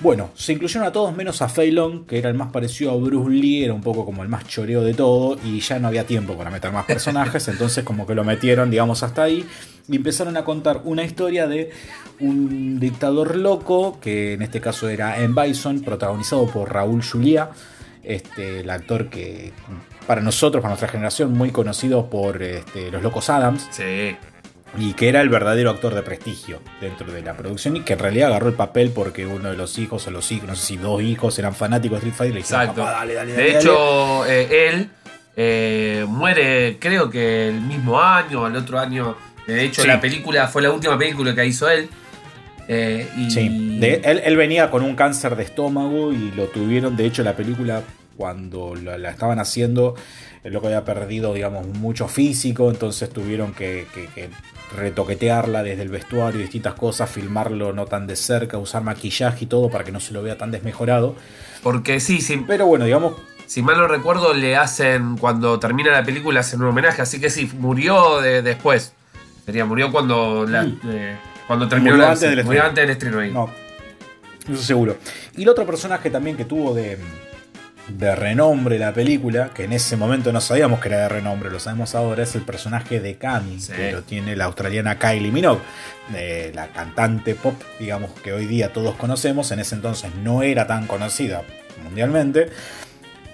Bueno, 0.01 0.31
se 0.37 0.53
incluyeron 0.53 0.87
a 0.87 0.93
todos 0.93 1.15
menos 1.17 1.43
a 1.43 1.49
Phelan, 1.49 2.05
que 2.05 2.19
era 2.19 2.29
el 2.29 2.37
más 2.37 2.53
parecido 2.53 2.93
a 2.93 2.97
Bruce 2.97 3.31
Lee, 3.31 3.65
era 3.65 3.75
un 3.75 3.81
poco 3.81 4.05
como 4.05 4.23
el 4.23 4.29
más 4.29 4.47
choreo 4.47 4.85
de 4.85 4.95
todo, 4.95 5.37
y 5.45 5.59
ya 5.59 5.81
no 5.81 5.89
había 5.89 6.07
tiempo 6.07 6.37
para 6.37 6.51
meter 6.51 6.71
más 6.71 6.87
personajes, 6.87 7.49
entonces 7.49 7.83
como 7.83 8.07
que 8.07 8.15
lo 8.15 8.23
metieron, 8.23 8.71
digamos, 8.71 9.03
hasta 9.03 9.25
ahí, 9.25 9.45
y 9.89 9.97
empezaron 9.97 10.37
a 10.37 10.45
contar 10.45 10.83
una 10.85 11.03
historia 11.03 11.49
de 11.49 11.73
un 12.21 12.79
dictador 12.79 13.35
loco, 13.35 13.99
que 14.01 14.35
en 14.35 14.43
este 14.43 14.61
caso 14.61 14.89
era 14.89 15.21
M. 15.21 15.35
Bison, 15.43 15.81
protagonizado 15.81 16.47
por 16.47 16.73
Raúl 16.73 17.03
Julia, 17.03 17.51
este, 18.05 18.61
el 18.61 18.71
actor 18.71 19.11
que 19.11 19.53
para 20.07 20.21
nosotros, 20.21 20.63
para 20.63 20.71
nuestra 20.71 20.89
generación, 20.89 21.33
muy 21.33 21.51
conocido 21.51 22.09
por 22.09 22.41
este, 22.41 22.93
Los 22.93 23.03
Locos 23.03 23.29
Adams. 23.31 23.67
Sí 23.73 24.17
y 24.77 24.93
que 24.93 25.09
era 25.09 25.21
el 25.21 25.29
verdadero 25.29 25.71
actor 25.71 25.95
de 25.95 26.03
prestigio 26.03 26.61
dentro 26.81 27.11
de 27.11 27.23
la 27.23 27.35
producción 27.35 27.77
y 27.77 27.81
que 27.81 27.95
en 27.95 27.99
realidad 27.99 28.29
agarró 28.29 28.49
el 28.49 28.55
papel 28.55 28.91
porque 28.91 29.27
uno 29.27 29.51
de 29.51 29.57
los 29.57 29.79
hijos 29.79 30.07
o 30.07 30.11
los 30.11 30.31
hijos, 30.31 30.49
no 30.49 30.55
sé 30.55 30.67
si 30.67 30.77
dos 30.77 31.03
hijos 31.03 31.39
eran 31.39 31.55
fanáticos 31.55 32.03
de 32.03 32.09
Street 32.09 32.15
Fighter 32.17 32.33
y 32.33 32.35
le 32.35 32.41
Exacto. 32.41 32.83
dale, 32.83 33.15
dale, 33.15 33.33
de 33.33 33.59
hecho, 33.59 34.27
eh, 34.27 34.69
él 34.69 34.91
eh, 35.37 36.05
muere 36.09 36.79
creo 36.81 37.09
que 37.09 37.49
el 37.49 37.61
mismo 37.61 38.01
año 38.01 38.43
o 38.43 38.47
el 38.49 38.57
otro 38.57 38.79
año. 38.79 39.17
De 39.47 39.65
hecho, 39.65 39.87
la 39.87 40.01
película 40.01 40.49
fue 40.49 40.61
la 40.61 40.71
última 40.71 40.99
película 40.99 41.35
que 41.35 41.47
hizo 41.47 41.71
él. 41.71 41.89
Eh, 42.67 43.09
sí, 43.31 43.79
él, 43.81 44.37
venía 44.37 44.71
con 44.71 44.83
un 44.83 44.95
cáncer 44.95 45.37
de 45.37 45.45
estómago 45.45 46.13
y 46.13 46.33
lo 46.33 46.49
tuvieron, 46.49 46.97
de 46.97 47.07
hecho 47.07 47.23
la 47.23 47.35
película 47.35 47.83
cuando 48.17 48.75
la, 48.75 49.09
estaban 49.09 49.39
haciendo, 49.39 49.95
el 50.45 50.53
loco 50.53 50.67
había 50.67 50.85
perdido, 50.85 51.35
digamos, 51.35 51.67
mucho 51.67 52.09
físico, 52.09 52.71
entonces 52.71 53.11
tuvieron 53.11 53.53
que 53.55 53.87
retoquetearla 54.77 55.63
desde 55.63 55.83
el 55.83 55.89
vestuario 55.89 56.41
y 56.41 56.43
distintas 56.43 56.75
cosas, 56.75 57.11
filmarlo 57.11 57.73
no 57.73 57.87
tan 57.87 58.07
de 58.07 58.17
cerca, 58.17 58.59
usar 58.59 58.83
maquillaje 58.83 59.45
y 59.45 59.47
todo 59.47 59.71
para 59.71 59.85
que 59.85 59.93
no 59.93 60.01
se 60.01 60.13
lo 60.13 60.23
vea 60.23 60.37
tan 60.37 60.51
desmejorado. 60.51 61.15
Porque 61.63 62.01
sí, 62.01 62.21
sí. 62.21 62.45
Pero 62.47 62.67
bueno, 62.67 62.85
digamos. 62.85 63.15
Si 63.47 63.63
mal 63.63 63.79
no 63.79 63.89
recuerdo, 63.89 64.35
le 64.35 64.57
hacen, 64.57 65.17
cuando 65.17 65.59
termina 65.59 65.91
la 65.91 66.05
película, 66.05 66.41
hacen 66.41 66.61
un 66.61 66.69
homenaje, 66.69 67.01
así 67.01 67.19
que 67.19 67.31
sí, 67.31 67.51
murió 67.59 68.21
después. 68.21 68.93
Sería, 69.47 69.65
murió 69.65 69.91
cuando, 69.91 70.45
la, 70.47 70.71
eh, 70.85 71.17
cuando 71.47 71.67
terminó 71.67 71.93
murió 71.93 72.09
antes 72.09 72.29
del 72.29 72.45
murió 72.45 72.65
antes 72.65 72.83
del 72.83 72.91
estreno 72.91 73.21
ahí. 73.21 73.33
No, 73.33 73.49
eso 74.47 74.63
seguro. 74.63 74.99
Y 75.35 75.45
el 75.45 75.49
otro 75.49 75.65
personaje 75.65 76.11
también 76.11 76.37
que 76.37 76.45
tuvo 76.45 76.75
de 76.75 76.99
de 77.89 78.15
renombre 78.15 78.79
la 78.79 78.93
película, 78.93 79.51
que 79.55 79.65
en 79.65 79.73
ese 79.73 79.97
momento 79.97 80.33
no 80.33 80.41
sabíamos 80.41 80.81
que 80.81 80.89
era 80.89 81.03
de 81.03 81.09
renombre, 81.09 81.51
lo 81.51 81.59
sabemos 81.59 81.95
ahora, 81.95 82.23
es 82.23 82.35
el 82.35 82.43
personaje 82.43 83.01
de 83.01 83.17
Cami, 83.17 83.59
que 83.59 83.93
lo 83.93 84.03
tiene 84.03 84.37
la 84.37 84.45
australiana 84.45 84.99
Kylie 84.99 85.33
Minogue, 85.33 85.61
la 86.55 86.69
cantante 86.69 87.35
pop, 87.35 87.55
digamos, 87.79 88.11
que 88.23 88.33
hoy 88.33 88.47
día 88.47 88.73
todos 88.73 88.95
conocemos, 88.97 89.51
en 89.53 89.61
ese 89.61 89.75
entonces 89.75 90.15
no 90.23 90.43
era 90.43 90.67
tan 90.67 90.87
conocida 90.87 91.43
mundialmente, 91.83 92.51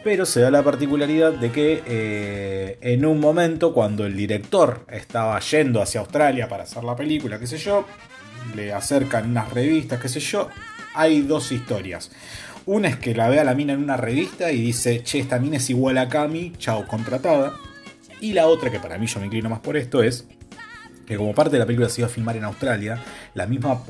pero 0.05 0.27
se 0.27 0.41
da 0.41 0.51
la 0.51 0.63
particularidad 0.63 1.33
de 1.33 1.51
que 1.51 1.83
eh, 1.87 2.79
en 2.83 3.07
un 3.07 3.19
momento, 3.19 3.73
cuando 3.73 4.05
el 4.05 4.15
director 4.15 4.85
estaba 4.89 5.41
yendo 5.41 5.81
hacia 5.81 6.01
Australia 6.01 6.49
para 6.49 6.65
hacer 6.65 6.85
la 6.85 6.95
película, 6.95 7.39
qué 7.39 7.47
sé 7.47 7.57
yo, 7.57 7.87
le 8.55 8.73
acercan 8.73 9.31
unas 9.31 9.51
revistas, 9.53 10.01
qué 10.01 10.09
sé 10.09 10.21
yo, 10.21 10.49
hay 10.95 11.23
dos 11.23 11.51
historias. 11.51 12.11
Una 12.67 12.89
es 12.89 12.97
que 12.97 13.15
la 13.15 13.29
ve 13.29 13.41
a 13.41 13.45
la 13.45 13.55
mina 13.55 13.75
en 13.75 13.83
una 13.83 13.99
revista 13.99 14.51
y 14.51 14.61
dice, 14.61 15.03
che, 15.03 15.19
esta 15.19 15.39
mina 15.39 15.59
es 15.59 15.69
igual 15.69 15.99
a 15.99 16.09
Cami, 16.09 16.53
chao, 16.57 16.87
contratada. 16.87 17.57
Y 18.21 18.33
la 18.33 18.47
otra, 18.47 18.71
que 18.71 18.81
para 18.81 18.97
mí 18.97 19.07
yo 19.07 19.21
me 19.21 19.27
inclino 19.27 19.51
más 19.51 19.61
por 19.61 19.77
esto, 19.77 20.03
es 20.03 20.27
que 21.07 21.19
como 21.19 21.35
parte 21.35 21.53
de 21.53 21.59
la 21.59 21.67
película 21.67 21.91
se 21.91 22.01
iba 22.01 22.07
a 22.07 22.11
filmar 22.11 22.39
en 22.39 22.45
Australia, 22.45 22.99
la 23.35 23.47
misma, 23.47 23.83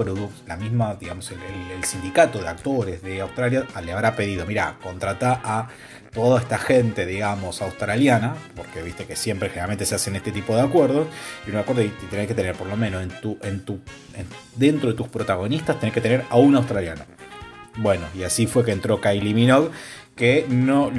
la 0.49 0.57
misma 0.57 0.97
digamos, 0.97 1.31
el, 1.31 1.85
sindicato 1.85 2.41
de 2.41 2.49
actores 2.49 3.01
de 3.03 3.21
Australia 3.21 3.65
le 3.85 3.93
habrá 3.93 4.17
pedido, 4.17 4.45
mira, 4.45 4.77
contrata 4.83 5.41
a 5.45 5.69
toda 6.13 6.41
esta 6.41 6.59
gente, 6.59 7.07
digamos, 7.07 7.63
australiana, 7.63 8.35
porque 8.57 8.83
viste 8.83 9.05
que 9.05 9.15
siempre 9.15 9.51
generalmente 9.51 9.87
se 9.87 9.95
hacen 9.95 10.17
este 10.17 10.33
tipo 10.33 10.57
de 10.57 10.63
acuerdos, 10.63 11.07
y 11.47 11.51
un 11.51 11.57
acuerdo 11.59 11.83
y 11.83 11.91
tenés 12.11 12.27
que 12.27 12.35
tener 12.35 12.57
por 12.57 12.67
lo 12.67 12.77
menos 12.77 13.03
en 13.03 13.21
tu, 13.21 13.39
en 13.43 13.65
tu, 13.65 13.79
dentro 14.57 14.89
de 14.89 14.97
tus 14.97 15.09
protagonistas, 15.09 15.79
tenés 15.79 15.95
que 15.95 16.01
tener 16.01 16.25
a 16.29 16.37
un 16.37 16.57
australiano. 16.57 17.05
Bueno, 17.77 18.07
y 18.15 18.23
así 18.23 18.47
fue 18.47 18.65
que 18.65 18.73
entró 18.73 19.01
Kylie 19.01 19.35
Minogue, 19.35 19.71
que 20.17 20.47
no, 20.49 20.93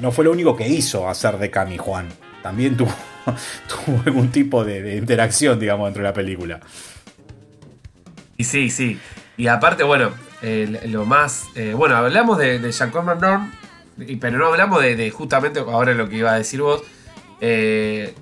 no 0.00 0.12
fue 0.12 0.24
lo 0.24 0.32
único 0.32 0.56
que 0.56 0.68
hizo 0.68 1.08
hacer 1.08 1.38
de 1.38 1.50
Cami 1.50 1.78
Juan. 1.78 2.08
También 2.42 2.76
tuvo, 2.76 2.92
algún 4.06 4.30
tipo 4.30 4.64
de, 4.64 4.96
interacción, 4.96 5.58
digamos, 5.58 5.86
dentro 5.86 6.02
de 6.02 6.08
la 6.08 6.14
película. 6.14 6.60
Y 8.36 8.44
sí, 8.44 8.70
sí. 8.70 8.98
Y 9.36 9.46
aparte, 9.46 9.82
bueno, 9.84 10.12
lo 10.86 11.04
más. 11.04 11.44
Eh, 11.54 11.74
bueno, 11.76 11.96
hablamos 11.96 12.38
de, 12.38 12.58
de 12.58 12.74
Van 12.90 13.52
pero 14.20 14.38
no 14.38 14.46
hablamos 14.46 14.82
de, 14.82 15.10
justamente 15.10 15.60
ahora 15.60 15.92
lo 15.94 16.08
que 16.08 16.16
iba 16.16 16.32
a 16.32 16.38
decir 16.38 16.60
vos. 16.62 16.82
Eh, 17.40 18.14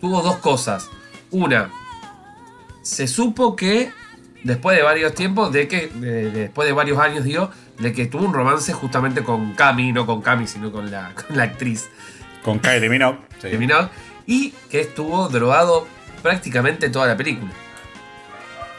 tuvo 0.00 0.22
dos 0.22 0.36
cosas. 0.36 0.88
Una, 1.30 1.70
se 2.82 3.06
supo 3.06 3.56
que 3.56 3.90
después 4.44 4.76
de 4.76 4.82
varios 4.82 5.14
tiempos, 5.14 5.52
de 5.52 5.68
que, 5.68 5.88
después 5.88 6.66
de 6.66 6.72
varios 6.72 6.98
años, 6.98 7.24
digo, 7.24 7.50
de 7.78 7.92
que 7.92 8.06
tuvo 8.06 8.24
un 8.24 8.34
romance 8.34 8.72
justamente 8.72 9.22
con 9.22 9.54
Cami, 9.54 9.92
no 9.92 10.06
con 10.06 10.22
Cami, 10.22 10.46
sino 10.46 10.72
con 10.72 10.90
la, 10.90 11.12
la 11.30 11.42
actriz. 11.44 11.88
Con 12.44 12.58
Kylie 12.58 12.88
Minogue. 12.88 13.18
Sí. 13.40 13.48
y 14.26 14.50
que 14.70 14.80
estuvo 14.80 15.28
drogado 15.28 15.86
prácticamente 16.22 16.90
toda 16.90 17.08
la 17.08 17.16
película. 17.16 17.50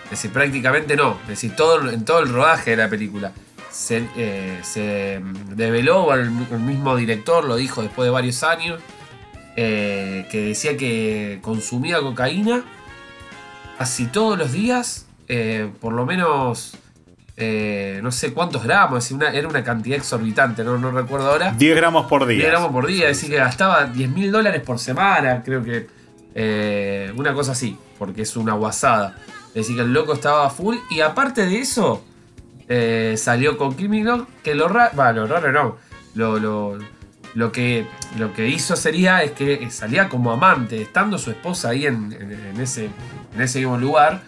Es 0.05 0.11
decir, 0.11 0.31
prácticamente 0.31 0.95
no. 0.95 1.17
Es 1.23 1.29
decir, 1.29 1.55
todo, 1.55 1.89
en 1.89 2.05
todo 2.05 2.19
el 2.19 2.29
rodaje 2.29 2.71
de 2.71 2.77
la 2.77 2.89
película. 2.89 3.31
Se, 3.71 4.07
eh, 4.15 4.59
se 4.61 5.19
develó, 5.55 6.13
el, 6.13 6.29
mismo 6.29 6.95
director 6.95 7.43
lo 7.43 7.55
dijo 7.55 7.81
después 7.81 8.05
de 8.05 8.11
varios 8.11 8.43
años, 8.43 8.79
eh, 9.55 10.27
que 10.31 10.41
decía 10.41 10.77
que 10.77 11.39
consumía 11.41 11.99
cocaína 11.99 12.63
casi 13.77 14.05
todos 14.05 14.37
los 14.37 14.51
días 14.51 15.07
eh, 15.27 15.71
por 15.79 15.93
lo 15.93 16.05
menos, 16.05 16.75
eh, 17.37 17.99
no 18.03 18.11
sé 18.11 18.33
cuántos 18.33 18.63
gramos, 18.63 19.09
era 19.11 19.47
una 19.47 19.63
cantidad 19.63 19.97
exorbitante, 19.97 20.63
no, 20.63 20.77
no 20.77 20.91
recuerdo 20.91 21.31
ahora. 21.31 21.53
10 21.57 21.75
gramos 21.75 22.07
por 22.07 22.25
día. 22.25 22.37
10 22.37 22.49
gramos 22.49 22.71
por 22.71 22.87
día, 22.87 23.09
es 23.09 23.17
decir, 23.17 23.29
que 23.29 23.37
gastaba 23.37 23.85
10 23.85 24.09
mil 24.09 24.31
dólares 24.31 24.61
por 24.61 24.79
semana, 24.79 25.41
creo 25.43 25.63
que 25.63 25.87
eh, 26.35 27.13
una 27.15 27.33
cosa 27.33 27.53
así, 27.53 27.77
porque 27.97 28.23
es 28.23 28.35
una 28.35 28.53
guasada. 28.53 29.17
Es 29.49 29.53
decir, 29.53 29.75
que 29.75 29.83
el 29.83 29.93
loco 29.93 30.13
estaba 30.13 30.49
full 30.49 30.77
y 30.89 31.01
aparte 31.01 31.45
de 31.45 31.59
eso, 31.59 32.03
salió 33.15 33.55
con 33.55 33.75
Kim 33.75 33.91
que 34.41 34.55
lo 34.55 34.67
raro, 34.67 35.13
lo 35.13 35.27
raro 35.27 35.51
no, 35.51 35.77
lo, 36.15 36.79
lo, 37.35 37.51
que, 37.51 37.85
lo 38.17 38.33
que 38.33 38.47
hizo 38.47 38.75
sería 38.75 39.21
es 39.21 39.31
que 39.33 39.69
salía 39.69 40.09
como 40.09 40.31
amante, 40.31 40.81
estando 40.81 41.19
su 41.19 41.29
esposa 41.29 41.69
ahí 41.69 41.85
en, 41.85 42.11
ese, 42.59 42.89
en 43.35 43.41
ese 43.41 43.59
mismo 43.59 43.77
lugar 43.77 44.23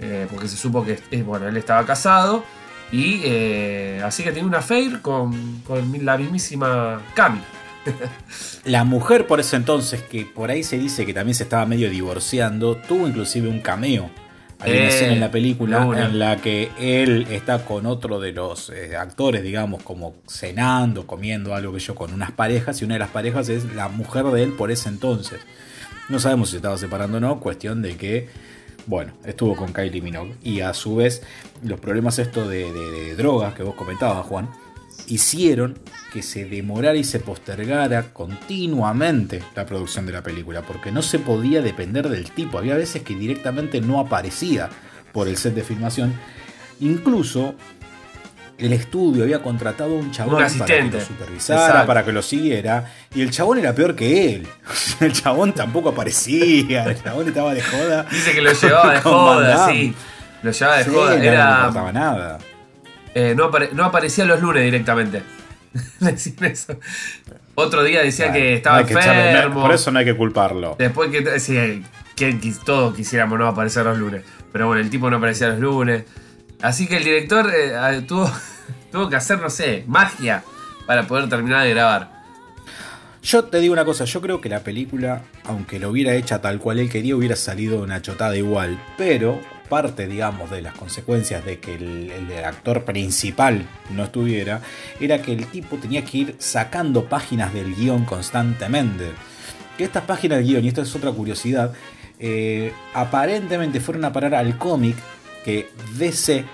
eh, 0.00 0.26
porque 0.30 0.48
se 0.48 0.56
supo 0.56 0.84
que 0.84 0.98
eh, 1.10 1.22
bueno, 1.22 1.48
él 1.48 1.56
estaba 1.56 1.84
casado. 1.84 2.44
Y 2.90 3.20
eh, 3.24 4.00
así 4.04 4.22
que 4.22 4.32
tiene 4.32 4.48
una 4.48 4.58
affair 4.58 5.00
con, 5.02 5.62
la 6.00 6.16
mismísima 6.16 7.02
Cami. 7.14 7.40
la 8.64 8.84
mujer 8.84 9.26
por 9.26 9.40
ese 9.40 9.56
entonces, 9.56 10.02
que 10.02 10.24
por 10.24 10.50
ahí 10.50 10.62
se 10.62 10.78
dice 10.78 11.04
que 11.04 11.12
también 11.12 11.34
se 11.34 11.42
estaba 11.42 11.66
medio 11.66 11.90
divorciando, 11.90 12.76
tuvo 12.76 13.06
inclusive 13.06 13.48
un 13.48 13.60
cameo. 13.60 14.10
Hay 14.60 14.72
una 14.72 14.88
escena 14.88 15.12
en 15.12 15.20
la 15.20 15.30
película 15.30 15.84
en 15.96 16.18
la 16.18 16.36
que 16.38 16.70
él 16.80 17.28
está 17.30 17.64
con 17.64 17.86
otro 17.86 18.18
de 18.18 18.32
los 18.32 18.72
actores, 18.98 19.44
digamos, 19.44 19.84
como 19.84 20.16
cenando, 20.26 21.06
comiendo 21.06 21.54
algo 21.54 21.72
que 21.72 21.78
yo, 21.78 21.94
con 21.94 22.12
unas 22.12 22.32
parejas, 22.32 22.82
y 22.82 22.84
una 22.84 22.94
de 22.94 23.00
las 23.00 23.10
parejas 23.10 23.48
es 23.50 23.72
la 23.74 23.88
mujer 23.88 24.24
de 24.24 24.42
él 24.42 24.54
por 24.54 24.72
ese 24.72 24.88
entonces. 24.88 25.38
No 26.08 26.18
sabemos 26.18 26.48
si 26.48 26.52
se 26.52 26.56
estaba 26.56 26.76
separando 26.76 27.18
o 27.18 27.20
no, 27.20 27.38
cuestión 27.38 27.82
de 27.82 27.96
que 27.96 28.28
bueno, 28.88 29.12
estuvo 29.22 29.54
con 29.54 29.74
Kylie 29.74 30.00
Minogue. 30.00 30.34
Y 30.42 30.60
a 30.60 30.72
su 30.72 30.96
vez, 30.96 31.22
los 31.62 31.78
problemas 31.78 32.18
esto 32.18 32.48
de, 32.48 33.14
drogas 33.16 33.54
que 33.54 33.62
vos 33.62 33.74
comentabas, 33.74 34.26
Juan, 34.26 34.48
hicieron 35.06 35.78
que 36.10 36.22
se 36.22 36.46
demorara 36.46 36.96
y 36.96 37.04
se 37.04 37.20
postergara 37.20 38.14
continuamente 38.14 39.42
la 39.54 39.66
producción 39.66 40.06
de 40.06 40.12
la 40.12 40.22
película, 40.22 40.62
porque 40.62 40.90
no 40.90 41.02
se 41.02 41.18
podía 41.18 41.60
depender 41.60 42.08
del 42.08 42.30
tipo. 42.30 42.56
Había 42.56 42.76
veces 42.76 43.02
que 43.02 43.14
directamente 43.14 43.82
no 43.82 44.00
aparecía 44.00 44.70
por 45.12 45.28
el 45.28 45.36
set 45.36 45.54
de 45.54 45.64
filmación. 45.64 46.14
Incluso 46.80 47.56
el 48.58 48.72
estudio 48.72 49.22
había 49.22 49.40
contratado 49.40 49.96
a 49.96 50.00
un 50.00 50.10
chabón 50.10 50.34
para 50.34 50.66
que 50.66 50.82
lo 50.82 51.00
supervisara, 51.00 51.86
para 51.86 52.04
que 52.04 52.12
lo 52.12 52.22
siguiera, 52.22 52.92
y 53.14 53.22
el 53.22 53.30
chabón 53.30 53.58
era 53.58 53.72
peor 53.72 53.94
que 53.94 54.34
él. 54.34 54.48
El 55.00 55.12
chabón 55.12 55.52
tampoco 55.52 55.90
aparecía, 55.90 56.84
el 56.84 57.00
chabón 57.00 57.28
estaba 57.28 57.54
de 57.54 57.62
joda. 57.62 58.02
Dice 58.10 58.32
que 58.32 58.42
lo 58.42 58.52
llevaba 58.52 58.92
de 58.92 59.00
joda, 59.02 59.68
sí. 59.68 59.94
Lo 60.42 60.50
llevaba 60.50 60.78
de 60.78 60.84
joda. 60.84 61.16
No, 61.16 61.22
era, 61.22 61.50
no 61.50 61.58
importaba 61.58 61.92
nada. 61.92 62.38
Eh, 63.14 63.34
no, 63.36 63.84
aparecía 63.84 64.24
los 64.24 64.40
lunes 64.40 64.64
directamente. 64.64 65.22
eso. 66.42 66.78
Otro 67.54 67.84
día 67.84 68.02
decía 68.02 68.32
que 68.32 68.54
estaba 68.54 68.80
enfermo. 68.80 69.62
por 69.62 69.72
eso 69.72 69.90
no 69.92 70.00
hay 70.00 70.04
que 70.04 70.16
culparlo. 70.16 70.74
Después 70.78 71.10
que, 71.10 71.82
que 72.16 72.54
todos 72.64 72.94
quisiéramos 72.94 73.38
no 73.38 73.46
aparecer 73.46 73.84
los 73.84 73.98
lunes. 73.98 74.22
Pero 74.52 74.66
bueno, 74.66 74.80
el 74.80 74.90
tipo 74.90 75.08
no 75.10 75.18
aparecía 75.18 75.48
los 75.48 75.60
lunes. 75.60 76.04
Así 76.62 76.86
que 76.86 76.96
el 76.96 77.04
director 77.04 77.50
eh, 77.54 78.02
tuvo, 78.06 78.30
tuvo 78.92 79.08
que 79.08 79.16
hacer, 79.16 79.40
no 79.40 79.50
sé, 79.50 79.84
magia 79.86 80.44
para 80.86 81.06
poder 81.06 81.28
terminar 81.28 81.64
de 81.64 81.70
grabar. 81.70 82.18
Yo 83.22 83.44
te 83.44 83.60
digo 83.60 83.72
una 83.72 83.84
cosa, 83.84 84.04
yo 84.04 84.20
creo 84.20 84.40
que 84.40 84.48
la 84.48 84.60
película, 84.60 85.22
aunque 85.44 85.78
lo 85.78 85.90
hubiera 85.90 86.14
hecha 86.14 86.40
tal 86.40 86.58
cual 86.58 86.78
él 86.78 86.88
quería, 86.88 87.14
hubiera 87.14 87.36
salido 87.36 87.82
una 87.82 88.00
chotada 88.00 88.36
igual. 88.36 88.80
Pero 88.96 89.40
parte, 89.68 90.06
digamos, 90.06 90.50
de 90.50 90.62
las 90.62 90.74
consecuencias 90.74 91.44
de 91.44 91.58
que 91.58 91.74
el, 91.74 92.32
actor 92.44 92.84
principal 92.84 93.66
no 93.90 94.04
estuviera, 94.04 94.62
era 94.98 95.20
que 95.20 95.32
el 95.32 95.46
tipo 95.48 95.76
tenía 95.76 96.04
que 96.04 96.18
ir 96.18 96.36
sacando 96.38 97.04
páginas 97.04 97.52
del 97.52 97.74
guion 97.74 98.04
constantemente. 98.04 99.10
Que 99.76 99.84
estas 99.84 100.04
páginas 100.04 100.38
del 100.38 100.46
guion, 100.46 100.64
y 100.64 100.68
esto 100.68 100.82
es 100.82 100.96
otra 100.96 101.12
curiosidad, 101.12 101.72
eh, 102.18 102.72
aparentemente 102.94 103.80
fueron 103.80 104.04
a 104.04 104.12
parar 104.12 104.34
al 104.34 104.56
cómic 104.58 104.96
que 105.48 105.66
DC 105.96 106.44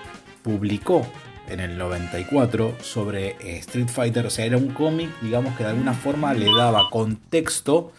publicó 0.41 1.05
en 1.49 1.59
el 1.59 1.77
94 1.77 2.77
sobre 2.81 3.31
eh, 3.41 3.57
Street 3.57 3.89
Fighter. 3.89 4.25
O 4.25 4.29
sea, 4.29 4.45
era 4.45 4.55
un 4.55 4.69
cómic, 4.69 5.09
digamos, 5.21 5.53
que 5.57 5.65
de 5.65 5.71
alguna 5.71 5.93
forma 5.93 6.33
le 6.33 6.45
daba 6.45 6.89
contexto 6.89 7.91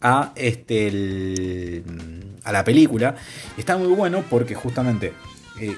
a, 0.00 0.30
este, 0.36 1.82
a 2.44 2.52
la 2.52 2.62
película. 2.62 3.16
Está 3.58 3.76
muy 3.76 3.88
bueno 3.88 4.22
porque 4.30 4.54
justamente 4.54 5.14
eh, 5.60 5.74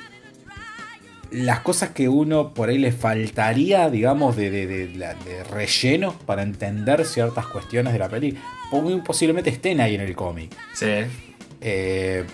las 1.30 1.60
cosas 1.60 1.92
que 1.92 2.10
uno 2.10 2.52
por 2.52 2.68
ahí 2.68 2.76
le 2.76 2.92
faltaría, 2.92 3.88
digamos, 3.88 4.36
de, 4.36 4.50
de, 4.50 5.44
relleno 5.50 6.12
para 6.26 6.42
entender 6.42 7.06
ciertas 7.06 7.46
cuestiones 7.46 7.94
de 7.94 7.98
la 7.98 8.10
peli, 8.10 8.36
muy 8.70 9.00
posiblemente 9.00 9.48
estén 9.48 9.80
ahí 9.80 9.94
en 9.94 10.02
el 10.02 10.14
cómic. 10.14 10.54
Sí. 10.74 11.06
Eh, 11.62 12.26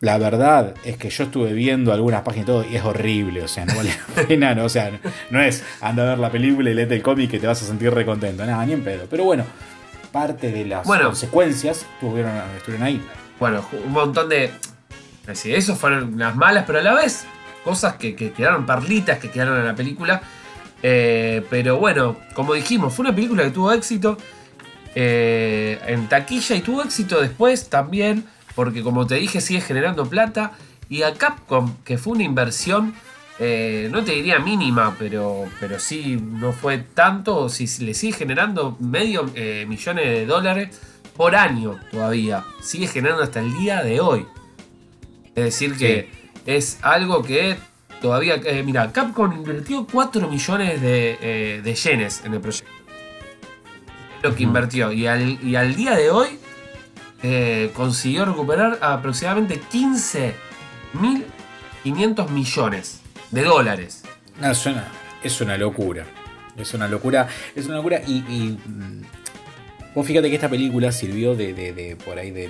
la 0.00 0.18
verdad 0.18 0.74
es 0.84 0.96
que 0.96 1.08
yo 1.08 1.24
estuve 1.24 1.52
viendo 1.52 1.92
algunas 1.92 2.22
páginas 2.22 2.44
y 2.44 2.46
todo 2.46 2.64
y 2.68 2.76
es 2.76 2.84
horrible, 2.84 3.42
o 3.42 3.48
sea, 3.48 3.64
no 3.64 3.74
vale 3.74 3.90
la 4.16 4.22
pena, 4.28 4.54
no, 4.54 4.64
o 4.64 4.68
sea, 4.68 4.90
no, 5.30 5.40
es 5.40 5.64
anda 5.80 6.02
a 6.02 6.06
ver 6.10 6.18
la 6.18 6.30
película 6.30 6.70
y 6.70 6.74
léete 6.74 6.96
el 6.96 7.02
cómic 7.02 7.30
que 7.30 7.38
te 7.38 7.46
vas 7.46 7.62
a 7.62 7.66
sentir 7.66 7.92
recontento, 7.92 8.44
nada, 8.44 8.64
ni 8.66 8.74
en 8.74 8.84
pedo. 8.84 9.06
Pero 9.08 9.24
bueno, 9.24 9.44
parte 10.12 10.50
de 10.52 10.66
las 10.66 10.86
consecuencias 10.86 11.86
estuvieron, 11.94 12.32
estuvieron 12.56 12.86
ahí. 12.86 13.02
Bueno, 13.38 13.64
un 13.84 13.92
montón 13.92 14.28
de... 14.28 14.50
Sí, 15.32 15.52
eso 15.52 15.74
fueron 15.74 16.18
las 16.18 16.36
malas, 16.36 16.64
pero 16.66 16.78
a 16.78 16.82
la 16.82 16.94
vez 16.94 17.26
cosas 17.64 17.96
que, 17.96 18.14
quedaron 18.14 18.64
perlitas, 18.64 19.18
que 19.18 19.30
quedaron 19.30 19.58
en 19.58 19.66
la 19.66 19.74
película. 19.74 20.22
Eh, 20.82 21.44
pero 21.50 21.78
bueno, 21.78 22.16
como 22.34 22.54
dijimos, 22.54 22.94
fue 22.94 23.04
una 23.04 23.14
película 23.14 23.42
que 23.42 23.50
tuvo 23.50 23.72
éxito 23.72 24.16
eh, 24.94 25.80
en 25.86 26.08
taquilla 26.08 26.54
y 26.54 26.60
tuvo 26.60 26.82
éxito 26.82 27.20
después 27.20 27.68
también 27.68 28.24
porque 28.56 28.82
como 28.82 29.06
te 29.06 29.14
dije 29.16 29.40
sigue 29.40 29.60
generando 29.60 30.06
plata. 30.06 30.52
Y 30.88 31.02
a 31.02 31.14
Capcom, 31.14 31.76
que 31.84 31.98
fue 31.98 32.14
una 32.14 32.22
inversión, 32.22 32.94
eh, 33.38 33.88
no 33.92 34.02
te 34.02 34.12
diría 34.12 34.38
mínima, 34.38 34.96
pero, 34.98 35.44
pero 35.60 35.78
sí 35.78 36.16
no 36.16 36.52
fue 36.52 36.78
tanto, 36.78 37.48
si 37.48 37.66
le 37.84 37.92
sigue 37.92 38.14
generando 38.14 38.76
medio 38.80 39.30
eh, 39.34 39.66
millones 39.68 40.06
de 40.06 40.26
dólares 40.26 40.80
por 41.16 41.36
año 41.36 41.78
todavía. 41.90 42.44
Sigue 42.62 42.86
generando 42.86 43.22
hasta 43.22 43.40
el 43.40 43.52
día 43.58 43.82
de 43.82 44.00
hoy. 44.00 44.26
Es 45.34 45.44
decir, 45.44 45.76
que 45.76 46.08
es 46.46 46.78
algo 46.82 47.22
que 47.22 47.56
todavía... 48.00 48.36
Eh, 48.36 48.62
mira, 48.64 48.90
Capcom 48.92 49.32
invirtió 49.32 49.86
4 49.90 50.28
millones 50.28 50.80
de, 50.80 51.76
yenes 51.84 52.22
en 52.24 52.32
el 52.32 52.40
proyecto. 52.40 52.70
Lo 54.22 54.34
que 54.34 54.44
invirtió. 54.44 54.92
Y 54.92 55.06
al, 55.06 55.44
y 55.44 55.56
al 55.56 55.74
día 55.74 55.94
de 55.94 56.10
hoy 56.10 56.38
eh, 57.28 57.72
consiguió 57.74 58.24
recuperar 58.24 58.78
aproximadamente 58.80 59.60
15.500 59.60 62.28
millones 62.28 63.00
de 63.32 63.42
dólares. 63.42 64.04
es, 64.40 64.64
una, 65.40 65.58
locura. 65.58 66.04
Es 66.56 66.72
una 66.72 66.86
locura. 66.86 67.26
Es 67.56 67.66
una 67.66 67.78
locura. 67.78 68.00
Y, 68.06 68.56
mm, 68.64 69.02
vos 69.92 70.06
fíjate 70.06 70.28
que 70.28 70.36
esta 70.36 70.48
película 70.48 70.92
sirvió 70.92 71.34
de, 71.34 71.96
por 72.04 72.16
ahí 72.16 72.30
de. 72.30 72.48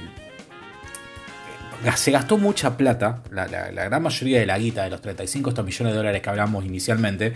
Se 1.94 2.10
gastó 2.10 2.36
mucha 2.36 2.76
plata, 2.76 3.22
la, 3.30 3.46
la, 3.46 3.70
gran 3.70 4.02
mayoría 4.02 4.40
de 4.40 4.46
la 4.46 4.58
guita 4.58 4.84
de 4.84 4.90
los 4.90 5.00
35 5.00 5.62
millones 5.62 5.94
de 5.94 5.96
dólares 5.96 6.20
que 6.20 6.28
hablamos 6.28 6.66
inicialmente, 6.66 7.32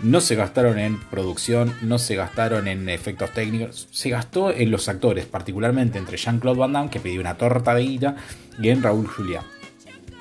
no 0.00 0.20
se 0.20 0.36
gastaron 0.36 0.78
en 0.78 0.98
producción, 0.98 1.74
no 1.82 1.98
se 1.98 2.14
gastaron 2.14 2.68
en 2.68 2.88
efectos 2.88 3.32
técnicos, 3.32 3.88
se 3.90 4.10
gastó 4.10 4.50
en 4.50 4.70
los 4.70 4.88
actores, 4.88 5.26
particularmente 5.26 5.98
entre 5.98 6.16
Jean-Claude 6.16 6.58
Van 6.58 6.72
Damme, 6.72 6.90
que 6.90 7.00
pidió 7.00 7.20
una 7.20 7.36
torta 7.36 7.74
de 7.74 7.82
guita, 7.82 8.16
y 8.60 8.68
en 8.68 8.82
Raúl 8.82 9.06
Juliá. 9.06 9.42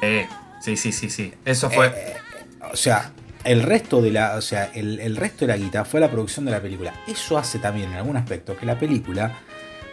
Eh, 0.02 0.28
sí, 0.62 0.78
sí, 0.78 0.92
sí, 0.92 1.10
sí. 1.10 1.34
Eso 1.46 1.70
fue. 1.70 1.88
Eh, 1.88 2.16
o 2.72 2.76
sea, 2.76 3.12
el 3.44 3.64
resto 3.64 4.02
de 4.02 4.12
la. 4.12 4.36
O 4.36 4.42
sea, 4.42 4.72
el, 4.74 5.16
resto 5.16 5.46
de 5.46 5.48
la 5.48 5.58
guita 5.58 5.86
fue 5.86 6.00
la 6.00 6.10
producción 6.10 6.46
de 6.46 6.52
la 6.52 6.62
película. 6.62 6.94
Eso 7.08 7.38
hace 7.38 7.60
también 7.60 7.92
en 7.92 7.98
algún 7.98 8.18
aspecto 8.18 8.56
que 8.58 8.66
la 8.66 8.78
película. 8.80 9.40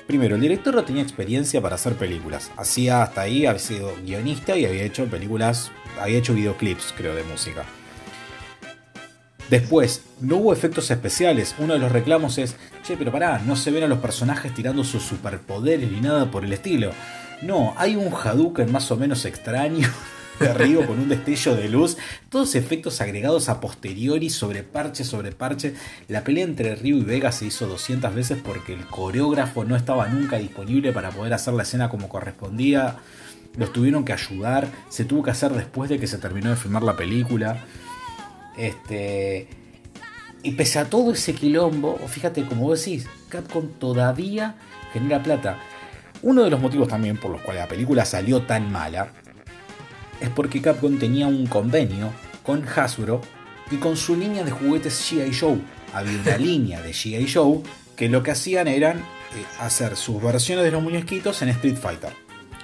Primero, 0.06 0.34
el 0.34 0.42
director 0.42 0.74
no 0.74 0.84
tenía 0.84 1.02
experiencia 1.02 1.62
para 1.62 1.76
hacer 1.76 1.94
películas. 1.94 2.50
Hacía 2.58 3.02
hasta 3.02 3.22
ahí, 3.22 3.46
había 3.46 3.58
sido 3.58 3.94
guionista 4.04 4.54
y 4.54 4.66
había 4.66 4.82
hecho 4.82 5.06
películas. 5.06 5.70
Había 5.98 6.18
hecho 6.18 6.34
videoclips, 6.34 6.92
creo, 6.94 7.14
de 7.14 7.22
música. 7.22 7.64
Después, 9.50 10.02
no 10.20 10.36
hubo 10.36 10.52
efectos 10.52 10.90
especiales. 10.90 11.54
Uno 11.58 11.74
de 11.74 11.78
los 11.78 11.92
reclamos 11.92 12.38
es, 12.38 12.56
che, 12.82 12.96
pero 12.96 13.12
pará, 13.12 13.40
no 13.44 13.56
se 13.56 13.70
ven 13.70 13.84
a 13.84 13.88
los 13.88 13.98
personajes 13.98 14.54
tirando 14.54 14.84
sus 14.84 15.02
superpoderes 15.02 15.90
ni 15.90 16.00
nada 16.00 16.30
por 16.30 16.44
el 16.44 16.52
estilo. 16.52 16.92
No, 17.42 17.74
hay 17.76 17.94
un 17.96 18.12
Hadouken 18.12 18.72
más 18.72 18.90
o 18.90 18.96
menos 18.96 19.24
extraño 19.26 19.86
de 20.40 20.48
arriba 20.48 20.86
con 20.86 20.98
un 20.98 21.08
destello 21.10 21.54
de 21.54 21.68
luz. 21.68 21.98
Todos 22.30 22.54
efectos 22.54 23.02
agregados 23.02 23.50
a 23.50 23.60
posteriori 23.60 24.30
sobre 24.30 24.62
parche 24.62 25.04
sobre 25.04 25.32
parche. 25.32 25.74
La 26.08 26.24
pelea 26.24 26.44
entre 26.44 26.74
Ryu 26.74 26.98
y 26.98 27.04
Vega 27.04 27.30
se 27.32 27.46
hizo 27.46 27.66
200 27.66 28.14
veces 28.14 28.38
porque 28.42 28.72
el 28.72 28.86
coreógrafo 28.86 29.64
no 29.64 29.76
estaba 29.76 30.08
nunca 30.08 30.38
disponible 30.38 30.92
para 30.92 31.10
poder 31.10 31.34
hacer 31.34 31.52
la 31.52 31.64
escena 31.64 31.90
como 31.90 32.08
correspondía. 32.08 32.96
Los 33.56 33.72
tuvieron 33.72 34.04
que 34.04 34.14
ayudar. 34.14 34.68
Se 34.88 35.04
tuvo 35.04 35.22
que 35.22 35.30
hacer 35.30 35.52
después 35.52 35.90
de 35.90 35.98
que 35.98 36.06
se 36.06 36.18
terminó 36.18 36.48
de 36.50 36.56
filmar 36.56 36.82
la 36.82 36.96
película. 36.96 37.62
Este, 38.56 39.48
y 40.42 40.52
pese 40.52 40.78
a 40.78 40.90
todo 40.90 41.12
ese 41.12 41.34
quilombo, 41.34 41.98
fíjate, 42.06 42.44
como 42.44 42.74
decís, 42.74 43.06
Capcom 43.28 43.68
todavía 43.78 44.56
genera 44.92 45.22
plata. 45.22 45.58
Uno 46.22 46.44
de 46.44 46.50
los 46.50 46.60
motivos 46.60 46.88
también 46.88 47.16
por 47.18 47.30
los 47.30 47.40
cuales 47.40 47.62
la 47.62 47.68
película 47.68 48.04
salió 48.04 48.42
tan 48.42 48.70
mala 48.70 49.12
es 50.20 50.30
porque 50.30 50.62
Capcom 50.62 50.98
tenía 50.98 51.26
un 51.26 51.46
convenio 51.46 52.12
con 52.42 52.64
Hasbro 52.66 53.20
y 53.70 53.76
con 53.76 53.96
su 53.96 54.16
línea 54.16 54.44
de 54.44 54.50
juguetes 54.50 55.10
G.I. 55.10 55.34
Joe. 55.34 55.58
Había 55.92 56.20
una 56.20 56.36
línea 56.38 56.80
de 56.80 56.90
G.I. 56.90 57.30
Joe 57.32 57.60
que 57.96 58.08
lo 58.08 58.22
que 58.22 58.30
hacían 58.30 58.68
eran 58.68 58.98
eh, 58.98 59.02
hacer 59.60 59.96
sus 59.96 60.22
versiones 60.22 60.64
de 60.64 60.70
los 60.70 60.82
muñequitos 60.82 61.42
en 61.42 61.50
Street 61.50 61.76
Fighter. 61.76 62.12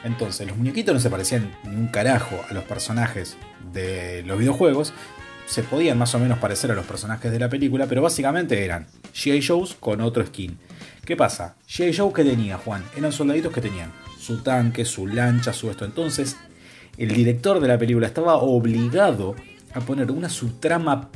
Entonces, 0.05 0.47
los 0.47 0.57
muñequitos 0.57 0.95
no 0.95 1.01
se 1.01 1.11
parecían 1.11 1.55
ni 1.65 1.77
un 1.77 1.89
carajo 1.89 2.37
a 2.49 2.55
los 2.55 2.65
personajes 2.65 3.37
de 3.73 4.23
los 4.23 4.39
videojuegos, 4.39 4.95
se 5.51 5.65
podían 5.65 5.99
más 5.99 6.15
o 6.15 6.21
menos 6.21 6.39
parecer 6.39 6.71
a 6.71 6.75
los 6.75 6.87
personajes 6.87 7.33
de 7.33 7.41
la 7.41 7.49
película, 7.49 7.87
pero 7.89 8.03
básicamente 8.03 8.65
eran 8.65 8.87
G.I. 9.13 9.43
Joes 9.45 9.75
con 9.81 10.01
otro 10.01 10.25
skin. 10.25 10.57
¿Qué 11.05 11.17
pasa? 11.17 11.57
G.I. 11.69 11.93
Joe 11.93 12.13
que 12.13 12.23
tenía, 12.23 12.57
Juan, 12.57 12.85
eran 12.97 13.11
soldaditos 13.11 13.53
que 13.53 13.61
tenían 13.61 13.91
su 14.17 14.45
tanque, 14.45 14.85
su 14.85 15.09
lancha, 15.09 15.53
su 15.53 15.69
esto. 15.69 15.85
Entonces, 15.85 16.37
el 16.97 17.09
director 17.09 17.59
de 17.59 17.67
la 17.67 17.77
película 17.79 18.07
estaba 18.07 18.37
obligado 18.37 19.35
a 19.75 19.81
poner 19.81 20.13
una 20.13 20.29
subtrama 20.29 21.09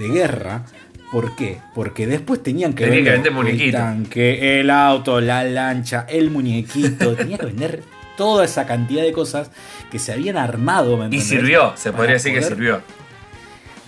de 0.00 0.08
guerra. 0.08 0.64
¿Por 1.12 1.36
qué? 1.36 1.60
Porque 1.76 2.08
después 2.08 2.42
tenían 2.42 2.72
que 2.72 2.86
vender, 2.86 3.22
el 3.46 3.70
tanque, 3.70 4.58
el 4.58 4.68
auto, 4.68 5.20
la 5.20 5.44
lancha, 5.44 6.06
el 6.08 6.32
muñequito. 6.32 7.12
Tenía 7.14 7.38
que 7.38 7.46
vender 7.46 7.84
toda 8.16 8.44
esa 8.44 8.66
cantidad 8.66 9.04
de 9.04 9.12
cosas 9.12 9.52
que 9.92 10.00
se 10.00 10.12
habían 10.12 10.36
armado. 10.36 10.98
y 11.08 11.20
sirvió, 11.20 11.72
se 11.76 11.92
podría 11.92 12.14
decir 12.14 12.34
que 12.34 12.42
sirvió. 12.42 12.82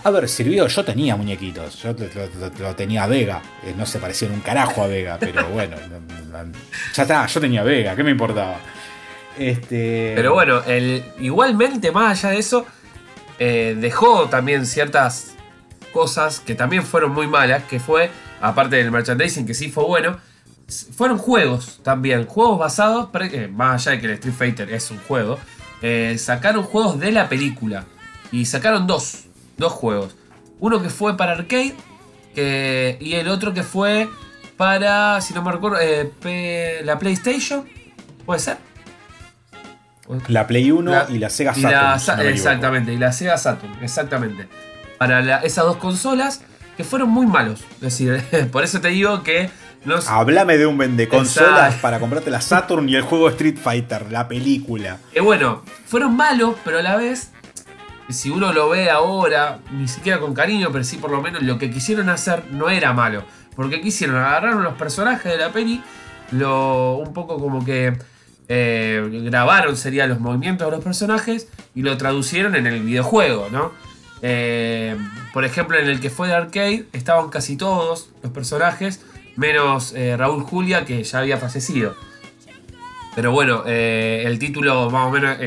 A 0.07 0.09
ver, 0.09 0.29
sirvió, 0.29 0.65
yo 0.67 0.85
tenía 0.85 1.17
muñequitos, 1.17 1.83
yo 1.83 1.93
lo, 2.61 2.75
tenía 2.77 3.03
a 3.03 3.07
Vega, 3.07 3.41
eh, 3.61 3.73
no 3.77 3.85
se 3.85 3.99
parecía 3.99 4.29
en 4.29 4.35
un 4.35 4.39
carajo 4.39 4.81
a 4.81 4.87
Vega, 4.87 5.17
pero 5.19 5.45
bueno, 5.49 5.75
ya 6.93 7.01
está, 7.01 7.25
yo 7.25 7.41
tenía 7.41 7.61
Vega, 7.61 7.93
¿qué 7.93 8.05
me 8.05 8.11
importaba? 8.11 8.55
Este... 9.37 10.13
Pero 10.15 10.33
bueno, 10.33 10.61
el, 10.65 11.03
igualmente, 11.19 11.91
más 11.91 12.23
allá 12.23 12.35
de 12.35 12.39
eso, 12.39 12.65
eh, 13.37 13.75
dejó 13.77 14.29
también 14.29 14.65
ciertas 14.65 15.35
cosas 15.91 16.39
que 16.39 16.55
también 16.55 16.83
fueron 16.83 17.11
muy 17.11 17.27
malas, 17.27 17.63
que 17.63 17.81
fue, 17.81 18.09
aparte 18.39 18.77
del 18.77 18.91
merchandising, 18.91 19.45
que 19.45 19.53
sí 19.53 19.69
fue 19.69 19.83
bueno, 19.83 20.21
fueron 20.95 21.17
juegos 21.17 21.81
también, 21.83 22.27
juegos 22.27 22.59
basados, 22.59 23.09
eh, 23.33 23.49
más 23.51 23.85
allá 23.85 23.97
de 23.97 23.99
que 23.99 24.05
el 24.07 24.13
Street 24.13 24.35
Fighter 24.37 24.71
es 24.71 24.89
un 24.89 24.99
juego, 24.99 25.37
sacaron 26.15 26.63
juegos 26.63 26.97
de 26.97 27.11
la 27.11 27.27
película. 27.27 27.83
Y 28.29 28.45
sacaron 28.45 28.87
dos 28.87 29.26
dos 29.57 29.73
juegos. 29.73 30.15
Uno 30.59 30.81
que 30.81 30.89
fue 30.89 31.17
para 31.17 31.33
arcade 31.33 31.75
que, 32.33 32.97
y 32.99 33.13
el 33.15 33.27
otro 33.27 33.53
que 33.53 33.63
fue 33.63 34.09
para, 34.57 35.21
si 35.21 35.33
no 35.33 35.41
me 35.43 35.51
recuerdo, 35.51 35.77
eh, 35.79 36.81
la 36.83 36.97
PlayStation. 36.99 37.67
¿Puede 38.25 38.39
ser? 38.39 38.57
La 40.27 40.47
Play 40.47 40.71
1 40.71 41.09
y 41.09 41.17
la 41.17 41.29
Sega 41.29 41.53
Saturn. 41.53 42.27
exactamente, 42.27 42.93
y 42.93 42.97
la 42.97 43.11
Sega 43.11 43.37
Saturn, 43.37 43.73
exactamente. 43.81 44.47
para 44.97 45.41
esas 45.41 45.65
dos 45.65 45.77
consolas 45.77 46.41
que 46.77 46.83
fueron 46.83 47.09
muy 47.09 47.25
malos. 47.25 47.65
Es 47.75 47.81
decir, 47.81 48.23
por 48.51 48.63
eso 48.63 48.79
te 48.79 48.89
digo 48.89 49.23
que 49.23 49.49
los... 49.83 50.07
Háblame 50.07 50.57
de 50.57 50.65
un 50.65 50.77
vende 50.77 51.07
consolas 51.07 51.75
para 51.75 51.99
comprarte 51.99 52.31
la 52.31 52.41
Saturn 52.41 52.87
y 52.87 52.95
el 52.95 53.01
juego 53.01 53.29
Street 53.29 53.57
Fighter, 53.61 54.11
la 54.11 54.27
película. 54.27 54.97
Que 55.13 55.21
bueno, 55.21 55.63
fueron 55.85 56.15
malos, 56.15 56.55
pero 56.63 56.79
a 56.79 56.81
la 56.81 56.95
vez, 56.95 57.31
si 58.13 58.29
uno 58.29 58.53
lo 58.53 58.69
ve 58.69 58.89
ahora, 58.89 59.59
ni 59.71 59.87
siquiera 59.87 60.19
con 60.19 60.33
cariño, 60.33 60.69
pero 60.71 60.83
sí 60.83 60.97
por 60.97 61.11
lo 61.11 61.21
menos 61.21 61.41
lo 61.43 61.57
que 61.57 61.69
quisieron 61.69 62.09
hacer 62.09 62.45
no 62.51 62.69
era 62.69 62.93
malo. 62.93 63.23
Porque 63.55 63.81
quisieron, 63.81 64.17
agarraron 64.17 64.63
los 64.63 64.75
personajes 64.75 65.31
de 65.31 65.37
la 65.37 65.51
peli, 65.51 65.81
lo, 66.31 66.97
un 66.97 67.13
poco 67.13 67.39
como 67.39 67.65
que 67.65 67.97
eh, 68.49 69.05
grabaron 69.25 69.75
serían 69.75 70.09
los 70.09 70.21
movimientos 70.21 70.67
de 70.67 70.71
los 70.71 70.83
personajes 70.83 71.49
y 71.75 71.81
lo 71.81 71.97
traducieron 71.97 72.55
en 72.55 72.65
el 72.65 72.81
videojuego, 72.81 73.47
¿no? 73.51 73.71
Eh, 74.21 74.95
por 75.33 75.43
ejemplo, 75.43 75.77
en 75.77 75.87
el 75.87 75.99
que 75.99 76.09
fue 76.09 76.29
de 76.29 76.35
arcade 76.35 76.85
estaban 76.93 77.29
casi 77.29 77.57
todos 77.57 78.09
los 78.23 78.31
personajes, 78.31 79.01
menos 79.35 79.93
eh, 79.93 80.15
Raúl 80.15 80.43
Julia, 80.43 80.85
que 80.85 81.03
ya 81.03 81.19
había 81.19 81.37
fallecido. 81.37 81.95
Pero 83.15 83.31
bueno, 83.31 83.63
el 83.65 84.37
título 84.37 84.91
más 84.91 85.07
o 85.07 85.09
menos 85.09 85.37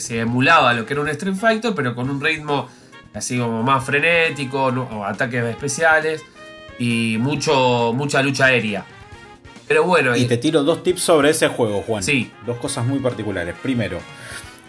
se 0.00 0.20
emulaba 0.20 0.72
lo 0.74 0.86
que 0.86 0.94
era 0.94 1.02
un 1.02 1.08
Street 1.08 1.36
Fighter, 1.36 1.74
pero 1.74 1.94
con 1.94 2.10
un 2.10 2.20
ritmo 2.20 2.68
así 3.14 3.38
como 3.38 3.62
más 3.62 3.84
frenético, 3.84 4.68
ataques 5.04 5.44
especiales 5.44 6.22
y 6.78 7.16
mucho, 7.18 7.92
mucha 7.94 8.22
lucha 8.22 8.46
aérea. 8.46 8.84
Pero 9.68 9.84
bueno. 9.84 10.16
Y 10.16 10.26
te 10.26 10.36
tiro 10.36 10.62
dos 10.62 10.82
tips 10.82 11.02
sobre 11.02 11.30
ese 11.30 11.48
juego, 11.48 11.82
Juan. 11.82 12.02
Sí. 12.02 12.30
Dos 12.46 12.58
cosas 12.58 12.84
muy 12.84 12.98
particulares. 12.98 13.54
Primero, 13.62 14.00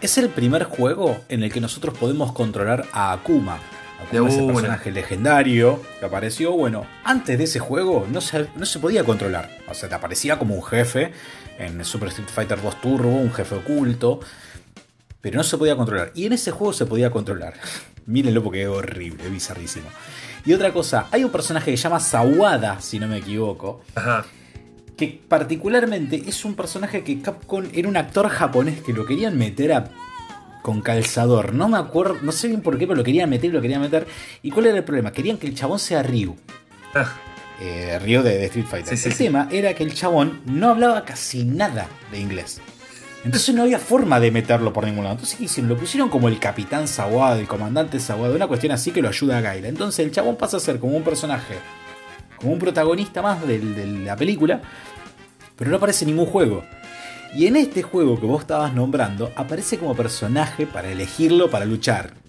es 0.01 0.17
el 0.17 0.29
primer 0.29 0.65
juego 0.65 1.23
en 1.29 1.43
el 1.43 1.51
que 1.51 1.59
nosotros 1.59 1.97
podemos 1.97 2.31
controlar 2.31 2.85
a 2.91 3.11
Akuma. 3.11 3.59
Akuma 4.05 4.29
es 4.29 4.35
el 4.35 4.47
personaje 4.47 4.91
legendario 4.91 5.81
que 5.99 6.05
apareció. 6.05 6.51
Bueno, 6.51 6.85
antes 7.03 7.37
de 7.37 7.45
ese 7.45 7.59
juego 7.59 8.05
no 8.11 8.21
se, 8.21 8.47
no 8.55 8.65
se 8.65 8.79
podía 8.79 9.03
controlar. 9.03 9.49
O 9.67 9.73
sea, 9.73 9.89
te 9.89 9.95
aparecía 9.95 10.37
como 10.37 10.55
un 10.55 10.63
jefe 10.63 11.11
en 11.57 11.83
Super 11.83 12.09
Street 12.09 12.29
Fighter 12.29 12.61
2 12.61 12.81
Turbo, 12.81 13.09
un 13.09 13.33
jefe 13.33 13.55
oculto. 13.55 14.19
Pero 15.23 15.37
no 15.37 15.43
se 15.43 15.57
podía 15.57 15.75
controlar. 15.75 16.11
Y 16.13 16.25
en 16.25 16.33
ese 16.33 16.51
juego 16.51 16.73
se 16.73 16.85
podía 16.85 17.09
controlar. 17.09 17.53
Mírenlo 18.05 18.43
porque 18.43 18.63
es 18.63 18.67
horrible, 18.67 19.23
es 19.23 19.31
bizarrísimo. 19.31 19.87
Y 20.45 20.51
otra 20.53 20.73
cosa, 20.73 21.07
hay 21.09 21.23
un 21.23 21.31
personaje 21.31 21.71
que 21.71 21.77
se 21.77 21.83
llama 21.83 22.01
Sawada, 22.01 22.81
si 22.81 22.99
no 22.99 23.07
me 23.07 23.17
equivoco. 23.17 23.81
Ajá 23.95 24.25
que 24.97 25.21
particularmente 25.27 26.21
es 26.27 26.45
un 26.45 26.55
personaje 26.55 27.03
que 27.03 27.19
Capcom 27.19 27.65
era 27.73 27.87
un 27.87 27.97
actor 27.97 28.29
japonés 28.29 28.81
que 28.81 28.93
lo 28.93 29.05
querían 29.05 29.37
meter 29.37 29.73
a, 29.73 29.89
con 30.61 30.81
calzador. 30.81 31.53
No 31.53 31.67
me 31.67 31.77
acuerdo, 31.77 32.17
no 32.21 32.31
sé 32.31 32.47
bien 32.47 32.61
por 32.61 32.77
qué, 32.77 32.87
pero 32.87 32.97
lo 32.97 33.03
querían 33.03 33.29
meter 33.29 33.49
y 33.49 33.53
lo 33.53 33.61
querían 33.61 33.81
meter. 33.81 34.07
¿Y 34.41 34.51
cuál 34.51 34.67
era 34.67 34.77
el 34.77 34.83
problema? 34.83 35.11
Querían 35.11 35.37
que 35.37 35.47
el 35.47 35.55
chabón 35.55 35.79
sea 35.79 36.03
Ryu. 36.03 36.35
Ah. 36.93 37.11
Eh, 37.61 37.99
Ryu 37.99 38.21
de, 38.23 38.45
Street 38.45 38.65
Fighter. 38.65 38.97
el 39.03 39.17
tema 39.17 39.47
era 39.51 39.73
que 39.73 39.83
el 39.83 39.93
chabón 39.93 40.41
no 40.45 40.69
hablaba 40.69 41.05
casi 41.05 41.43
nada 41.43 41.87
de 42.11 42.19
inglés. 42.19 42.61
Entonces 43.23 43.55
no 43.55 43.63
había 43.63 43.79
forma 43.79 44.19
de 44.19 44.31
meterlo 44.31 44.73
por 44.73 44.85
ningún 44.85 45.03
lado. 45.03 45.15
Entonces, 45.15 45.37
¿qué 45.37 45.45
hicieron? 45.45 45.69
Lo 45.69 45.77
pusieron 45.77 46.09
como 46.09 46.27
el 46.27 46.39
capitán 46.39 46.87
Sawado, 46.87 47.39
el 47.39 47.47
comandante 47.47 47.99
Sawado, 47.99 48.35
una 48.35 48.47
cuestión 48.47 48.73
así 48.73 48.91
que 48.91 49.01
lo 49.01 49.07
ayuda 49.07 49.37
a 49.37 49.41
Gaila. 49.41 49.69
Entonces 49.69 50.05
el 50.05 50.11
chabón 50.11 50.35
pasa 50.35 50.57
a 50.57 50.59
ser 50.59 50.79
como 50.79 50.97
un 50.97 51.03
personaje 51.03 51.55
como 52.43 52.53
un 52.53 52.59
protagonista 52.59 53.21
más 53.21 53.47
de, 53.47 53.59
la 54.03 54.17
película, 54.17 54.61
pero 55.55 55.71
no 55.71 55.77
aparece 55.77 56.03
en 56.03 56.11
ningún 56.11 56.25
juego. 56.25 56.63
Y 57.33 57.47
en 57.47 57.55
este 57.55 57.81
juego 57.81 58.19
que 58.19 58.27
vos 58.27 58.41
estabas 58.41 58.73
nombrando, 58.73 59.31
aparece 59.35 59.79
como 59.79 59.95
personaje 59.95 60.67
para 60.67 60.91
elegirlo 60.91 61.49
para 61.49 61.65
luchar. 61.65 62.22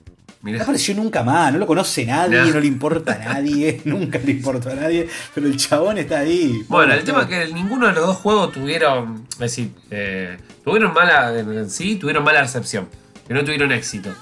No 0.44 0.62
apareció 0.62 0.94
nunca 0.94 1.22
más, 1.22 1.52
no 1.52 1.58
lo 1.58 1.66
conoce 1.66 2.04
nadie, 2.04 2.52
no, 2.52 2.60
le 2.60 2.66
importa 2.66 3.14
a 3.14 3.18
nadie, 3.18 3.80
nunca 3.84 4.18
le 4.18 4.32
importa 4.32 4.72
a 4.72 4.74
nadie, 4.74 5.08
pero 5.34 5.46
el 5.46 5.56
chabón 5.56 5.98
está 5.98 6.18
ahí. 6.18 6.62
Bueno, 6.68 6.92
el 6.92 7.02
tema 7.02 7.22
es 7.22 7.28
que 7.28 7.54
ninguno 7.54 7.86
de 7.86 7.94
los 7.94 8.06
dos 8.06 8.16
juegos 8.18 8.52
tuvieron, 8.52 9.26
es 9.32 9.38
decir, 9.38 9.70
eh, 9.90 10.36
tuvieron 10.62 10.92
mala, 10.92 11.32
sí, 11.68 11.96
tuvieron 11.96 12.24
mala 12.24 12.42
recepción, 12.42 12.88
que 13.26 13.32
no 13.32 13.42
tuvieron 13.42 13.72
éxito. 13.72 14.14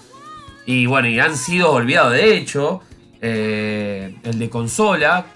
Y 0.64 0.86
bueno, 0.86 1.08
y 1.08 1.18
han 1.18 1.36
sido 1.36 1.72
olvidados. 1.72 2.12
De 2.12 2.36
hecho, 2.36 2.80
eh, 3.20 4.14
el 4.22 4.38
de 4.38 4.48
consola, 4.48 5.26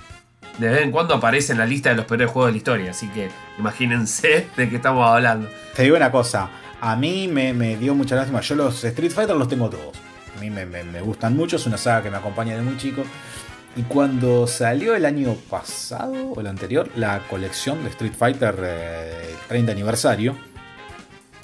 de 0.59 0.69
vez 0.69 0.83
en 0.83 0.91
cuando 0.91 1.15
aparece 1.15 1.53
en 1.53 1.59
la 1.59 1.67
lista 1.67 1.91
de 1.91 1.97
los 1.97 2.05
peores 2.05 2.31
juegos 2.31 2.49
de 2.49 2.53
la 2.53 2.59
historia. 2.59 2.91
Así 2.91 3.09
que 3.09 3.29
imagínense 3.59 4.47
de 4.57 4.69
qué 4.69 4.77
estamos 4.77 5.09
hablando. 5.09 5.49
Te 5.75 5.83
digo 5.83 5.97
una 5.97 6.11
cosa, 6.11 6.51
a 6.81 6.97
mí 6.97 7.29
me, 7.29 7.77
dio 7.77 7.95
mucha 7.95 8.17
lástima. 8.17 8.41
Yo 8.41 8.55
los 8.55 8.85
Street 8.85 9.13
Fighter 9.13 9.37
los 9.37 9.49
tengo 9.49 9.69
todos. 9.69 10.06
A 10.37 10.41
mí 10.41 10.51
me, 10.51 11.01
gustan 11.01 11.35
mucho, 11.35 11.57
es 11.57 11.67
una 11.67 11.79
saga 11.79 12.03
que 12.03 12.11
me 12.11 12.19
acompaña 12.19 12.57
de 12.57 12.63
muy 12.63 12.77
chico. 12.77 13.05
Y 13.75 13.83
cuando 13.83 14.47
salió 14.47 14.95
el 14.95 15.05
año 15.05 15.35
pasado 15.51 16.33
o 16.33 16.41
el 16.41 16.47
anterior, 16.47 16.91
la 16.97 17.27
colección 17.29 17.83
de 17.83 17.91
Street 17.91 18.13
Fighter 18.17 18.55
30 19.49 19.71
eh, 19.71 19.75
aniversario, 19.75 20.37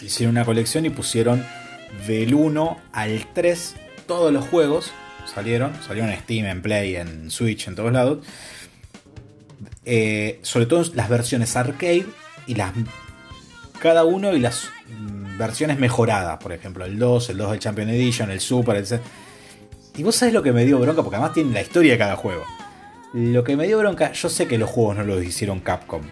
hicieron 0.02 0.36
una 0.36 0.44
colección 0.44 0.84
y 0.86 0.90
pusieron 0.90 1.44
del 2.06 2.34
1 2.34 2.80
al 2.92 3.26
3 3.32 3.76
todos 4.06 4.32
los 4.32 4.46
juegos. 4.46 4.92
Salieron, 5.32 5.72
salieron 5.86 6.10
en 6.10 6.20
Steam, 6.20 6.46
en 6.46 6.62
Play, 6.62 6.96
en 6.96 7.30
Switch, 7.30 7.68
en 7.68 7.76
todos 7.76 7.92
lados. 7.92 8.18
Eh, 9.84 10.38
sobre 10.42 10.66
todo 10.66 10.84
las 10.94 11.08
versiones 11.08 11.56
arcade 11.56 12.06
y 12.46 12.54
las 12.54 12.72
cada 13.80 14.04
uno 14.04 14.32
y 14.32 14.38
las 14.38 14.68
versiones 15.36 15.78
mejoradas, 15.78 16.38
por 16.38 16.52
ejemplo, 16.52 16.84
el 16.84 16.98
2, 16.98 17.30
el 17.30 17.38
2 17.38 17.50
del 17.50 17.60
Champion 17.60 17.88
Edition, 17.90 18.30
el 18.30 18.40
Super, 18.40 18.76
etc. 18.76 19.00
Y 19.96 20.02
vos 20.02 20.16
sabés 20.16 20.34
lo 20.34 20.42
que 20.42 20.52
me 20.52 20.64
dio 20.64 20.78
bronca, 20.78 21.02
porque 21.02 21.16
además 21.16 21.34
tiene 21.34 21.52
la 21.52 21.62
historia 21.62 21.92
de 21.92 21.98
cada 21.98 22.16
juego. 22.16 22.44
Lo 23.12 23.44
que 23.44 23.56
me 23.56 23.66
dio 23.66 23.78
bronca, 23.78 24.12
yo 24.12 24.28
sé 24.28 24.46
que 24.46 24.58
los 24.58 24.70
juegos 24.70 24.96
no 24.96 25.04
los 25.04 25.22
hicieron 25.22 25.60
Capcom, 25.60 26.02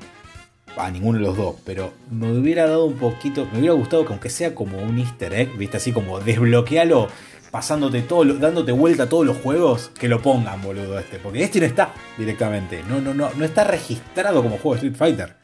a 0.76 0.90
ninguno 0.90 1.18
de 1.18 1.24
los 1.24 1.36
dos, 1.36 1.56
pero 1.64 1.92
me 2.10 2.30
hubiera 2.30 2.66
dado 2.66 2.84
un 2.84 2.98
poquito, 2.98 3.46
me 3.52 3.58
hubiera 3.58 3.74
gustado 3.74 4.04
que 4.04 4.12
aunque 4.12 4.30
sea 4.30 4.54
como 4.54 4.78
un 4.78 4.98
easter 4.98 5.32
egg, 5.32 5.56
viste, 5.56 5.78
así 5.78 5.92
como 5.92 6.20
desbloquealo 6.20 7.08
pasándote 7.50 8.02
todo, 8.02 8.24
dándote 8.34 8.72
vuelta 8.72 9.04
a 9.04 9.08
todos 9.08 9.26
los 9.26 9.36
juegos, 9.38 9.90
que 9.98 10.08
lo 10.08 10.22
pongan, 10.22 10.62
boludo, 10.62 10.98
este. 10.98 11.18
Porque 11.18 11.42
este 11.42 11.60
no 11.60 11.66
está 11.66 11.92
directamente. 12.16 12.82
No, 12.88 13.00
no, 13.00 13.12
no, 13.12 13.30
no 13.34 13.44
está 13.44 13.64
registrado 13.64 14.42
como 14.42 14.58
juego 14.58 14.72
de 14.72 14.88
Street 14.88 14.96
Fighter. 14.96 15.36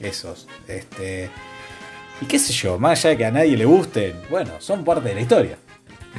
Esos. 0.00 0.48
Este. 0.66 1.30
Y 2.20 2.26
qué 2.26 2.38
sé 2.38 2.52
yo, 2.52 2.78
más 2.78 2.98
allá 3.00 3.10
de 3.10 3.16
que 3.16 3.24
a 3.24 3.30
nadie 3.30 3.56
le 3.56 3.64
gusten, 3.64 4.14
bueno, 4.28 4.52
son 4.58 4.84
parte 4.84 5.08
de 5.08 5.14
la 5.14 5.20
historia. 5.20 5.56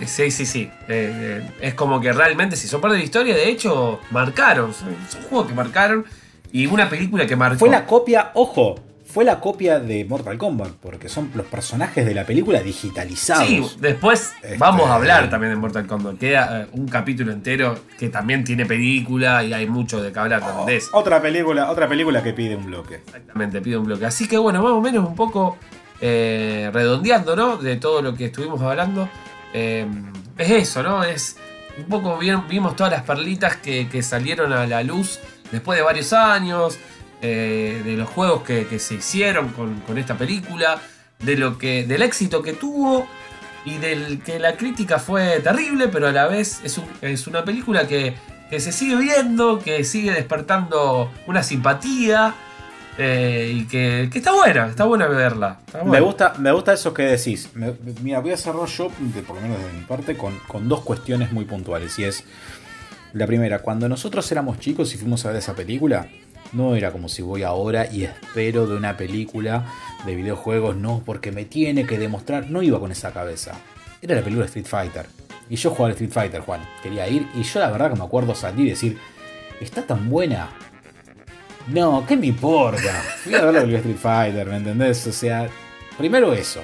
Sí, 0.05 0.31
sí, 0.31 0.45
sí. 0.45 0.61
Eh, 0.87 1.41
eh, 1.43 1.49
es 1.61 1.73
como 1.73 1.99
que 1.99 2.11
realmente, 2.11 2.55
si 2.55 2.67
son 2.67 2.81
parte 2.81 2.93
de 2.93 2.99
la 2.99 3.05
historia, 3.05 3.35
de 3.35 3.49
hecho, 3.49 3.99
marcaron. 4.09 4.73
Son, 4.73 4.95
son 5.09 5.21
juegos 5.23 5.47
que 5.47 5.53
marcaron. 5.53 6.05
Y 6.51 6.65
una 6.65 6.89
película 6.89 7.27
que 7.27 7.35
marcó. 7.35 7.59
Fue 7.59 7.69
la 7.69 7.85
copia, 7.85 8.31
ojo, 8.33 8.75
fue 9.11 9.25
la 9.25 9.39
copia 9.39 9.79
de 9.79 10.05
Mortal 10.05 10.37
Kombat, 10.37 10.71
porque 10.81 11.09
son 11.09 11.31
los 11.35 11.45
personajes 11.45 12.05
de 12.05 12.13
la 12.13 12.25
película 12.25 12.61
digitalizados. 12.61 13.45
Sí, 13.45 13.77
después 13.79 14.33
este, 14.41 14.57
vamos 14.57 14.89
a 14.89 14.95
hablar 14.95 15.29
también 15.29 15.53
de 15.53 15.59
Mortal 15.59 15.85
Kombat. 15.85 16.17
Queda 16.17 16.61
eh, 16.61 16.67
un 16.71 16.87
capítulo 16.87 17.31
entero 17.31 17.77
que 17.99 18.09
también 18.09 18.43
tiene 18.43 18.65
película 18.65 19.43
y 19.43 19.53
hay 19.53 19.67
mucho 19.67 20.01
de 20.01 20.11
que 20.11 20.19
hablar 20.19 20.39
también 20.39 20.65
de 20.65 20.77
eso. 20.77 20.89
Otra 20.93 21.21
película, 21.21 21.69
otra 21.69 21.87
película 21.87 22.23
que 22.23 22.33
pide 22.33 22.55
un 22.55 22.65
bloque. 22.65 22.95
Exactamente, 22.95 23.61
pide 23.61 23.77
un 23.77 23.85
bloque. 23.85 24.05
Así 24.05 24.27
que 24.27 24.37
bueno, 24.37 24.63
más 24.63 24.71
o 24.71 24.81
menos 24.81 25.05
un 25.05 25.15
poco 25.15 25.57
eh, 26.01 26.69
redondeando, 26.73 27.35
¿no? 27.35 27.57
De 27.57 27.77
todo 27.77 28.01
lo 28.01 28.15
que 28.15 28.25
estuvimos 28.25 28.61
hablando. 28.61 29.07
Eh, 29.53 29.85
es 30.37 30.49
eso, 30.49 30.81
¿no? 30.81 31.03
Es 31.03 31.37
un 31.77 31.85
poco 31.85 32.17
vimos 32.17 32.75
todas 32.75 32.91
las 32.91 33.03
perlitas 33.03 33.57
que, 33.57 34.01
salieron 34.01 34.51
a 34.51 34.65
la 34.65 34.83
luz 34.83 35.19
después 35.51 35.77
de 35.77 35.83
varios 35.83 36.11
años. 36.13 36.77
Eh, 37.23 37.83
de 37.85 37.97
los 37.97 38.09
juegos 38.09 38.41
que, 38.41 38.79
se 38.79 38.95
hicieron 38.95 39.49
con, 39.49 39.97
esta 39.99 40.17
película, 40.17 40.81
de 41.19 41.37
lo 41.37 41.59
que, 41.59 41.85
del 41.85 42.01
éxito 42.01 42.41
que 42.41 42.53
tuvo 42.53 43.07
y 43.63 43.77
del 43.77 44.23
que 44.23 44.39
la 44.39 44.57
crítica 44.57 44.97
fue 44.97 45.39
terrible, 45.39 45.87
pero 45.87 46.07
a 46.07 46.11
la 46.11 46.25
vez 46.25 46.61
es 46.63 47.27
una 47.27 47.45
película 47.45 47.87
que, 47.87 48.15
se 48.59 48.71
sigue 48.71 48.95
viendo, 48.95 49.59
que 49.59 49.83
sigue 49.83 50.11
despertando 50.11 51.11
una 51.27 51.43
simpatía. 51.43 52.33
Eh, 52.97 53.53
y 53.55 53.65
que, 53.65 54.09
está 54.13 54.33
buena, 54.33 54.67
está 54.67 54.85
buena 54.85 55.07
verla. 55.07 55.59
Me, 55.85 55.99
gusta, 56.01 56.33
me 56.37 56.51
gusta 56.51 56.73
eso 56.73 56.93
que 56.93 57.03
decís. 57.03 57.49
mira, 58.01 58.19
voy 58.19 58.31
a 58.31 58.37
cerrar 58.37 58.67
yo, 58.67 58.89
por 59.25 59.35
lo 59.35 59.41
menos 59.41 59.57
de 59.57 59.71
mi 59.73 59.85
parte, 59.85 60.17
con, 60.17 60.37
con 60.47 60.67
dos 60.67 60.81
cuestiones 60.81 61.31
muy 61.31 61.45
puntuales. 61.45 61.97
Y 61.99 62.03
es, 62.03 62.23
la 63.13 63.27
primera, 63.27 63.59
cuando 63.59 63.89
nosotros 63.89 64.31
éramos 64.31 64.59
chicos 64.59 64.93
y 64.93 64.97
fuimos 64.97 65.25
a 65.25 65.29
ver 65.29 65.37
esa 65.37 65.53
película, 65.53 66.07
no 66.53 66.75
era 66.75 66.91
como 66.91 67.09
si 67.09 67.21
voy 67.21 67.43
ahora 67.43 67.87
y 67.91 68.03
espero 68.03 68.67
de 68.67 68.75
una 68.75 68.97
película 68.97 69.65
de 70.05 70.15
videojuegos, 70.15 70.75
no, 70.75 71.01
porque 71.05 71.31
me 71.31 71.45
tiene 71.45 71.85
que 71.85 71.97
demostrar. 71.97 72.49
No 72.49 72.61
iba 72.61 72.79
con 72.79 72.91
esa 72.91 73.11
cabeza. 73.11 73.53
Era 74.01 74.15
la 74.15 74.21
película 74.21 74.45
Street 74.45 74.65
Fighter. 74.65 75.05
Y 75.49 75.55
yo 75.55 75.69
jugaba 75.71 75.87
al 75.87 75.91
Street 75.91 76.11
Fighter, 76.11 76.41
Juan. 76.41 76.61
Quería 76.81 77.07
ir 77.07 77.27
y 77.35 77.43
yo 77.43 77.59
la 77.59 77.69
verdad 77.71 77.91
que 77.91 77.97
me 77.97 78.05
acuerdo 78.05 78.35
salir 78.35 78.67
y 78.67 78.69
decir, 78.69 78.97
está 79.59 79.83
tan 79.83 80.09
buena. 80.09 80.49
No, 81.68 82.05
¿qué 82.07 82.18
me 82.18 82.28
importa? 82.28 82.93
Fui 83.24 83.34
a 83.36 83.45
ver 83.45 83.68
la 83.68 83.78
Street 83.78 83.97
Fighter, 83.97 84.47
¿me 84.47 84.57
entendés? 84.57 85.05
O 85.07 85.12
sea, 85.12 85.47
primero 85.97 86.34
eso. 86.34 86.62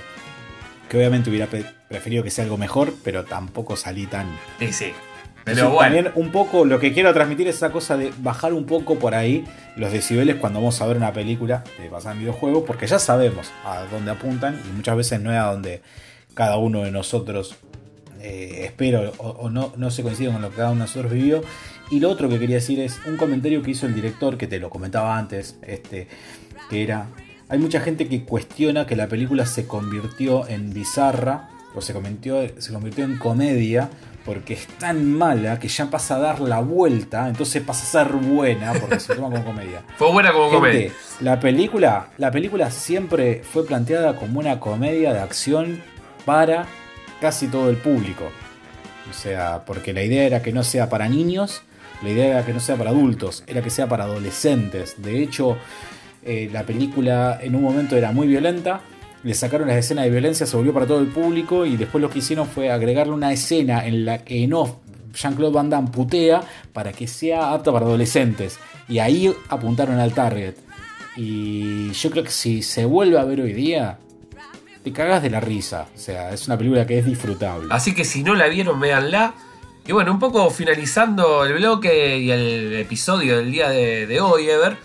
Que 0.89 0.97
obviamente 0.97 1.29
hubiera 1.29 1.47
preferido 1.47 2.23
que 2.23 2.31
sea 2.31 2.43
algo 2.43 2.57
mejor, 2.57 2.93
pero 3.03 3.23
tampoco 3.25 3.75
salí 3.75 4.05
tan... 4.07 4.27
Sí, 4.59 4.71
sí. 4.71 4.93
Pero 5.43 5.69
bueno. 5.69 5.95
También 5.95 6.11
un 6.15 6.31
poco 6.31 6.65
lo 6.65 6.79
que 6.79 6.93
quiero 6.93 7.13
transmitir 7.13 7.47
es 7.47 7.55
esa 7.55 7.71
cosa 7.71 7.95
de 7.95 8.11
bajar 8.17 8.53
un 8.53 8.65
poco 8.65 8.99
por 8.99 9.15
ahí 9.15 9.45
los 9.77 9.93
decibeles 9.93 10.35
cuando 10.35 10.59
vamos 10.59 10.81
a 10.81 10.87
ver 10.87 10.97
una 10.97 11.13
película 11.13 11.63
de 11.79 11.87
basada 11.87 12.15
en 12.15 12.19
videojuegos, 12.19 12.63
porque 12.67 12.85
ya 12.85 12.99
sabemos 12.99 13.51
a 13.63 13.83
dónde 13.91 14.11
apuntan 14.11 14.61
y 14.69 14.75
muchas 14.75 14.97
veces 14.97 15.21
no 15.21 15.31
es 15.31 15.37
a 15.37 15.51
donde 15.51 15.81
cada 16.33 16.57
uno 16.57 16.83
de 16.83 16.91
nosotros 16.91 17.55
eh, 18.21 18.65
espero 18.65 19.13
o, 19.17 19.49
no, 19.49 19.73
no 19.77 19.91
se 19.91 20.03
coincide 20.03 20.31
con 20.31 20.41
lo 20.41 20.49
que 20.49 20.57
cada 20.57 20.71
uno 20.71 20.79
de 20.79 20.85
nosotros 20.85 21.11
vivió. 21.11 21.41
Y 21.89 21.99
lo 21.99 22.09
otro 22.09 22.27
que 22.29 22.39
quería 22.39 22.57
decir 22.57 22.79
es 22.79 22.99
un 23.05 23.17
comentario 23.17 23.61
que 23.61 23.71
hizo 23.71 23.85
el 23.85 23.95
director, 23.95 24.37
que 24.37 24.47
te 24.47 24.59
lo 24.59 24.69
comentaba 24.69 25.17
antes, 25.17 25.57
este, 25.61 26.07
que 26.69 26.83
era, 26.83 27.07
hay 27.47 27.59
mucha 27.59 27.79
gente 27.79 28.07
que 28.07 28.23
cuestiona 28.23 28.85
que 28.85 28.95
la 28.95 29.07
película 29.07 29.45
se 29.45 29.67
convirtió 29.67 30.47
en 30.47 30.73
bizarra, 30.73 31.49
o 31.73 31.81
se 31.81 31.93
convirtió, 31.93 32.41
se 32.57 32.73
convirtió 32.73 33.05
en 33.05 33.17
comedia, 33.17 33.89
porque 34.27 34.55
es 34.55 34.67
tan 34.67 35.09
mala 35.13 35.57
que 35.57 35.69
ya 35.69 35.89
pasa 35.89 36.17
a 36.17 36.19
dar 36.19 36.41
la 36.41 36.59
vuelta, 36.59 37.29
entonces 37.29 37.63
pasa 37.63 37.83
a 38.01 38.03
ser 38.03 38.13
buena 38.13 38.73
porque 38.73 38.99
se 38.99 39.15
toma 39.15 39.29
como 39.29 39.45
comedia. 39.45 39.83
Fue 39.97 40.11
buena 40.11 40.33
como 40.33 40.49
comedia. 40.49 40.91
La 41.21 41.39
película, 41.39 42.09
la 42.17 42.29
película 42.29 42.69
siempre 42.69 43.41
fue 43.49 43.65
planteada 43.65 44.17
como 44.17 44.41
una 44.41 44.59
comedia 44.59 45.13
de 45.13 45.19
acción 45.21 45.81
para 46.25 46.67
casi 47.19 47.47
todo 47.47 47.69
el 47.69 47.77
público. 47.77 48.29
O 49.09 49.13
sea, 49.13 49.63
porque 49.65 49.93
la 49.93 50.03
idea 50.03 50.23
era 50.23 50.41
que 50.41 50.51
no 50.51 50.63
sea 50.63 50.89
para 50.89 51.07
niños, 51.07 51.61
la 52.03 52.09
idea 52.09 52.27
era 52.27 52.45
que 52.45 52.53
no 52.53 52.59
sea 52.59 52.75
para 52.75 52.91
adultos, 52.91 53.43
era 53.47 53.61
que 53.61 53.69
sea 53.69 53.87
para 53.87 54.03
adolescentes. 54.03 54.95
De 54.97 55.21
hecho, 55.23 55.57
eh, 56.23 56.49
la 56.51 56.63
película 56.63 57.39
en 57.41 57.55
un 57.55 57.63
momento 57.63 57.95
era 57.95 58.11
muy 58.11 58.27
violenta, 58.27 58.81
le 59.23 59.33
sacaron 59.33 59.67
las 59.67 59.77
escenas 59.77 60.05
de 60.05 60.11
violencia, 60.11 60.45
se 60.45 60.55
volvió 60.57 60.73
para 60.73 60.85
todo 60.85 60.99
el 60.99 61.07
público 61.07 61.65
y 61.65 61.75
después 61.77 62.01
lo 62.01 62.09
que 62.09 62.19
hicieron 62.19 62.47
fue 62.47 62.69
agregarle 62.69 63.13
una 63.13 63.31
escena 63.31 63.85
en 63.85 64.05
la 64.05 64.23
que 64.23 64.47
Jean-Claude 65.13 65.53
Van 65.53 65.69
Damme 65.69 65.89
putea 65.89 66.41
para 66.71 66.91
que 66.91 67.07
sea 67.07 67.53
apta 67.53 67.71
para 67.71 67.85
adolescentes. 67.85 68.59
Y 68.87 68.99
ahí 68.99 69.33
apuntaron 69.49 69.99
al 69.99 70.13
target. 70.13 70.55
Y 71.15 71.91
yo 71.91 72.11
creo 72.11 72.23
que 72.23 72.29
si 72.29 72.61
se 72.61 72.85
vuelve 72.85 73.17
a 73.17 73.23
ver 73.23 73.41
hoy 73.41 73.53
día, 73.53 73.97
te 74.87 74.93
cagas 74.93 75.21
de 75.21 75.29
la 75.29 75.39
risa. 75.39 75.87
O 75.93 75.97
sea, 75.97 76.31
es 76.31 76.47
una 76.47 76.57
película 76.57 76.85
que 76.87 76.99
es 76.99 77.05
disfrutable. 77.05 77.67
Así 77.71 77.93
que 77.93 78.05
si 78.05 78.23
no 78.23 78.35
la 78.35 78.47
vieron, 78.47 78.79
véanla. 78.79 79.33
Y 79.85 79.91
bueno, 79.91 80.11
un 80.11 80.19
poco 80.19 80.49
finalizando 80.49 81.45
el 81.45 81.53
bloque 81.55 82.17
y 82.17 82.31
el 82.31 82.75
episodio 82.75 83.37
del 83.37 83.51
día 83.51 83.69
de, 83.69 84.19
hoy, 84.21 84.49
Ever, 84.49 84.77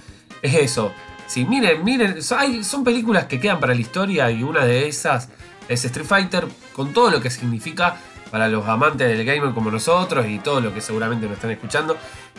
es 0.42 0.54
eso. 0.54 0.92
Sí, 1.26 1.44
miren, 1.44 1.84
miren, 1.84 2.22
son 2.22 2.84
películas 2.84 3.26
que 3.26 3.40
quedan 3.40 3.58
para 3.58 3.74
la 3.74 3.80
historia 3.80 4.30
y 4.30 4.42
una 4.42 4.64
de 4.64 4.86
esas 4.86 5.28
es 5.68 5.84
Street 5.84 6.06
Fighter, 6.06 6.46
con 6.72 6.92
todo 6.92 7.10
lo 7.10 7.20
que 7.20 7.30
significa 7.30 7.96
para 8.30 8.48
los 8.48 8.66
amantes 8.66 9.08
del 9.08 9.24
gamer 9.24 9.52
como 9.52 9.70
nosotros 9.70 10.26
y 10.28 10.38
todos 10.38 10.62
los 10.62 10.72
que 10.72 10.80
seguramente 10.80 11.26
nos 11.26 11.34
están 11.34 11.50
escuchando, 11.50 11.96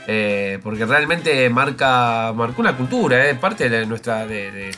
eh, 0.08 0.60
porque 0.64 0.86
realmente 0.86 1.50
marca, 1.50 2.34
marcó 2.36 2.62
una 2.62 2.76
cultura, 2.78 3.26
es 3.26 3.36
eh, 3.36 3.40
parte 3.40 3.70
de 3.70 3.86
nuestra, 3.86 4.26
de, 4.26 4.72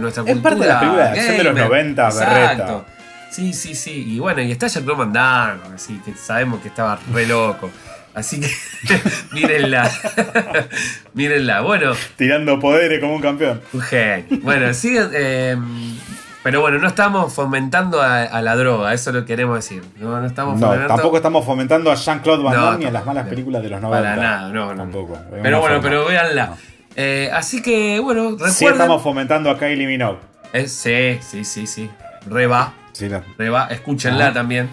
nuestra 0.00 0.22
cultura. 0.22 0.38
Es 0.38 0.42
parte 0.42 0.60
de 0.60 0.68
la 0.68 0.80
película 0.80 1.02
de 1.04 1.10
acción 1.10 1.36
de 1.36 1.44
los 1.44 1.54
90, 1.54 2.06
Exacto. 2.06 2.86
Sí, 3.30 3.52
sí, 3.52 3.74
sí. 3.74 4.14
Y 4.14 4.18
bueno, 4.18 4.40
y 4.40 4.50
está 4.50 4.66
Jean-Claude 4.66 5.04
Van 5.06 5.60
así 5.74 6.00
que 6.04 6.14
sabemos 6.14 6.60
que 6.60 6.68
estaba 6.68 6.98
re 7.12 7.26
loco. 7.26 7.70
Así 8.14 8.40
que 8.40 8.48
mírenla. 9.32 9.90
mírenla. 11.12 11.60
Bueno. 11.60 11.92
Tirando 12.16 12.58
poderes 12.58 12.98
como 12.98 13.16
un 13.16 13.20
campeón. 13.20 13.60
Un 13.74 13.80
genio. 13.82 14.38
Bueno, 14.42 14.72
sí. 14.72 14.96
Em, 15.12 15.98
pero 16.42 16.62
bueno, 16.62 16.78
no 16.78 16.86
estamos 16.86 17.34
fomentando 17.34 18.00
a, 18.00 18.40
la 18.40 18.56
droga, 18.56 18.94
eso 18.94 19.12
lo 19.12 19.26
queremos 19.26 19.56
decir. 19.56 19.82
No, 19.98 20.18
no 20.18 20.26
estamos 20.26 20.58
no, 20.58 20.86
tampoco 20.86 21.16
estamos 21.16 21.44
fomentando 21.44 21.90
a 21.90 21.96
Jean-Claude 21.96 22.42
Van 22.42 22.54
Damme 22.54 22.78
ni 22.78 22.84
a 22.86 22.90
las 22.92 23.04
malas 23.04 23.26
películas 23.26 23.62
de 23.62 23.68
los 23.68 23.82
90. 23.82 24.02
Para 24.02 24.16
nada, 24.16 24.48
no, 24.50 24.72
no. 24.72 24.82
Tampoco. 24.84 25.18
Pero 25.42 25.60
bueno, 25.60 25.80
pero 25.82 26.06
véanla. 26.06 26.56
Eh, 26.96 27.30
así 27.32 27.62
que 27.62 28.00
bueno, 28.00 28.30
recuerden. 28.30 28.52
Sí, 28.52 28.64
estamos 28.64 29.02
fomentando 29.02 29.50
a 29.50 29.58
Kylie 29.58 29.86
Minogue. 29.86 30.18
Eh, 30.52 30.66
sí, 30.66 31.18
sí, 31.20 31.44
sí, 31.44 31.66
sí. 31.66 31.90
Reba. 32.26 32.72
Sí, 32.92 33.08
Reba. 33.36 33.68
Escúchenla 33.70 34.32
también. 34.32 34.70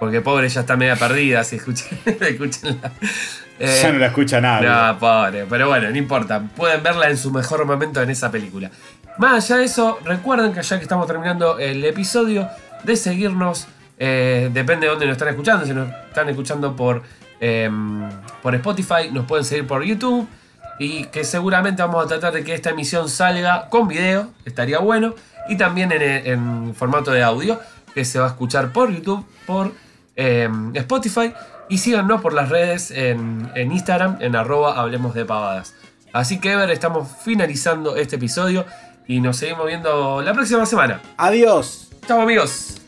Porque 0.00 0.20
pobre 0.20 0.48
ya 0.48 0.62
está 0.62 0.76
media 0.76 0.96
perdida, 0.96 1.42
escuchen, 1.42 1.96
escúchenla. 2.20 2.90
ya 3.60 3.92
no 3.92 3.98
la 4.00 4.06
escucha 4.06 4.40
nadie. 4.40 4.68
No, 4.68 4.98
pobre. 4.98 5.46
Pero 5.48 5.68
bueno, 5.68 5.88
no 5.88 5.96
importa. 5.96 6.42
Pueden 6.56 6.82
verla 6.82 7.08
en 7.08 7.16
su 7.16 7.30
mejor 7.30 7.64
momento 7.64 8.02
en 8.02 8.10
esa 8.10 8.28
película. 8.28 8.68
Más 9.18 9.44
allá 9.44 9.58
de 9.58 9.64
eso, 9.66 10.00
recuerden 10.04 10.52
que 10.52 10.62
ya 10.62 10.76
que 10.78 10.82
estamos 10.82 11.06
terminando 11.06 11.58
el 11.60 11.84
episodio, 11.84 12.48
de 12.82 12.96
seguirnos. 12.96 13.68
Eh, 13.96 14.50
depende 14.52 14.86
de 14.86 14.90
dónde 14.90 15.06
nos 15.06 15.12
están 15.12 15.28
escuchando. 15.28 15.64
Si 15.64 15.72
nos 15.72 15.88
están 16.08 16.28
escuchando 16.28 16.74
por, 16.74 17.02
em, 17.38 18.08
por 18.42 18.54
Spotify, 18.56 19.10
nos 19.12 19.26
pueden 19.26 19.44
seguir 19.44 19.68
por 19.68 19.84
YouTube. 19.84 20.26
Y 20.82 21.04
que 21.06 21.24
seguramente 21.24 21.82
vamos 21.82 22.04
a 22.04 22.08
tratar 22.08 22.32
de 22.32 22.44
que 22.44 22.54
esta 22.54 22.70
emisión 22.70 23.08
salga 23.08 23.68
con 23.68 23.88
video. 23.88 24.30
Estaría 24.44 24.78
bueno. 24.78 25.14
Y 25.48 25.56
también 25.56 25.92
en, 25.92 26.02
en 26.02 26.74
formato 26.74 27.10
de 27.10 27.22
audio. 27.22 27.60
Que 27.94 28.04
se 28.04 28.18
va 28.18 28.26
a 28.26 28.28
escuchar 28.28 28.72
por 28.72 28.90
YouTube, 28.90 29.24
por 29.46 29.72
Em, 30.14 30.76
Spotify 30.76 31.32
y 31.68 31.78
síganos 31.78 32.20
por 32.20 32.34
las 32.34 32.50
redes 32.50 32.90
en, 32.90 33.50
Instagram 33.54 34.18
en 34.20 34.36
arroba 34.36 34.78
hablemos 34.78 35.14
de 35.14 35.24
pavadas. 35.24 35.74
Así 36.12 36.38
que 36.38 36.52
Ever, 36.52 36.70
estamos 36.70 37.08
finalizando 37.22 37.96
este 37.96 38.16
episodio 38.16 38.66
y 39.06 39.20
nos 39.20 39.38
seguimos 39.38 39.66
viendo 39.66 40.20
la 40.20 40.34
próxima 40.34 40.66
semana. 40.66 41.00
Adiós. 41.16 41.88
Chao 42.06 42.20
amigos. 42.20 42.81